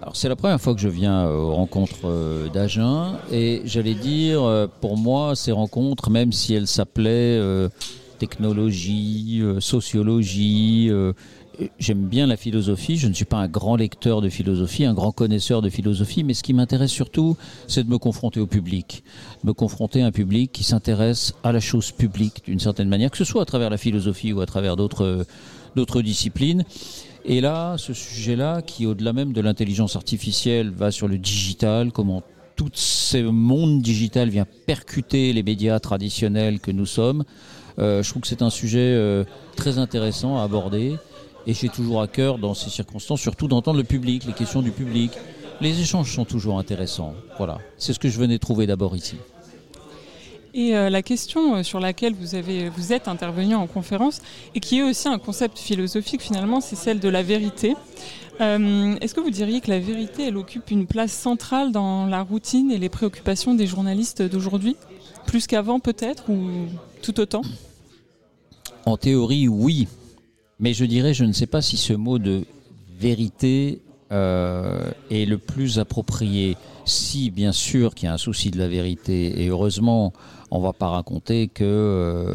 Alors 0.00 0.16
c'est 0.16 0.28
la 0.28 0.36
première 0.36 0.60
fois 0.60 0.74
que 0.74 0.80
je 0.80 0.88
viens 0.88 1.26
euh, 1.26 1.36
aux 1.36 1.54
rencontres 1.54 2.06
euh, 2.06 2.48
d'Agen 2.48 3.16
et 3.32 3.62
j'allais 3.64 3.94
dire 3.94 4.68
pour 4.82 4.98
moi 4.98 5.34
ces 5.34 5.50
rencontres 5.50 6.10
même 6.10 6.30
si 6.30 6.54
elles 6.54 6.66
s'appelaient 6.66 7.40
technologie, 8.18 9.42
sociologie. 9.60 10.90
J'aime 11.78 12.06
bien 12.06 12.26
la 12.26 12.36
philosophie. 12.36 12.96
Je 12.96 13.06
ne 13.06 13.12
suis 13.12 13.24
pas 13.24 13.36
un 13.36 13.48
grand 13.48 13.76
lecteur 13.76 14.20
de 14.20 14.28
philosophie, 14.28 14.84
un 14.84 14.94
grand 14.94 15.12
connaisseur 15.12 15.62
de 15.62 15.68
philosophie, 15.68 16.24
mais 16.24 16.34
ce 16.34 16.42
qui 16.42 16.52
m'intéresse 16.52 16.90
surtout, 16.90 17.36
c'est 17.68 17.84
de 17.84 17.90
me 17.90 17.98
confronter 17.98 18.40
au 18.40 18.46
public. 18.46 19.04
Me 19.44 19.52
confronter 19.52 20.02
à 20.02 20.06
un 20.06 20.10
public 20.10 20.50
qui 20.52 20.64
s'intéresse 20.64 21.34
à 21.44 21.52
la 21.52 21.60
chose 21.60 21.92
publique 21.92 22.42
d'une 22.44 22.60
certaine 22.60 22.88
manière, 22.88 23.10
que 23.10 23.16
ce 23.16 23.24
soit 23.24 23.42
à 23.42 23.44
travers 23.44 23.70
la 23.70 23.76
philosophie 23.76 24.32
ou 24.32 24.40
à 24.40 24.46
travers 24.46 24.76
d'autres 24.76 25.26
d'autres 25.76 26.02
disciplines. 26.02 26.64
Et 27.24 27.40
là, 27.40 27.76
ce 27.78 27.94
sujet-là, 27.94 28.62
qui 28.62 28.86
au-delà 28.86 29.12
même 29.12 29.32
de 29.32 29.40
l'intelligence 29.40 29.96
artificielle, 29.96 30.70
va 30.70 30.90
sur 30.90 31.08
le 31.08 31.18
digital, 31.18 31.90
comment 31.90 32.22
tout 32.56 32.70
ce 32.74 33.18
monde 33.18 33.82
digital 33.82 34.28
vient 34.28 34.46
percuter 34.66 35.32
les 35.32 35.42
médias 35.42 35.80
traditionnels 35.80 36.60
que 36.60 36.70
nous 36.70 36.86
sommes. 36.86 37.24
Euh, 37.78 38.02
je 38.02 38.10
trouve 38.10 38.22
que 38.22 38.28
c'est 38.28 38.42
un 38.42 38.50
sujet 38.50 38.78
euh, 38.94 39.24
très 39.56 39.78
intéressant 39.78 40.38
à 40.38 40.44
aborder. 40.44 40.96
Et 41.46 41.54
j'ai 41.54 41.68
toujours 41.68 42.00
à 42.00 42.08
cœur, 42.08 42.38
dans 42.38 42.54
ces 42.54 42.70
circonstances, 42.70 43.20
surtout 43.20 43.48
d'entendre 43.48 43.78
le 43.78 43.84
public, 43.84 44.24
les 44.24 44.32
questions 44.32 44.62
du 44.62 44.70
public. 44.70 45.12
Les 45.60 45.80
échanges 45.80 46.12
sont 46.14 46.24
toujours 46.24 46.58
intéressants. 46.58 47.14
Voilà, 47.36 47.58
c'est 47.78 47.92
ce 47.92 47.98
que 47.98 48.08
je 48.08 48.18
venais 48.18 48.38
trouver 48.38 48.66
d'abord 48.66 48.96
ici. 48.96 49.16
Et 50.54 50.76
euh, 50.76 50.88
la 50.88 51.02
question 51.02 51.56
euh, 51.56 51.62
sur 51.64 51.80
laquelle 51.80 52.14
vous, 52.14 52.36
avez, 52.36 52.68
vous 52.68 52.92
êtes 52.92 53.08
intervenu 53.08 53.54
en 53.56 53.66
conférence, 53.66 54.22
et 54.54 54.60
qui 54.60 54.78
est 54.78 54.82
aussi 54.82 55.08
un 55.08 55.18
concept 55.18 55.58
philosophique 55.58 56.22
finalement, 56.22 56.60
c'est 56.60 56.76
celle 56.76 57.00
de 57.00 57.08
la 57.08 57.22
vérité. 57.22 57.74
Euh, 58.40 58.96
Est-ce 59.00 59.14
que 59.14 59.20
vous 59.20 59.30
diriez 59.30 59.60
que 59.60 59.70
la 59.70 59.80
vérité, 59.80 60.24
elle 60.28 60.36
occupe 60.36 60.70
une 60.70 60.86
place 60.86 61.12
centrale 61.12 61.72
dans 61.72 62.06
la 62.06 62.22
routine 62.22 62.70
et 62.70 62.78
les 62.78 62.88
préoccupations 62.88 63.54
des 63.54 63.66
journalistes 63.66 64.22
d'aujourd'hui? 64.22 64.76
Plus 65.26 65.46
qu'avant 65.46 65.80
peut-être, 65.80 66.30
ou 66.30 66.48
tout 67.02 67.18
autant? 67.18 67.42
En 68.86 68.96
théorie, 68.96 69.48
oui. 69.48 69.88
Mais 70.64 70.72
je 70.72 70.86
dirais, 70.86 71.12
je 71.12 71.24
ne 71.24 71.32
sais 71.32 71.46
pas 71.46 71.60
si 71.60 71.76
ce 71.76 71.92
mot 71.92 72.18
de 72.18 72.46
vérité 72.98 73.82
euh, 74.12 74.92
est 75.10 75.26
le 75.26 75.36
plus 75.36 75.78
approprié. 75.78 76.56
Si, 76.86 77.30
bien 77.30 77.52
sûr, 77.52 77.94
qu'il 77.94 78.06
y 78.06 78.08
a 78.08 78.14
un 78.14 78.16
souci 78.16 78.50
de 78.50 78.56
la 78.56 78.66
vérité, 78.66 79.42
et 79.42 79.48
heureusement, 79.48 80.14
on 80.50 80.60
va 80.60 80.72
pas 80.72 80.88
raconter 80.88 81.48
que 81.48 81.64
euh, 81.64 82.34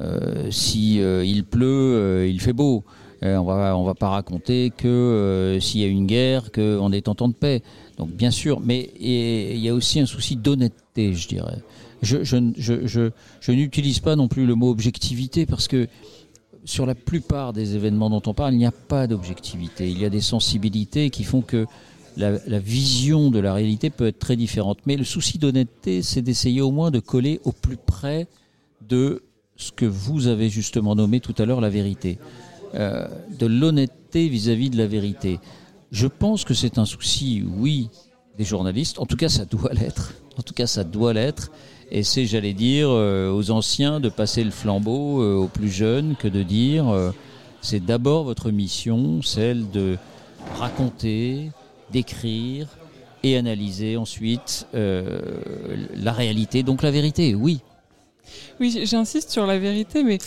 euh, 0.00 0.50
si 0.50 1.00
euh, 1.00 1.24
il 1.24 1.44
pleut, 1.44 2.26
il 2.28 2.40
fait 2.40 2.52
beau. 2.52 2.82
On 3.22 3.44
va 3.44 3.76
on 3.76 3.84
va 3.84 3.94
pas 3.94 4.08
raconter 4.08 4.72
que 4.76 5.58
s'il 5.60 5.80
y 5.80 5.84
a 5.84 5.86
une 5.86 6.06
guerre, 6.06 6.50
qu'on 6.50 6.90
est 6.90 7.06
en 7.06 7.14
temps 7.14 7.28
de 7.28 7.34
paix. 7.34 7.62
Donc 7.96 8.10
bien 8.10 8.32
sûr, 8.32 8.58
mais 8.58 8.90
il 8.98 9.58
y 9.58 9.68
a 9.68 9.74
aussi 9.74 10.00
un 10.00 10.06
souci 10.06 10.34
d'honnêteté, 10.34 11.14
je 11.14 11.28
dirais. 11.28 11.58
Je 12.02 13.52
n'utilise 13.52 14.00
pas 14.00 14.16
non 14.16 14.26
plus 14.26 14.46
le 14.46 14.56
mot 14.56 14.68
objectivité 14.68 15.46
parce 15.46 15.68
que 15.68 15.86
sur 16.68 16.84
la 16.84 16.94
plupart 16.94 17.54
des 17.54 17.76
événements 17.76 18.10
dont 18.10 18.22
on 18.26 18.34
parle, 18.34 18.52
il 18.52 18.58
n'y 18.58 18.66
a 18.66 18.70
pas 18.70 19.06
d'objectivité. 19.06 19.90
Il 19.90 19.98
y 19.98 20.04
a 20.04 20.10
des 20.10 20.20
sensibilités 20.20 21.08
qui 21.08 21.24
font 21.24 21.40
que 21.40 21.66
la, 22.18 22.58
vision 22.58 23.30
de 23.30 23.38
la 23.38 23.54
réalité 23.54 23.88
peut 23.88 24.06
être 24.06 24.18
très 24.18 24.36
différente. 24.36 24.78
Mais 24.84 24.96
le 24.96 25.04
souci 25.04 25.38
d'honnêteté, 25.38 26.02
c'est 26.02 26.20
d'essayer 26.20 26.60
au 26.60 26.70
moins 26.70 26.90
de 26.90 26.98
coller 26.98 27.40
au 27.44 27.52
plus 27.52 27.78
près 27.78 28.26
de 28.86 29.22
ce 29.56 29.72
que 29.72 29.86
vous 29.86 30.26
avez 30.26 30.50
justement 30.50 30.94
nommé 30.94 31.20
tout 31.20 31.34
à 31.38 31.46
l'heure 31.46 31.62
la 31.62 31.70
vérité. 31.70 32.18
Euh, 32.74 33.08
de 33.38 33.46
l'honnêteté 33.46 34.28
vis-à-vis 34.28 34.68
de 34.68 34.76
la 34.76 34.86
vérité. 34.86 35.40
Je 35.90 36.06
pense 36.06 36.44
que 36.44 36.52
c'est 36.52 36.76
un 36.76 36.84
souci, 36.84 37.42
oui, 37.46 37.88
des 38.36 38.44
journalistes. 38.44 38.98
En 38.98 39.06
tout 39.06 39.16
cas, 39.16 39.30
ça 39.30 39.46
doit 39.46 39.72
l'être. 39.72 40.12
En 40.36 40.42
tout 40.42 40.54
cas, 40.54 40.66
ça 40.66 40.84
doit 40.84 41.14
l'être. 41.14 41.50
Et 41.90 42.02
c'est, 42.02 42.26
j'allais 42.26 42.52
dire, 42.52 42.88
euh, 42.90 43.32
aux 43.32 43.50
anciens 43.50 43.98
de 43.98 44.08
passer 44.08 44.44
le 44.44 44.50
flambeau 44.50 45.22
euh, 45.22 45.36
aux 45.36 45.48
plus 45.48 45.70
jeunes 45.70 46.16
que 46.18 46.28
de 46.28 46.42
dire 46.42 46.88
euh, 46.88 47.12
c'est 47.62 47.84
d'abord 47.84 48.24
votre 48.24 48.50
mission, 48.50 49.22
celle 49.22 49.70
de 49.70 49.96
raconter, 50.58 51.50
d'écrire 51.90 52.68
et 53.22 53.36
analyser 53.36 53.96
ensuite 53.96 54.66
la 54.72 56.12
réalité, 56.12 56.62
donc 56.62 56.82
la 56.82 56.92
vérité, 56.92 57.34
oui. 57.34 57.60
Oui, 58.60 58.80
j'insiste 58.84 59.30
sur 59.30 59.46
la 59.46 59.58
vérité, 59.58 60.02
mais 60.02 60.18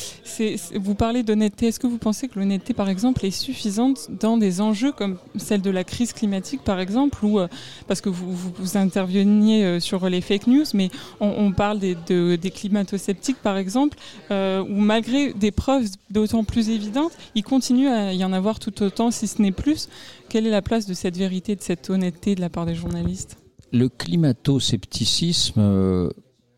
vous 0.76 0.96
parlez 0.96 1.24
d'honnêteté. 1.24 1.68
Est-ce 1.68 1.80
que 1.80 1.88
vous 1.88 1.98
pensez 1.98 2.28
que 2.28 2.40
l'honnêteté, 2.40 2.74
par 2.74 2.90
exemple, 2.90 3.26
est 3.26 3.32
suffisante 3.32 4.10
dans 4.20 4.38
des 4.38 4.62
enjeux 4.62 4.92
comme 4.92 5.18
celle 5.38 5.62
de 5.62 5.70
la 5.70 5.84
crise 5.84 6.14
climatique, 6.14 6.62
par 6.64 6.80
exemple, 6.80 7.24
ou 7.26 7.40
euh, 7.40 7.48
parce 7.88 8.02
que 8.02 8.10
vous, 8.10 8.54
interveniez 8.76 9.66
euh, 9.66 9.80
sur 9.80 10.08
les 10.10 10.22
fake 10.22 10.48
news, 10.48 10.66
mais 10.74 10.90
on, 11.20 11.52
parle 11.52 11.80
des, 11.80 11.96
de- 12.08 12.36
des 12.36 12.52
climato-sceptiques, 12.52 13.42
par 13.42 13.58
exemple, 13.58 13.98
euh, 14.32 14.64
où 14.64 14.80
malgré 14.80 15.34
des 15.34 15.52
preuves 15.52 15.88
d'autant 16.10 16.44
plus 16.44 16.70
évidentes, 16.70 17.12
il 17.36 17.44
continue 17.44 17.88
à 17.88 18.14
y 18.14 18.24
en 18.24 18.34
avoir 18.34 18.60
tout 18.60 18.82
autant, 18.84 19.12
si 19.12 19.28
ce 19.28 19.42
n'est 19.42 19.52
plus. 19.52 19.90
Quelle 20.30 20.48
est 20.48 20.52
la 20.52 20.62
place 20.62 20.86
de 20.86 20.94
cette 20.94 21.18
vérité, 21.18 21.56
de 21.56 21.62
cette 21.62 21.90
honnêteté 21.90 22.36
de 22.36 22.42
la 22.42 22.50
part 22.50 22.66
des 22.66 22.76
journalistes? 22.76 23.38
Le 23.74 23.90
climato-scepticisme 23.90 26.10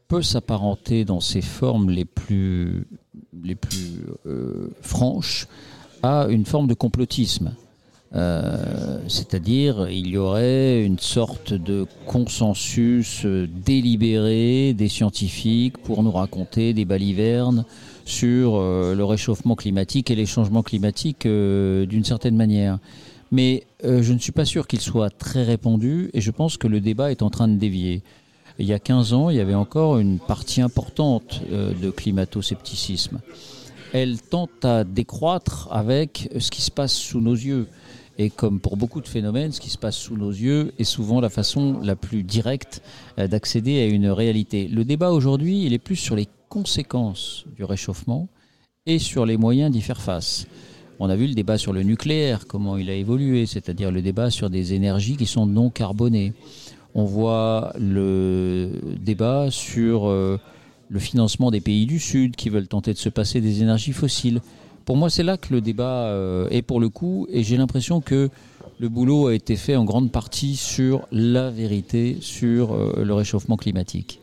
peut 0.08 0.22
s'apparenter 0.22 1.06
dans 1.06 1.20
ses 1.20 1.42
formes 1.42 1.90
les 1.90 2.06
plus, 2.06 2.86
les 3.44 3.56
plus 3.56 4.02
euh, 4.26 4.70
franches 4.82 5.48
à 6.02 6.28
une 6.30 6.46
forme 6.46 6.68
de 6.68 6.74
complotisme. 6.74 7.56
Euh, 8.16 9.00
C'est-à-dire, 9.08 9.90
il 9.90 10.08
y 10.08 10.18
aurait 10.18 10.84
une 10.84 11.00
sorte 11.00 11.54
de 11.54 11.88
consensus 12.06 13.26
euh, 13.26 13.48
délibéré 13.66 14.74
des 14.74 14.88
scientifiques 14.88 15.80
pour 15.80 16.04
nous 16.04 16.12
raconter 16.12 16.74
des 16.74 16.86
balivernes 16.86 17.66
sur 18.06 18.60
le 18.60 19.02
réchauffement 19.06 19.56
climatique 19.56 20.12
et 20.12 20.16
les 20.16 20.26
changements 20.26 20.62
climatiques 20.62 21.26
d'une 21.26 22.04
certaine 22.04 22.36
manière. 22.36 22.78
Mais 23.32 23.64
je 23.82 24.12
ne 24.12 24.20
suis 24.20 24.34
pas 24.34 24.44
sûr 24.44 24.68
qu'il 24.68 24.82
soit 24.82 25.10
très 25.10 25.44
répandu 25.44 26.10
et 26.14 26.20
je 26.20 26.30
pense 26.30 26.58
que 26.58 26.68
le 26.68 26.82
débat 26.82 27.12
est 27.12 27.22
en 27.22 27.30
train 27.30 27.48
de 27.48 27.56
dévier. 27.56 28.04
Il 28.60 28.68
y 28.68 28.74
a 28.74 28.80
15 28.80 29.14
ans, 29.14 29.30
il 29.30 29.38
y 29.38 29.40
avait 29.40 29.56
encore 29.56 29.98
une 29.98 30.20
partie 30.20 30.62
importante 30.62 31.42
euh, 31.52 31.74
de 31.74 31.90
climato-scepticisme. 31.90 33.20
Elle 33.94 34.22
tente 34.22 34.64
à 34.64 34.84
décroître 34.84 35.68
avec 35.72 36.30
ce 36.40 36.52
qui 36.52 36.62
se 36.62 36.72
passe 36.72 36.94
sous 36.94 37.22
nos 37.22 37.34
yeux. 37.34 37.68
Et 38.20 38.30
comme 38.30 38.60
pour 38.60 38.78
beaucoup 38.78 39.02
de 39.02 39.08
phénomènes, 39.08 39.52
ce 39.52 39.60
qui 39.60 39.72
se 39.72 39.78
passe 39.78 39.98
sous 39.98 40.18
nos 40.18 40.30
yeux 40.30 40.74
est 40.78 40.84
souvent 40.84 41.20
la 41.20 41.30
façon 41.30 41.80
la 41.82 41.96
plus 41.96 42.24
directe 42.24 42.84
euh, 43.18 43.28
d'accéder 43.28 43.82
à 43.82 43.86
une 43.88 44.10
réalité. 44.10 44.68
Le 44.68 44.86
débat 44.86 45.12
aujourd'hui, 45.12 45.66
il 45.66 45.74
est 45.74 45.80
plus 45.80 45.96
sur 45.96 46.16
les 46.16 46.28
conséquences 46.50 47.46
du 47.56 47.64
réchauffement 47.64 48.28
et 48.86 49.00
sur 49.00 49.26
les 49.26 49.38
moyens 49.38 49.72
d'y 49.72 49.82
faire 49.82 50.02
face. 50.02 50.46
On 51.00 51.10
a 51.10 51.16
vu 51.16 51.26
le 51.26 51.34
débat 51.34 51.58
sur 51.58 51.74
le 51.74 51.82
nucléaire, 51.82 52.46
comment 52.48 52.78
il 52.78 52.90
a 52.90 52.94
évolué, 52.94 53.48
c'est-à-dire 53.48 53.92
le 53.92 54.02
débat 54.02 54.30
sur 54.30 54.50
des 54.52 54.74
énergies 54.74 55.18
qui 55.18 55.26
sont 55.26 55.48
non 55.48 55.72
carbonées. 55.72 56.34
On 56.96 57.06
voit 57.06 57.74
le 57.80 58.70
débat 59.02 59.48
sur 59.50 60.08
euh, 60.08 60.40
le 60.90 61.00
financement 61.00 61.50
des 61.50 61.62
pays 61.62 61.86
du 61.86 62.00
Sud 62.00 62.36
qui 62.36 62.50
veulent 62.50 62.68
tenter 62.68 62.94
de 62.94 63.00
se 63.00 63.10
passer 63.10 63.42
des 63.42 63.64
énergies 63.64 63.94
fossiles. 63.94 64.42
Pour 64.86 64.98
moi, 64.98 65.10
c'est 65.10 65.24
là 65.24 65.38
que 65.38 65.54
le 65.54 65.62
débat 65.62 66.08
euh, 66.08 66.48
est 66.50 66.62
pour 66.62 66.80
le 66.80 66.90
coup, 66.90 67.26
et 67.32 67.44
j'ai 67.44 67.58
l'impression 67.58 68.02
que 68.02 68.30
le 68.80 68.90
boulot 68.90 69.28
a 69.28 69.34
été 69.34 69.56
fait 69.56 69.76
en 69.76 69.86
grande 69.86 70.12
partie 70.12 70.56
sur 70.56 71.08
la 71.12 71.50
vérité 71.50 72.18
sur 72.22 72.74
euh, 72.74 73.04
le 73.04 73.14
réchauffement 73.14 73.58
climatique. 73.58 74.20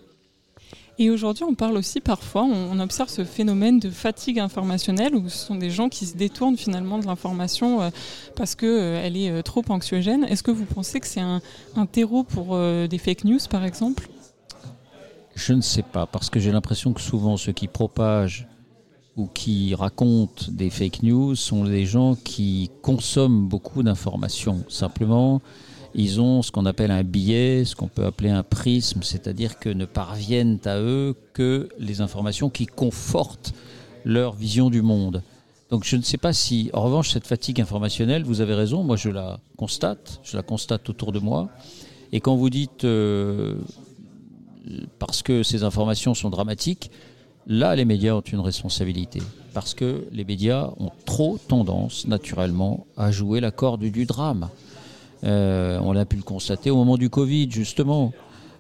Et 1.01 1.09
aujourd'hui, 1.09 1.45
on 1.45 1.55
parle 1.55 1.79
aussi 1.79 1.99
parfois, 1.99 2.43
on, 2.43 2.79
observe 2.79 3.09
ce 3.09 3.25
phénomène 3.25 3.79
de 3.79 3.89
fatigue 3.89 4.39
informationnelle 4.39 5.15
où 5.15 5.31
ce 5.31 5.47
sont 5.47 5.55
des 5.55 5.71
gens 5.71 5.89
qui 5.89 6.05
se 6.05 6.15
détournent 6.15 6.59
finalement 6.59 6.99
de 6.99 7.07
l'information 7.07 7.81
euh, 7.81 7.89
parce 8.37 8.55
qu'elle 8.55 9.01
elle 9.03 9.17
est 9.17 9.31
euh, 9.31 9.41
trop 9.41 9.65
anxiogène. 9.71 10.25
Est-ce 10.25 10.43
que 10.43 10.51
vous 10.51 10.67
pensez 10.67 11.01
que 11.01 11.07
c'est 11.07 11.23
un, 11.23 11.41
terreau 11.91 12.23
pour 12.23 12.49
euh, 12.51 12.87
des 12.87 12.99
fake 12.99 13.25
news, 13.25 13.39
par 13.49 13.65
exemple? 13.65 14.11
Je 15.35 15.55
ne 15.55 15.63
sais 15.63 15.83
pas, 15.83 16.05
parce 16.05 16.29
que 16.29 16.39
j'ai 16.39 16.53
l'impression 16.53 16.93
que 16.93 17.01
souvent 17.01 17.39
ceux 17.39 17.53
qui 17.53 17.67
propagent 17.67 18.47
ou 19.17 19.27
qui 19.27 19.75
racontent 19.75 20.45
des 20.51 20.69
fake 20.69 21.03
news 21.03 21.35
sont 21.35 21.65
des 21.65 21.87
gens 21.87 22.15
qui 22.15 22.71
consomment 22.83 23.49
beaucoup 23.49 23.83
d'informations. 23.83 24.65
Simplement, 24.69 25.41
ils 25.95 26.21
ont 26.21 26.43
ce 26.43 26.53
qu'on 26.53 26.67
appelle 26.67 26.91
un 26.91 27.03
biais, 27.03 27.65
ce 27.65 27.75
qu'on 27.75 27.89
peut 27.89 28.05
appeler 28.05 28.31
un 28.31 28.43
prisme, 28.43 29.03
c'est-à-dire 29.03 29.59
que 29.59 29.69
ne 29.69 29.85
parviennent 29.85 30.59
à 30.65 30.79
eux 30.79 31.17
que 31.33 31.69
les 31.79 32.01
informations 32.01 32.51
qui 32.51 32.67
confortent 32.67 33.53
leur 34.05 34.35
vision 34.35 34.71
du 34.71 34.83
monde. 34.83 35.23
Donc 35.71 35.85
je 35.85 35.97
ne 35.97 36.03
sais 36.03 36.19
pas 36.19 36.33
si, 36.33 36.71
en 36.73 36.83
revanche, 36.83 37.11
cette 37.11 37.27
fatigue 37.27 37.61
informationnelle, 37.61 38.25
vous 38.25 38.41
avez 38.41 38.55
raison, 38.55 38.83
moi 38.83 38.97
je 38.97 39.09
la 39.09 39.39
constate, 39.57 40.21
je 40.25 40.37
la 40.37 40.43
constate 40.43 40.89
autour 40.89 41.13
de 41.13 41.21
moi. 41.21 41.49
Et 42.13 42.21
quand 42.21 42.35
vous 42.35 42.51
dites 42.51 42.85
euh, 42.85 43.55
parce 44.99 45.23
que 45.23 45.43
ces 45.43 45.63
informations 45.63 46.15
sont 46.15 46.31
dramatiques, 46.31 46.91
là 47.47 47.77
les 47.77 47.85
médias 47.85 48.15
ont 48.15 48.21
une 48.21 48.41
responsabilité. 48.41 49.21
Parce 49.55 49.75
que 49.75 50.07
les 50.13 50.25
médias 50.25 50.71
ont 50.79 50.91
trop 51.05 51.39
tendance, 51.49 52.07
naturellement, 52.07 52.87
à 52.97 53.11
jouer 53.11 53.41
la 53.41 53.51
corde 53.51 53.83
du 53.83 54.07
drame. 54.07 54.49
Euh, 55.25 55.79
on 55.83 55.97
a 55.97 56.05
pu 56.05 56.17
le 56.17 56.23
constater 56.23 56.71
au 56.71 56.77
moment 56.77 56.97
du 56.97 57.11
Covid, 57.11 57.51
justement. 57.51 58.13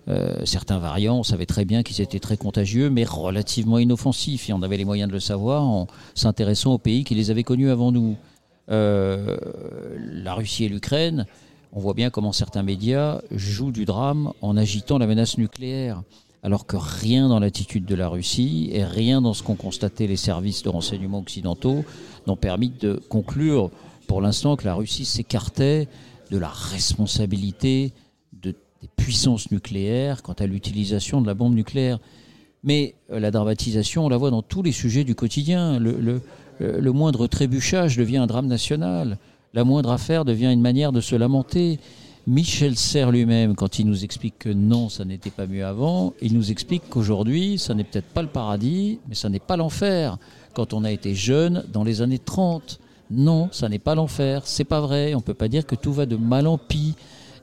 Euh, 0.08 0.44
certains 0.44 0.78
variants, 0.78 1.18
on 1.18 1.22
savait 1.22 1.46
très 1.46 1.64
bien 1.64 1.82
qu'ils 1.82 2.00
étaient 2.00 2.18
très 2.18 2.36
contagieux, 2.36 2.90
mais 2.90 3.04
relativement 3.04 3.78
inoffensifs. 3.78 4.48
Et 4.48 4.52
on 4.52 4.62
avait 4.62 4.76
les 4.76 4.84
moyens 4.84 5.08
de 5.08 5.14
le 5.14 5.20
savoir 5.20 5.62
en 5.62 5.86
s'intéressant 6.14 6.74
aux 6.74 6.78
pays 6.78 7.04
qui 7.04 7.14
les 7.14 7.30
avaient 7.30 7.44
connus 7.44 7.70
avant 7.70 7.92
nous. 7.92 8.16
Euh, 8.70 9.36
la 9.98 10.34
Russie 10.34 10.64
et 10.64 10.68
l'Ukraine, 10.68 11.26
on 11.72 11.80
voit 11.80 11.94
bien 11.94 12.10
comment 12.10 12.32
certains 12.32 12.62
médias 12.62 13.20
jouent 13.30 13.72
du 13.72 13.84
drame 13.84 14.32
en 14.42 14.56
agitant 14.56 14.98
la 14.98 15.06
menace 15.06 15.38
nucléaire. 15.38 16.02
Alors 16.42 16.66
que 16.66 16.76
rien 16.76 17.28
dans 17.28 17.38
l'attitude 17.38 17.84
de 17.84 17.94
la 17.94 18.08
Russie 18.08 18.70
et 18.72 18.84
rien 18.84 19.20
dans 19.20 19.34
ce 19.34 19.42
qu'ont 19.42 19.56
constaté 19.56 20.06
les 20.06 20.16
services 20.16 20.62
de 20.62 20.70
renseignement 20.70 21.18
occidentaux 21.18 21.84
n'ont 22.26 22.36
permis 22.36 22.70
de 22.70 22.94
conclure 23.08 23.70
pour 24.06 24.22
l'instant 24.22 24.56
que 24.56 24.64
la 24.64 24.74
Russie 24.74 25.04
s'écartait 25.04 25.86
de 26.30 26.38
la 26.38 26.48
responsabilité 26.48 27.92
de, 28.32 28.52
des 28.82 28.88
puissances 28.96 29.50
nucléaires 29.50 30.22
quant 30.22 30.34
à 30.34 30.46
l'utilisation 30.46 31.20
de 31.20 31.26
la 31.26 31.34
bombe 31.34 31.54
nucléaire. 31.54 31.98
Mais 32.62 32.94
euh, 33.10 33.20
la 33.20 33.30
dramatisation, 33.30 34.06
on 34.06 34.08
la 34.08 34.16
voit 34.16 34.30
dans 34.30 34.42
tous 34.42 34.62
les 34.62 34.72
sujets 34.72 35.04
du 35.04 35.14
quotidien. 35.14 35.78
Le- 35.78 36.20
le 36.60 36.92
moindre 36.92 37.26
trébuchage 37.26 37.96
devient 37.96 38.18
un 38.18 38.26
drame 38.26 38.46
national. 38.46 39.16
La 39.54 39.64
moindre 39.64 39.92
affaire 39.92 40.26
devient 40.26 40.52
une 40.52 40.60
manière 40.60 40.92
de 40.92 41.00
se 41.00 41.16
lamenter. 41.16 41.78
Michel 42.26 42.76
Serres 42.76 43.10
lui-même, 43.10 43.54
quand 43.54 43.78
il 43.78 43.86
nous 43.86 44.04
explique 44.04 44.38
que 44.38 44.50
non, 44.50 44.90
ça 44.90 45.06
n'était 45.06 45.30
pas 45.30 45.46
mieux 45.46 45.64
avant, 45.64 46.12
il 46.20 46.34
nous 46.34 46.50
explique 46.50 46.82
qu'aujourd'hui, 46.90 47.58
ça 47.58 47.72
n'est 47.72 47.82
peut-être 47.84 48.08
pas 48.12 48.20
le 48.20 48.28
paradis, 48.28 48.98
mais 49.08 49.14
ça 49.14 49.30
n'est 49.30 49.38
pas 49.40 49.56
l'enfer. 49.56 50.18
Quand 50.52 50.74
on 50.74 50.84
a 50.84 50.92
été 50.92 51.14
jeune, 51.14 51.64
dans 51.72 51.82
les 51.82 52.02
années 52.02 52.18
30, 52.18 52.78
non, 53.10 53.48
ça 53.50 53.68
n'est 53.68 53.80
pas 53.80 53.94
l'enfer, 53.94 54.42
c'est 54.46 54.64
pas 54.64 54.80
vrai. 54.80 55.14
On 55.14 55.20
peut 55.20 55.34
pas 55.34 55.48
dire 55.48 55.66
que 55.66 55.74
tout 55.74 55.92
va 55.92 56.06
de 56.06 56.16
mal 56.16 56.46
en 56.46 56.58
pis. 56.58 56.94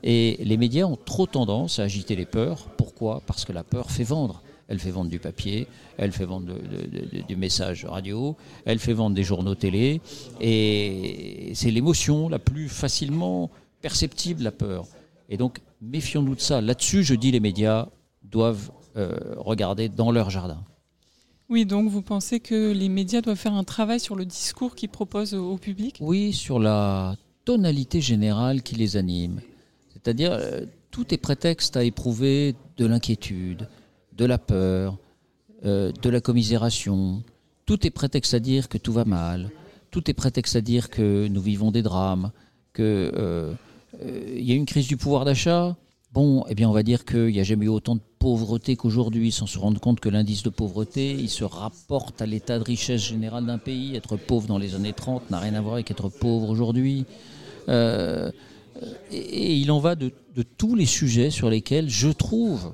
Et 0.02 0.38
les 0.40 0.56
médias 0.56 0.84
ont 0.84 0.96
trop 0.96 1.26
tendance 1.26 1.78
à 1.78 1.82
agiter 1.82 2.16
les 2.16 2.24
peurs. 2.24 2.68
Pourquoi? 2.76 3.22
Parce 3.26 3.44
que 3.44 3.52
la 3.52 3.64
peur 3.64 3.90
fait 3.90 4.04
vendre. 4.04 4.42
Elle 4.68 4.78
fait 4.78 4.90
vendre 4.90 5.10
du 5.10 5.18
papier, 5.18 5.66
elle 5.96 6.12
fait 6.12 6.26
vendre 6.26 6.52
du 7.26 7.36
message 7.36 7.86
radio, 7.86 8.36
elle 8.66 8.78
fait 8.78 8.92
vendre 8.92 9.16
des 9.16 9.24
journaux 9.24 9.54
télé. 9.54 10.02
Et 10.42 11.52
c'est 11.54 11.70
l'émotion 11.70 12.28
la 12.28 12.38
plus 12.38 12.68
facilement 12.68 13.50
perceptible, 13.80 14.42
la 14.42 14.52
peur. 14.52 14.86
Et 15.30 15.38
donc, 15.38 15.60
méfions-nous 15.80 16.34
de 16.34 16.40
ça. 16.40 16.60
Là-dessus, 16.60 17.02
je 17.02 17.14
dis 17.14 17.30
les 17.30 17.40
médias 17.40 17.88
doivent 18.22 18.70
euh, 18.96 19.18
regarder 19.38 19.88
dans 19.88 20.10
leur 20.10 20.28
jardin. 20.28 20.62
Oui, 21.50 21.64
donc 21.64 21.88
vous 21.88 22.02
pensez 22.02 22.40
que 22.40 22.72
les 22.72 22.88
médias 22.88 23.20
doivent 23.20 23.38
faire 23.38 23.54
un 23.54 23.64
travail 23.64 24.00
sur 24.00 24.16
le 24.16 24.24
discours 24.24 24.74
qu'ils 24.74 24.90
proposent 24.90 25.34
au, 25.34 25.56
public? 25.56 25.96
Oui, 26.00 26.32
sur 26.32 26.58
la 26.58 27.16
tonalité 27.44 28.00
générale 28.00 28.62
qui 28.62 28.74
les 28.74 28.96
anime. 28.96 29.40
C'est-à-dire, 29.92 30.32
euh, 30.32 30.66
tout 30.90 31.14
est 31.14 31.18
prétexte 31.18 31.76
à 31.76 31.84
éprouver 31.84 32.54
de 32.76 32.86
l'inquiétude, 32.86 33.68
de 34.16 34.24
la 34.24 34.38
peur, 34.38 34.98
euh, 35.64 35.90
de 35.90 36.10
la 36.10 36.20
commisération. 36.20 37.22
Tout 37.66 37.86
est 37.86 37.90
prétexte 37.90 38.34
à 38.34 38.40
dire 38.40 38.68
que 38.68 38.78
tout 38.78 38.92
va 38.92 39.04
mal. 39.04 39.50
Tout 39.90 40.10
est 40.10 40.14
prétexte 40.14 40.56
à 40.56 40.60
dire 40.60 40.90
que 40.90 41.26
nous 41.28 41.40
vivons 41.40 41.70
des 41.70 41.82
drames, 41.82 42.30
que 42.72 43.10
euh, 43.16 43.52
euh, 44.04 44.38
y 44.38 44.52
a 44.52 44.54
une 44.54 44.66
crise 44.66 44.86
du 44.86 44.96
pouvoir 44.96 45.24
d'achat. 45.24 45.76
Bon, 46.12 46.44
eh 46.48 46.54
bien, 46.54 46.68
on 46.68 46.72
va 46.72 46.82
dire 46.82 47.04
qu'il 47.04 47.26
n'y 47.26 47.40
a 47.40 47.44
jamais 47.44 47.66
eu 47.66 47.68
autant 47.68 47.94
de 47.94 48.00
pauvreté 48.18 48.76
qu'aujourd'hui, 48.76 49.30
sans 49.30 49.46
se 49.46 49.58
rendre 49.58 49.78
compte 49.80 50.00
que 50.00 50.08
l'indice 50.08 50.42
de 50.42 50.48
pauvreté, 50.48 51.12
il 51.12 51.28
se 51.28 51.44
rapporte 51.44 52.22
à 52.22 52.26
l'état 52.26 52.58
de 52.58 52.64
richesse 52.64 53.02
générale 53.02 53.44
d'un 53.44 53.58
pays. 53.58 53.94
Être 53.94 54.16
pauvre 54.16 54.46
dans 54.46 54.58
les 54.58 54.74
années 54.74 54.94
30 54.94 55.30
n'a 55.30 55.38
rien 55.38 55.54
à 55.54 55.60
voir 55.60 55.74
avec 55.74 55.90
être 55.90 56.08
pauvre 56.08 56.48
aujourd'hui. 56.48 57.04
Euh, 57.68 58.32
et, 59.10 59.56
il 59.56 59.70
en 59.70 59.80
va 59.80 59.96
de, 59.96 60.12
tous 60.56 60.74
les 60.74 60.86
sujets 60.86 61.30
sur 61.30 61.50
lesquels, 61.50 61.90
je 61.90 62.08
trouve, 62.08 62.72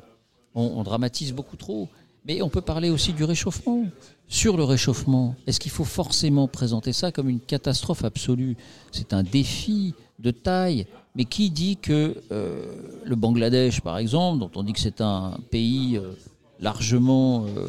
on 0.54 0.82
dramatise 0.84 1.32
beaucoup 1.32 1.56
trop. 1.56 1.88
Mais 2.26 2.40
on 2.40 2.48
peut 2.48 2.62
parler 2.62 2.90
aussi 2.90 3.12
du 3.12 3.24
réchauffement. 3.24 3.84
Sur 4.28 4.56
le 4.56 4.64
réchauffement, 4.64 5.36
est-ce 5.46 5.60
qu'il 5.60 5.70
faut 5.70 5.84
forcément 5.84 6.48
présenter 6.48 6.92
ça 6.92 7.12
comme 7.12 7.28
une 7.28 7.40
catastrophe 7.40 8.04
absolue? 8.04 8.56
C'est 8.90 9.12
un 9.12 9.22
défi 9.22 9.94
de 10.18 10.30
taille. 10.30 10.86
Mais 11.16 11.24
qui 11.26 11.50
dit 11.50 11.76
que 11.76 12.16
euh, 12.32 12.74
le 13.04 13.14
Bangladesh, 13.14 13.80
par 13.80 13.98
exemple, 13.98 14.40
dont 14.40 14.50
on 14.56 14.64
dit 14.64 14.72
que 14.72 14.80
c'est 14.80 15.00
un 15.00 15.38
pays 15.50 15.96
euh, 15.96 16.10
largement, 16.58 17.46
euh, 17.46 17.68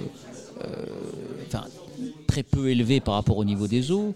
très 2.28 2.42
peu 2.42 2.70
élevé 2.72 3.00
par 3.02 3.14
rapport 3.14 3.38
au 3.38 3.46
niveau 3.46 3.68
des 3.68 3.92
eaux, 3.92 4.16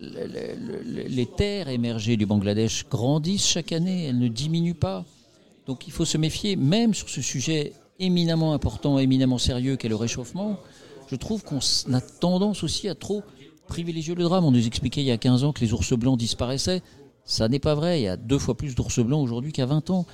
le- 0.00 0.26
le- 0.26 0.82
le- 0.84 1.02
les 1.08 1.26
terres 1.26 1.68
émergées 1.68 2.16
du 2.16 2.26
Bangladesh 2.26 2.86
grandissent 2.88 3.46
chaque 3.46 3.72
année, 3.72 4.04
elles 4.04 4.18
ne 4.18 4.28
diminuent 4.28 4.74
pas. 4.74 5.04
Donc 5.66 5.88
il 5.88 5.92
faut 5.92 6.04
se 6.04 6.16
méfier, 6.16 6.54
même 6.54 6.94
sur 6.94 7.08
ce 7.08 7.20
sujet 7.20 7.72
éminemment 7.98 8.52
important, 8.54 8.98
éminemment 9.00 9.38
sérieux 9.38 9.74
qu'est 9.76 9.88
le 9.88 9.96
réchauffement. 9.96 10.58
Je 11.10 11.16
trouve 11.16 11.42
qu'on 11.42 11.58
a 11.92 12.00
tendance 12.00 12.62
aussi 12.62 12.88
à 12.88 12.94
trop 12.94 13.22
privilégier 13.66 14.14
le 14.14 14.22
drame. 14.22 14.44
On 14.44 14.52
nous 14.52 14.66
expliquait 14.66 15.00
il 15.00 15.06
y 15.06 15.10
a 15.10 15.18
15 15.18 15.44
ans 15.44 15.52
que 15.52 15.60
les 15.60 15.72
ours 15.72 15.92
blancs 15.94 16.18
disparaissaient. 16.18 16.82
Ça 17.24 17.48
n'est 17.48 17.58
pas 17.58 17.74
vrai. 17.74 18.00
Il 18.00 18.04
y 18.04 18.08
a 18.08 18.16
deux 18.16 18.38
fois 18.38 18.56
plus 18.56 18.74
d'ours 18.74 19.00
blancs 19.00 19.22
aujourd'hui 19.22 19.52
qu'à 19.52 19.66
20 19.66 19.90
ans. 19.90 20.06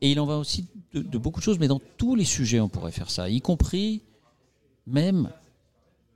Et 0.00 0.12
il 0.12 0.20
en 0.20 0.26
va 0.26 0.36
aussi 0.36 0.66
de, 0.92 1.00
de 1.00 1.18
beaucoup 1.18 1.40
de 1.40 1.44
choses, 1.44 1.58
mais 1.58 1.68
dans 1.68 1.80
tous 1.96 2.14
les 2.14 2.24
sujets, 2.24 2.60
on 2.60 2.68
pourrait 2.68 2.92
faire 2.92 3.10
ça, 3.10 3.28
y 3.28 3.40
compris 3.40 4.02
même, 4.86 5.30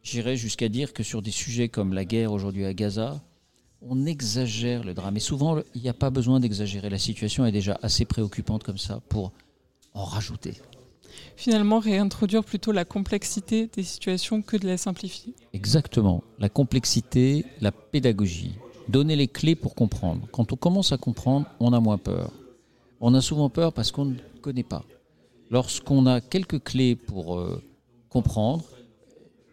j'irais 0.03 0.37
jusqu'à 0.37 0.69
dire 0.69 0.93
que 0.93 1.03
sur 1.03 1.21
des 1.21 1.31
sujets 1.31 1.69
comme 1.69 1.93
la 1.93 2.05
guerre 2.05 2.33
aujourd'hui 2.33 2.65
à 2.65 2.73
Gaza, 2.73 3.21
on 3.83 4.07
exagère 4.07 4.85
le 4.85 4.95
drame. 4.95 5.17
Et 5.17 5.21
souvent, 5.21 5.59
il 5.75 5.83
n'y 5.83 5.89
a 5.89 5.95
pas 5.95 6.11
besoin 6.11 6.41
d'exagérer. 6.41 6.89
La 6.89 6.99
situation 6.99 7.45
est 7.45 7.53
déjà 7.53 7.79
assez 7.83 8.05
préoccupante 8.05 8.63
comme 8.63 8.79
ça 8.79 9.01
pour 9.09 9.33
en 9.95 10.05
rajouter. 10.05 10.55
Finalement, 11.37 11.79
réintroduire 11.79 12.45
plutôt 12.45 12.73
la 12.73 12.85
complexité 12.85 13.69
des 13.73 13.83
situations 13.83 14.43
que 14.43 14.57
de 14.57 14.67
la 14.67 14.77
simplifier. 14.77 15.35
Exactement. 15.53 16.23
La 16.39 16.49
complexité, 16.49 17.45
la 17.61 17.73
pédagogie. 17.73 18.55
Donner 18.89 19.17
les 19.17 19.29
clés 19.29 19.55
pour 19.55 19.75
comprendre. 19.75 20.27
Quand 20.33 20.53
on 20.53 20.57
commence 20.57 20.93
à 20.93 20.97
comprendre, 20.97 21.47
on 21.61 21.73
a 21.73 21.81
moins 21.81 21.99
peur. 21.99 22.31
On 23.01 23.15
a 23.15 23.21
souvent 23.21 23.49
peur 23.49 23.73
parce 23.73 23.93
qu'on 23.93 24.07
ne 24.07 24.17
connaît 24.41 24.63
pas. 24.63 24.85
Lorsqu'on 25.51 26.07
a 26.07 26.21
quelques 26.21 26.63
clés 26.63 26.97
pour 26.97 27.39
euh, 27.39 27.63
comprendre, 28.09 28.65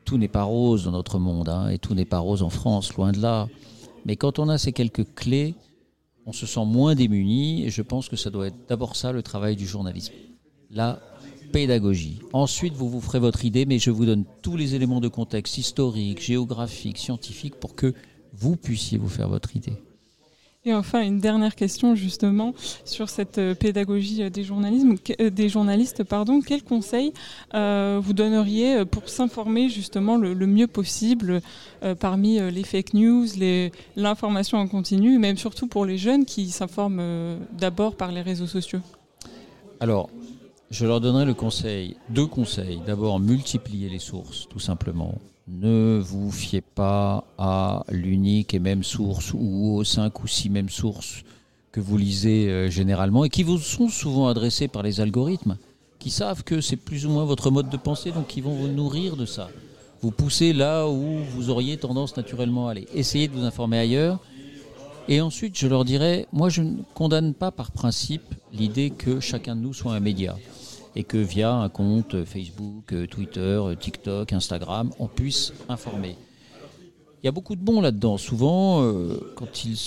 tout 0.05 0.17
n'est 0.17 0.27
pas 0.27 0.43
rose 0.43 0.85
dans 0.85 0.91
notre 0.91 1.19
monde, 1.19 1.49
hein, 1.49 1.69
et 1.69 1.77
tout 1.77 1.93
n'est 1.93 2.05
pas 2.05 2.19
rose 2.19 2.41
en 2.41 2.49
France, 2.49 2.95
loin 2.95 3.11
de 3.11 3.21
là. 3.21 3.47
Mais 4.05 4.15
quand 4.15 4.39
on 4.39 4.49
a 4.49 4.57
ces 4.57 4.71
quelques 4.71 5.13
clés, 5.13 5.55
on 6.25 6.31
se 6.31 6.45
sent 6.45 6.65
moins 6.65 6.95
démuni, 6.95 7.65
et 7.65 7.69
je 7.69 7.81
pense 7.81 8.09
que 8.09 8.15
ça 8.15 8.29
doit 8.29 8.47
être 8.47 8.67
d'abord 8.67 8.95
ça 8.95 9.11
le 9.11 9.21
travail 9.21 9.55
du 9.55 9.67
journalisme. 9.67 10.13
La 10.71 10.99
pédagogie. 11.51 12.19
Ensuite, 12.33 12.73
vous 12.73 12.89
vous 12.89 13.01
ferez 13.01 13.19
votre 13.19 13.45
idée, 13.45 13.65
mais 13.65 13.79
je 13.79 13.91
vous 13.91 14.05
donne 14.05 14.25
tous 14.41 14.57
les 14.57 14.75
éléments 14.75 15.01
de 15.01 15.07
contexte 15.07 15.57
historique, 15.57 16.21
géographique, 16.21 16.97
scientifique, 16.97 17.55
pour 17.55 17.75
que 17.75 17.93
vous 18.33 18.55
puissiez 18.55 18.97
vous 18.97 19.09
faire 19.09 19.29
votre 19.29 19.55
idée. 19.55 19.73
Et 20.65 20.73
enfin, 20.73 21.01
une 21.01 21.19
dernière 21.21 21.55
question 21.55 21.95
justement 21.95 22.53
sur 22.83 23.07
cette 23.09 23.37
euh, 23.37 23.55
pédagogie 23.55 24.23
euh, 24.23 24.29
des, 24.29 24.43
journalismes, 24.43 24.97
que- 24.97 25.13
euh, 25.21 25.29
des 25.29 25.47
journalistes. 25.47 26.03
Pardon, 26.03 26.41
quels 26.41 26.63
conseils 26.63 27.13
euh, 27.53 27.99
vous 28.03 28.11
donneriez 28.11 28.83
pour 28.83 29.07
s'informer 29.07 29.69
justement 29.69 30.17
le, 30.17 30.33
le 30.33 30.47
mieux 30.47 30.67
possible 30.67 31.41
euh, 31.81 31.95
parmi 31.95 32.39
les 32.51 32.63
fake 32.65 32.93
news, 32.93 33.25
l'information 33.95 34.57
en 34.57 34.67
continu, 34.67 35.17
même 35.17 35.37
surtout 35.37 35.67
pour 35.67 35.85
les 35.85 35.97
jeunes 35.97 36.25
qui 36.25 36.49
s'informent 36.49 36.99
euh, 36.99 37.37
d'abord 37.57 37.95
par 37.95 38.11
les 38.11 38.21
réseaux 38.21 38.45
sociaux? 38.47 38.81
Alors, 39.79 40.09
je 40.71 40.85
leur 40.85 41.01
donnerai 41.01 41.25
le 41.25 41.33
conseil, 41.33 41.95
deux 42.09 42.27
conseils. 42.27 42.79
D'abord, 42.85 43.19
multiplier 43.19 43.89
les 43.89 43.99
sources, 43.99 44.47
tout 44.49 44.59
simplement. 44.59 45.15
Ne 45.47 45.99
vous 45.99 46.31
fiez 46.31 46.61
pas 46.61 47.23
à 47.39 47.83
l'unique 47.89 48.53
et 48.53 48.59
même 48.59 48.83
source 48.83 49.33
ou 49.33 49.77
aux 49.77 49.83
cinq 49.83 50.23
ou 50.23 50.27
six 50.27 50.49
mêmes 50.49 50.69
sources 50.69 51.23
que 51.71 51.79
vous 51.79 51.97
lisez 51.97 52.49
euh, 52.49 52.69
généralement 52.69 53.25
et 53.25 53.29
qui 53.29 53.41
vous 53.41 53.57
sont 53.57 53.89
souvent 53.89 54.27
adressées 54.27 54.67
par 54.67 54.83
les 54.83 55.01
algorithmes, 55.01 55.57
qui 55.97 56.11
savent 56.11 56.43
que 56.43 56.61
c'est 56.61 56.75
plus 56.75 57.07
ou 57.07 57.09
moins 57.09 57.25
votre 57.25 57.49
mode 57.49 57.69
de 57.69 57.77
pensée, 57.77 58.11
donc 58.11 58.27
qui 58.27 58.41
vont 58.41 58.53
vous 58.53 58.67
nourrir 58.67 59.15
de 59.15 59.25
ça. 59.25 59.49
Vous 60.01 60.11
poussez 60.11 60.53
là 60.53 60.87
où 60.87 61.17
vous 61.31 61.49
auriez 61.49 61.77
tendance 61.77 62.15
naturellement 62.15 62.67
à 62.67 62.71
aller. 62.71 62.87
Essayez 62.93 63.27
de 63.27 63.33
vous 63.33 63.43
informer 63.43 63.79
ailleurs. 63.79 64.19
Et 65.07 65.19
ensuite, 65.19 65.57
je 65.57 65.67
leur 65.67 65.83
dirais, 65.83 66.27
moi 66.31 66.49
je 66.49 66.61
ne 66.61 66.77
condamne 66.93 67.33
pas 67.33 67.49
par 67.49 67.71
principe 67.71 68.35
l'idée 68.53 68.91
que 68.91 69.19
chacun 69.19 69.55
de 69.55 69.61
nous 69.61 69.73
soit 69.73 69.93
un 69.93 69.99
média 69.99 70.37
et 70.95 71.03
que 71.03 71.17
via 71.17 71.53
un 71.53 71.69
compte 71.69 72.23
Facebook, 72.25 72.93
euh, 72.93 73.07
Twitter, 73.07 73.39
euh, 73.39 73.75
TikTok, 73.75 74.33
Instagram, 74.33 74.91
on 74.99 75.07
puisse 75.07 75.53
informer. 75.67 76.15
Il 77.21 77.25
y 77.25 77.29
a 77.29 77.31
beaucoup 77.31 77.55
de 77.55 77.61
bons 77.61 77.81
là-dedans. 77.81 78.17
Souvent, 78.17 78.81
euh, 78.81 79.33
quand 79.35 79.65
ils, 79.65 79.77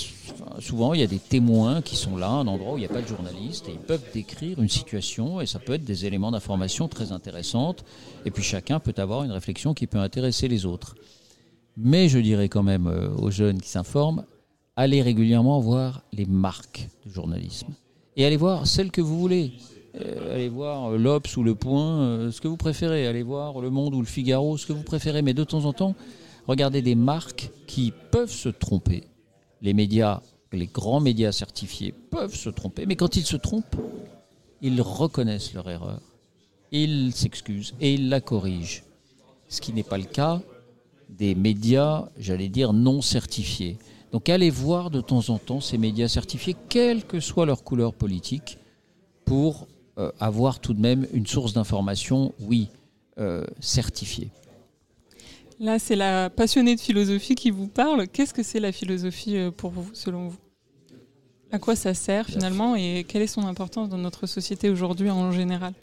souvent, 0.58 0.92
il 0.92 1.00
y 1.00 1.02
a 1.02 1.06
des 1.06 1.18
témoins 1.18 1.80
qui 1.80 1.96
sont 1.96 2.16
là, 2.16 2.28
un 2.28 2.46
endroit 2.46 2.74
où 2.74 2.76
il 2.76 2.80
n'y 2.80 2.86
a 2.86 2.90
pas 2.90 3.00
de 3.00 3.06
journaliste, 3.06 3.68
et 3.68 3.72
ils 3.72 3.78
peuvent 3.78 4.04
décrire 4.12 4.60
une 4.60 4.68
situation, 4.68 5.40
et 5.40 5.46
ça 5.46 5.58
peut 5.58 5.72
être 5.72 5.84
des 5.84 6.04
éléments 6.04 6.30
d'information 6.30 6.88
très 6.88 7.10
intéressantes. 7.10 7.84
Et 8.26 8.30
puis 8.30 8.42
chacun 8.42 8.80
peut 8.80 8.94
avoir 8.98 9.24
une 9.24 9.32
réflexion 9.32 9.72
qui 9.72 9.86
peut 9.86 9.98
intéresser 9.98 10.46
les 10.46 10.66
autres. 10.66 10.94
Mais 11.78 12.10
je 12.10 12.18
dirais 12.18 12.50
quand 12.50 12.62
même 12.62 12.86
aux 13.16 13.30
jeunes 13.30 13.62
qui 13.62 13.70
s'informent, 13.70 14.24
allez 14.76 15.00
régulièrement 15.00 15.58
voir 15.58 16.02
les 16.12 16.26
marques 16.26 16.88
du 17.06 17.10
journalisme. 17.10 17.68
Et 18.18 18.26
allez 18.26 18.36
voir 18.36 18.66
celles 18.66 18.90
que 18.90 19.00
vous 19.00 19.18
voulez. 19.18 19.54
Euh, 20.00 20.34
allez 20.34 20.48
voir 20.48 20.92
euh, 20.92 20.96
l'Obs 20.96 21.36
ou 21.36 21.42
Le 21.42 21.54
Point, 21.54 22.00
euh, 22.00 22.30
ce 22.30 22.40
que 22.40 22.48
vous 22.48 22.56
préférez. 22.56 23.06
Allez 23.06 23.22
voir 23.22 23.60
Le 23.60 23.70
Monde 23.70 23.94
ou 23.94 24.00
Le 24.00 24.06
Figaro, 24.06 24.56
ce 24.56 24.66
que 24.66 24.72
vous 24.72 24.82
préférez. 24.82 25.22
Mais 25.22 25.34
de 25.34 25.44
temps 25.44 25.64
en 25.64 25.72
temps, 25.72 25.94
regardez 26.46 26.82
des 26.82 26.94
marques 26.94 27.50
qui 27.66 27.92
peuvent 28.10 28.30
se 28.30 28.48
tromper. 28.48 29.04
Les 29.60 29.74
médias, 29.74 30.22
les 30.52 30.66
grands 30.66 31.00
médias 31.00 31.32
certifiés 31.32 31.94
peuvent 32.10 32.34
se 32.34 32.48
tromper. 32.48 32.86
Mais 32.86 32.96
quand 32.96 33.16
ils 33.16 33.26
se 33.26 33.36
trompent, 33.36 33.76
ils 34.62 34.80
reconnaissent 34.80 35.52
leur 35.52 35.68
erreur. 35.68 36.00
Ils 36.70 37.12
s'excusent 37.12 37.74
et 37.80 37.94
ils 37.94 38.08
la 38.08 38.20
corrigent. 38.20 38.82
Ce 39.48 39.60
qui 39.60 39.74
n'est 39.74 39.82
pas 39.82 39.98
le 39.98 40.04
cas 40.04 40.40
des 41.10 41.34
médias, 41.34 42.08
j'allais 42.16 42.48
dire, 42.48 42.72
non 42.72 43.02
certifiés. 43.02 43.76
Donc 44.12 44.30
allez 44.30 44.48
voir 44.48 44.90
de 44.90 45.02
temps 45.02 45.28
en 45.28 45.38
temps 45.38 45.60
ces 45.60 45.76
médias 45.76 46.08
certifiés, 46.08 46.56
quelle 46.70 47.04
que 47.04 47.20
soit 47.20 47.44
leur 47.44 47.62
couleur 47.62 47.92
politique, 47.92 48.58
pour 49.26 49.66
avoir 50.20 50.60
tout 50.60 50.74
de 50.74 50.80
même 50.80 51.06
une 51.12 51.26
source 51.26 51.52
d'information, 51.52 52.32
oui, 52.40 52.68
euh, 53.18 53.44
certifiée. 53.60 54.30
Là, 55.60 55.78
c'est 55.78 55.96
la 55.96 56.30
passionnée 56.30 56.74
de 56.74 56.80
philosophie 56.80 57.34
qui 57.34 57.50
vous 57.50 57.68
parle. 57.68 58.08
Qu'est-ce 58.08 58.32
que 58.32 58.42
c'est 58.42 58.58
la 58.58 58.72
philosophie 58.72 59.36
euh, 59.36 59.50
pour 59.50 59.70
vous, 59.70 59.88
selon 59.92 60.28
vous? 60.28 60.38
À 61.50 61.58
quoi 61.58 61.76
ça 61.76 61.92
sert 61.92 62.26
finalement 62.26 62.74
et 62.74 63.04
quelle 63.06 63.20
est 63.20 63.26
son 63.26 63.46
importance 63.46 63.90
dans 63.90 63.98
notre 63.98 64.26
société 64.26 64.70
aujourd'hui 64.70 65.10
en 65.10 65.30
général? 65.30 65.74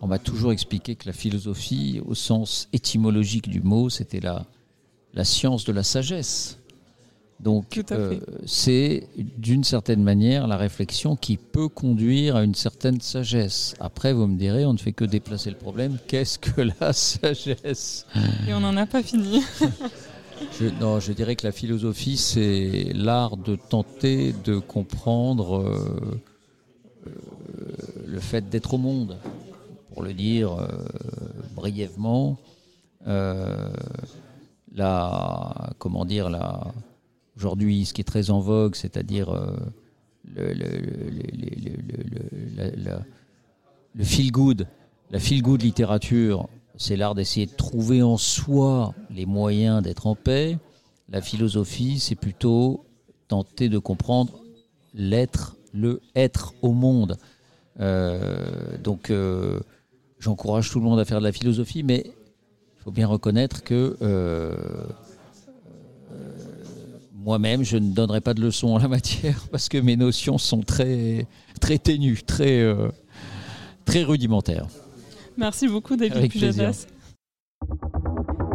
On 0.00 0.06
m'a 0.06 0.18
toujours 0.18 0.52
expliqué 0.52 0.96
que 0.96 1.06
la 1.06 1.12
philosophie, 1.12 2.00
au 2.06 2.14
sens 2.14 2.70
étymologique 2.72 3.48
du 3.48 3.60
mot, 3.60 3.90
c'était 3.90 4.20
la, 4.20 4.46
la 5.12 5.24
science 5.24 5.64
de 5.66 5.72
la 5.72 5.82
sagesse. 5.82 6.58
Donc, 7.40 7.80
euh, 7.92 8.18
c'est 8.46 9.06
d'une 9.16 9.62
certaine 9.62 10.02
manière 10.02 10.48
la 10.48 10.56
réflexion 10.56 11.14
qui 11.14 11.36
peut 11.36 11.68
conduire 11.68 12.34
à 12.34 12.42
une 12.42 12.56
certaine 12.56 13.00
sagesse. 13.00 13.74
Après, 13.78 14.12
vous 14.12 14.26
me 14.26 14.36
direz, 14.36 14.66
on 14.66 14.72
ne 14.72 14.78
fait 14.78 14.92
que 14.92 15.04
déplacer 15.04 15.50
le 15.50 15.56
problème. 15.56 15.98
Qu'est-ce 16.08 16.38
que 16.38 16.60
la 16.80 16.92
sagesse? 16.92 18.06
Et 18.48 18.54
on 18.54 18.60
n'en 18.60 18.76
a 18.76 18.86
pas 18.86 19.04
fini. 19.04 19.42
je, 20.58 20.66
non, 20.80 20.98
je 20.98 21.12
dirais 21.12 21.36
que 21.36 21.46
la 21.46 21.52
philosophie, 21.52 22.16
c'est 22.16 22.92
l'art 22.92 23.36
de 23.36 23.54
tenter 23.54 24.34
de 24.44 24.58
comprendre 24.58 25.58
euh, 25.58 26.20
euh, 27.06 27.10
le 28.04 28.18
fait 28.18 28.48
d'être 28.48 28.74
au 28.74 28.78
monde, 28.78 29.16
pour 29.92 30.02
le 30.02 30.12
dire 30.12 30.56
brièvement. 31.54 32.36
La, 34.74 35.70
comment 35.78 36.04
dire, 36.04 36.28
la, 36.28 36.72
aujourd'hui, 37.38 37.86
ce 37.86 37.94
qui 37.94 38.00
est 38.00 38.04
très 38.04 38.30
en 38.30 38.40
vogue, 38.40 38.74
c'est-à-dire 38.74 39.32
le, 40.34 40.52
feel 44.02 44.32
good, 44.32 44.66
la 45.10 45.20
feel 45.20 45.42
good 45.42 45.62
littérature, 45.62 46.48
c'est 46.76 46.96
l'art 46.96 47.14
d'essayer 47.14 47.46
de 47.46 47.54
trouver 47.54 48.02
en 48.02 48.16
soi 48.16 48.94
les 49.10 49.26
moyens 49.26 49.82
d'être 49.82 50.06
en 50.06 50.14
paix. 50.14 50.58
La 51.08 51.22
philosophie, 51.22 52.00
c'est 52.00 52.16
plutôt 52.16 52.84
tenter 53.28 53.68
de 53.68 53.78
comprendre 53.78 54.40
l'être, 54.94 55.56
le 55.72 56.00
être 56.14 56.54
au 56.62 56.72
monde. 56.72 57.16
Euh, 57.80 58.76
donc, 58.82 59.10
euh, 59.10 59.60
j'encourage 60.18 60.70
tout 60.70 60.78
le 60.78 60.84
monde 60.84 60.98
à 60.98 61.04
faire 61.04 61.20
de 61.20 61.24
la 61.24 61.32
philosophie, 61.32 61.82
mais 61.82 62.04
il 62.06 62.82
faut 62.82 62.90
bien 62.90 63.06
reconnaître 63.06 63.62
que 63.62 63.96
euh, 64.02 64.56
moi-même, 67.28 67.62
je 67.62 67.76
ne 67.76 67.92
donnerai 67.92 68.22
pas 68.22 68.32
de 68.32 68.40
leçons 68.40 68.68
en 68.68 68.78
la 68.78 68.88
matière 68.88 69.38
parce 69.52 69.68
que 69.68 69.76
mes 69.76 69.96
notions 69.96 70.38
sont 70.38 70.62
très, 70.62 71.26
très 71.60 71.76
ténues, 71.76 72.22
très, 72.26 72.62
euh, 72.62 72.88
très 73.84 74.02
rudimentaires. 74.02 74.66
Merci 75.36 75.68
beaucoup, 75.68 75.94
David 75.94 76.16
Avec 76.16 76.32
plaisir. 76.32 76.72
Pujadas. 76.72 76.86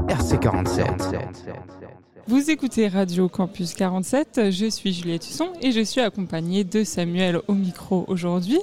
RC47. 0.08 1.22
Vous 2.26 2.50
écoutez 2.50 2.88
Radio 2.88 3.30
Campus 3.30 3.76
47, 3.76 4.50
je 4.50 4.68
suis 4.68 4.92
Juliette 4.92 5.30
Husson 5.30 5.50
et 5.62 5.72
je 5.72 5.82
suis 5.82 6.02
accompagnée 6.02 6.64
de 6.64 6.84
Samuel 6.84 7.42
au 7.48 7.54
micro 7.54 8.06
aujourd'hui. 8.08 8.60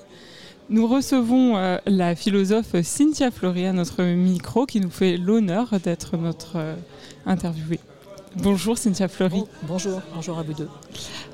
Nous 0.70 0.88
recevons 0.88 1.56
euh, 1.56 1.78
la 1.86 2.16
philosophe 2.16 2.80
Cynthia 2.82 3.30
Fleury 3.30 3.66
à 3.66 3.72
notre 3.72 4.02
micro 4.02 4.66
qui 4.66 4.80
nous 4.80 4.90
fait 4.90 5.16
l'honneur 5.16 5.78
d'être 5.78 6.16
notre 6.16 6.56
euh, 6.56 6.74
interviewée. 7.26 7.78
Bonjour 8.36 8.78
Cynthia 8.78 9.08
Fleury. 9.08 9.42
Bonjour, 9.64 10.00
bonjour 10.14 10.38
à 10.38 10.42
vous 10.42 10.52
deux. 10.52 10.68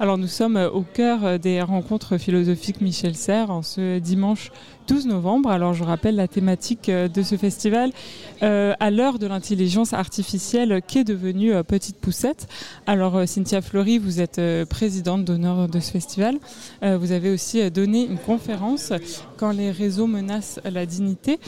Alors 0.01 0.17
nous 0.17 0.27
sommes 0.27 0.57
euh, 0.57 0.71
au 0.71 0.81
cœur 0.81 1.25
euh, 1.25 1.39
des 1.39 1.61
rencontres 1.61 2.17
philosophiques 2.17 2.81
Michel 2.81 3.15
Serres 3.15 3.51
en 3.51 3.63
ce 3.63 3.99
dimanche 3.99 4.51
12 4.87 5.07
novembre. 5.07 5.51
Alors 5.51 5.75
je 5.75 5.85
rappelle 5.85 6.17
la 6.17 6.29
thématique 6.29 6.89
euh, 6.89 7.09
de 7.09 7.23
ce 7.23 7.37
festival 7.37 7.91
euh, 8.43 8.75
à 8.81 8.91
l'heure 8.91 9.19
de 9.19 9.27
l'intelligence 9.27 9.93
artificielle 9.93 10.81
qu'est 10.87 11.05
devenue 11.05 11.53
euh, 11.53 11.63
Petite 11.63 11.97
Poussette. 11.97 12.47
Alors 12.87 13.27
Cynthia 13.27 13.63
Fleury, 13.63 13.99
vous 13.99 14.21
êtes 14.21 14.41
présidente 14.69 15.25
d'honneur 15.25 15.69
de 15.69 15.81
ce 15.81 15.91
festival. 15.91 16.39
Vous 16.83 17.13
avez 17.13 17.31
aussi 17.31 17.71
donné 17.71 18.05
une 18.05 18.19
conférence 18.19 18.93
quand 19.37 19.51
les 19.51 19.71
réseaux 19.71 20.07
menacent 20.07 20.61
la 20.65 20.87
dignité 20.87 21.39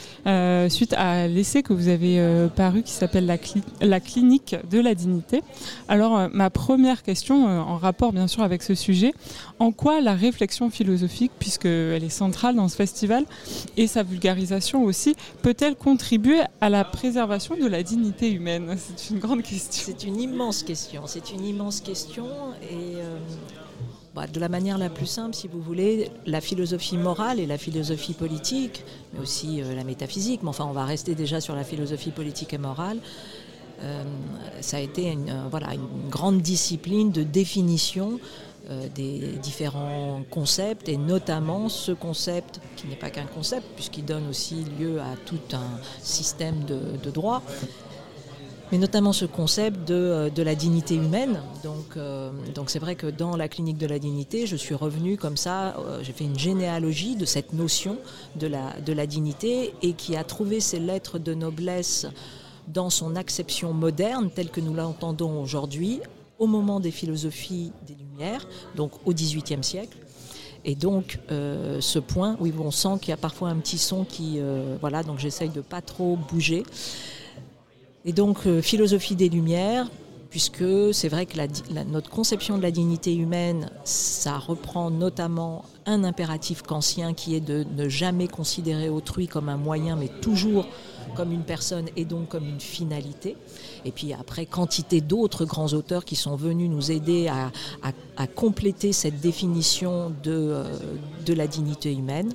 suite 0.69 0.93
à 0.93 1.27
l'essai 1.27 1.63
que 1.63 1.73
vous 1.73 1.87
avez 1.87 2.47
paru 2.55 2.83
qui 2.83 2.91
s'appelle 2.91 3.25
la, 3.25 3.37
la 3.81 3.99
clinique 3.99 4.55
de 4.69 4.79
la 4.79 4.95
dignité. 4.95 5.41
Alors 5.87 6.29
ma 6.33 6.49
première 6.49 7.03
question 7.03 7.45
en 7.45 7.77
rapport 7.77 8.11
bien 8.11 8.27
sûr 8.27 8.43
avec 8.43 8.63
ce 8.63 8.75
sujet, 8.75 9.13
en 9.59 9.71
quoi 9.71 10.01
la 10.01 10.13
réflexion 10.13 10.69
philosophique, 10.69 11.31
puisqu'elle 11.39 12.03
est 12.03 12.09
centrale 12.09 12.55
dans 12.55 12.67
ce 12.67 12.75
festival, 12.75 13.25
et 13.77 13.87
sa 13.87 14.03
vulgarisation 14.03 14.83
aussi, 14.83 15.15
peut-elle 15.41 15.75
contribuer 15.75 16.41
à 16.61 16.69
la 16.69 16.83
préservation 16.83 17.55
de 17.55 17.67
la 17.67 17.83
dignité 17.83 18.31
humaine? 18.31 18.77
C'est 18.77 19.13
une 19.13 19.19
grande 19.19 19.43
question. 19.43 19.83
C'est 19.85 20.03
une 20.03 20.19
immense 20.19 20.63
question, 20.63 21.03
c'est 21.05 21.31
une 21.31 21.45
immense 21.45 21.81
question 21.81 22.25
et 22.63 22.95
euh, 22.95 23.17
bah, 24.15 24.27
de 24.27 24.39
la 24.39 24.49
manière 24.49 24.77
la 24.77 24.89
plus 24.89 25.05
simple, 25.05 25.35
si 25.35 25.47
vous 25.47 25.61
voulez, 25.61 26.09
la 26.25 26.41
philosophie 26.41 26.97
morale 26.97 27.39
et 27.39 27.45
la 27.45 27.57
philosophie 27.57 28.13
politique, 28.13 28.83
mais 29.13 29.19
aussi 29.19 29.61
euh, 29.61 29.75
la 29.75 29.83
métaphysique, 29.83 30.41
mais 30.43 30.49
enfin 30.49 30.65
on 30.65 30.73
va 30.73 30.85
rester 30.85 31.15
déjà 31.15 31.39
sur 31.41 31.55
la 31.55 31.63
philosophie 31.63 32.11
politique 32.11 32.53
et 32.53 32.57
morale, 32.57 32.97
euh, 33.81 34.03
ça 34.61 34.77
a 34.77 34.79
été 34.81 35.11
une, 35.11 35.33
voilà, 35.49 35.73
une 35.73 36.09
grande 36.09 36.41
discipline 36.41 37.11
de 37.11 37.23
définition 37.23 38.19
des 38.93 39.19
différents 39.41 40.21
concepts 40.29 40.89
et 40.89 40.97
notamment 40.97 41.69
ce 41.69 41.91
concept 41.91 42.61
qui 42.75 42.87
n'est 42.87 42.95
pas 42.95 43.09
qu'un 43.09 43.25
concept 43.25 43.65
puisqu'il 43.75 44.05
donne 44.05 44.27
aussi 44.29 44.63
lieu 44.79 44.99
à 44.99 45.15
tout 45.25 45.39
un 45.53 45.79
système 46.01 46.63
de, 46.65 47.09
droit 47.09 47.41
mais 48.71 48.77
notamment 48.77 49.13
ce 49.13 49.25
concept 49.25 49.87
de, 49.87 49.95
euh, 49.95 50.29
de 50.29 50.43
la 50.43 50.55
dignité 50.55 50.95
humaine. 50.95 51.41
Donc, 51.63 51.97
euh, 51.97 52.29
donc 52.53 52.69
c'est 52.69 52.79
vrai 52.79 52.95
que 52.95 53.07
dans 53.07 53.35
la 53.35 53.47
clinique 53.47 53.77
de 53.77 53.87
la 53.87 53.97
dignité, 53.97 54.45
je 54.45 54.55
suis 54.55 54.75
revenue 54.75 55.17
comme 55.17 55.37
ça, 55.37 55.77
euh, 55.77 55.99
j'ai 56.03 56.13
fait 56.13 56.25
une 56.25 56.37
généalogie 56.37 57.15
de 57.15 57.25
cette 57.25 57.53
notion 57.53 57.97
de 58.35 58.47
la, 58.47 58.79
de 58.85 58.93
la 58.93 59.07
dignité 59.07 59.73
et 59.81 59.93
qui 59.93 60.15
a 60.15 60.23
trouvé 60.23 60.59
ses 60.59 60.79
lettres 60.79 61.17
de 61.17 61.33
noblesse 61.33 62.05
dans 62.67 62.91
son 62.91 63.15
acception 63.15 63.73
moderne 63.73 64.29
telle 64.29 64.49
que 64.49 64.61
nous 64.61 64.75
l'entendons 64.75 65.41
aujourd'hui 65.41 66.01
au 66.39 66.47
moment 66.47 66.79
des 66.79 66.91
philosophies 66.91 67.71
des 67.85 67.95
Lumières, 67.95 68.47
donc 68.75 68.91
au 69.05 69.13
XVIIIe 69.13 69.63
siècle. 69.63 69.97
Et 70.65 70.75
donc, 70.75 71.19
euh, 71.31 71.79
ce 71.79 71.99
point, 71.99 72.35
oui, 72.39 72.53
on 72.59 72.71
sent 72.71 72.97
qu'il 73.01 73.09
y 73.09 73.13
a 73.13 73.17
parfois 73.17 73.49
un 73.49 73.57
petit 73.57 73.77
son 73.77 74.03
qui, 74.03 74.35
euh, 74.37 74.77
voilà, 74.81 75.03
donc 75.03 75.19
j'essaye 75.19 75.49
de 75.49 75.61
pas 75.61 75.81
trop 75.81 76.17
bouger. 76.29 76.63
Et 78.05 78.13
donc, 78.13 78.45
euh, 78.45 78.61
philosophie 78.61 79.15
des 79.15 79.29
Lumières, 79.29 79.89
puisque 80.29 80.93
c'est 80.93 81.09
vrai 81.09 81.25
que 81.25 81.37
notre 81.87 82.09
conception 82.09 82.57
de 82.57 82.61
la 82.61 82.71
dignité 82.71 83.15
humaine, 83.15 83.69
ça 83.83 84.37
reprend 84.37 84.91
notamment 84.91 85.65
un 85.85 86.03
impératif 86.03 86.61
kantien 86.61 87.13
qui 87.13 87.35
est 87.35 87.39
de 87.39 87.65
ne 87.75 87.89
jamais 87.89 88.27
considérer 88.27 88.89
autrui 88.89 89.27
comme 89.27 89.49
un 89.49 89.57
moyen, 89.57 89.95
mais 89.95 90.09
toujours 90.21 90.67
comme 91.15 91.31
une 91.31 91.43
personne 91.43 91.87
et 91.95 92.05
donc 92.05 92.29
comme 92.29 92.47
une 92.47 92.59
finalité. 92.59 93.35
Et 93.85 93.91
puis 93.91 94.13
après, 94.13 94.45
quantité 94.45 95.01
d'autres 95.01 95.45
grands 95.45 95.73
auteurs 95.73 96.05
qui 96.05 96.15
sont 96.15 96.35
venus 96.35 96.69
nous 96.69 96.91
aider 96.91 97.27
à, 97.27 97.51
compléter 98.35 98.93
cette 98.93 99.19
définition 99.21 100.09
de, 100.23 100.31
euh, 100.31 100.63
de 101.25 101.33
la 101.33 101.47
dignité 101.47 101.93
humaine. 101.93 102.33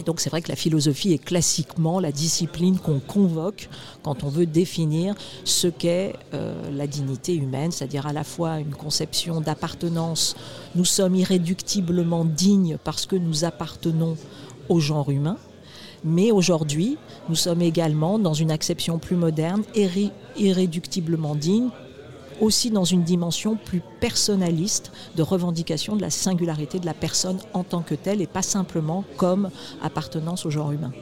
Et 0.00 0.04
donc 0.04 0.20
c'est 0.20 0.30
vrai 0.30 0.42
que 0.42 0.48
la 0.48 0.56
philosophie 0.56 1.12
est 1.12 1.18
classiquement 1.22 1.98
la 2.00 2.12
discipline 2.12 2.78
qu'on 2.78 3.00
convoque 3.00 3.68
quand 4.02 4.22
on 4.24 4.28
veut 4.28 4.46
définir 4.46 5.14
ce 5.44 5.66
qu'est 5.66 6.14
euh, 6.34 6.54
la 6.70 6.86
dignité 6.86 7.34
humaine, 7.34 7.72
c'est-à-dire 7.72 8.06
à 8.06 8.12
la 8.12 8.24
fois 8.24 8.60
une 8.60 8.74
conception 8.74 9.40
d'appartenance. 9.40 10.36
Nous 10.76 10.84
sommes 10.84 11.16
irréductiblement 11.16 12.24
dignes 12.24 12.78
parce 12.84 13.06
que 13.06 13.16
nous 13.16 13.44
appartenons 13.44 14.16
au 14.68 14.80
genre 14.80 15.10
humain. 15.10 15.36
Mais 16.04 16.30
aujourd'hui, 16.30 16.96
nous 17.28 17.34
sommes 17.34 17.60
également 17.60 18.20
dans 18.20 18.34
une 18.34 18.52
acception 18.52 19.00
plus 19.00 19.16
moderne, 19.16 19.64
irré- 19.74 20.12
irréductiblement 20.36 21.34
dignes 21.34 21.70
aussi 22.40 22.70
dans 22.70 22.84
une 22.84 23.02
dimension 23.02 23.56
plus 23.56 23.82
personnaliste 24.00 24.92
de 25.16 25.22
revendication 25.22 25.96
de 25.96 26.02
la 26.02 26.10
singularité 26.10 26.78
de 26.78 26.86
la 26.86 26.94
personne 26.94 27.38
en 27.52 27.64
tant 27.64 27.82
que 27.82 27.94
telle 27.94 28.20
et 28.20 28.26
pas 28.26 28.42
simplement 28.42 29.04
comme 29.16 29.50
appartenance 29.82 30.46
au 30.46 30.50
genre 30.50 30.72
humain. 30.72 30.92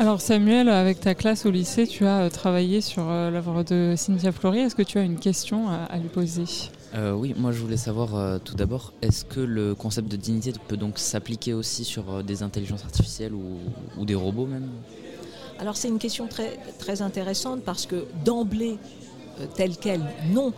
Alors 0.00 0.20
Samuel, 0.20 0.68
avec 0.68 1.00
ta 1.00 1.14
classe 1.14 1.44
au 1.44 1.50
lycée, 1.50 1.86
tu 1.86 2.06
as 2.06 2.20
euh, 2.20 2.30
travaillé 2.30 2.80
sur 2.80 3.02
euh, 3.08 3.30
l'œuvre 3.30 3.64
de 3.64 3.94
Cynthia 3.96 4.30
Fleury. 4.30 4.60
Est-ce 4.60 4.76
que 4.76 4.82
tu 4.82 4.96
as 4.96 5.02
une 5.02 5.18
question 5.18 5.68
à, 5.68 5.86
à 5.86 5.98
lui 5.98 6.08
poser? 6.08 6.44
Euh, 6.94 7.12
oui, 7.12 7.34
moi 7.36 7.50
je 7.50 7.60
voulais 7.60 7.76
savoir 7.76 8.14
euh, 8.14 8.38
tout 8.38 8.54
d'abord, 8.54 8.92
est-ce 9.02 9.24
que 9.24 9.40
le 9.40 9.74
concept 9.74 10.08
de 10.08 10.16
dignité 10.16 10.52
peut 10.68 10.76
donc 10.76 10.98
s'appliquer 10.98 11.52
aussi 11.52 11.84
sur 11.84 12.10
euh, 12.10 12.22
des 12.22 12.42
intelligences 12.42 12.84
artificielles 12.84 13.34
ou, 13.34 13.58
ou 13.98 14.04
des 14.04 14.14
robots 14.14 14.46
même? 14.46 14.68
Alors 15.58 15.76
c'est 15.76 15.88
une 15.88 15.98
question 15.98 16.28
très, 16.28 16.58
très 16.78 17.02
intéressante 17.02 17.62
parce 17.64 17.84
que 17.84 18.06
d'emblée, 18.24 18.78
telle 19.54 19.76
qu'elle, 19.76 20.04
non. 20.30 20.52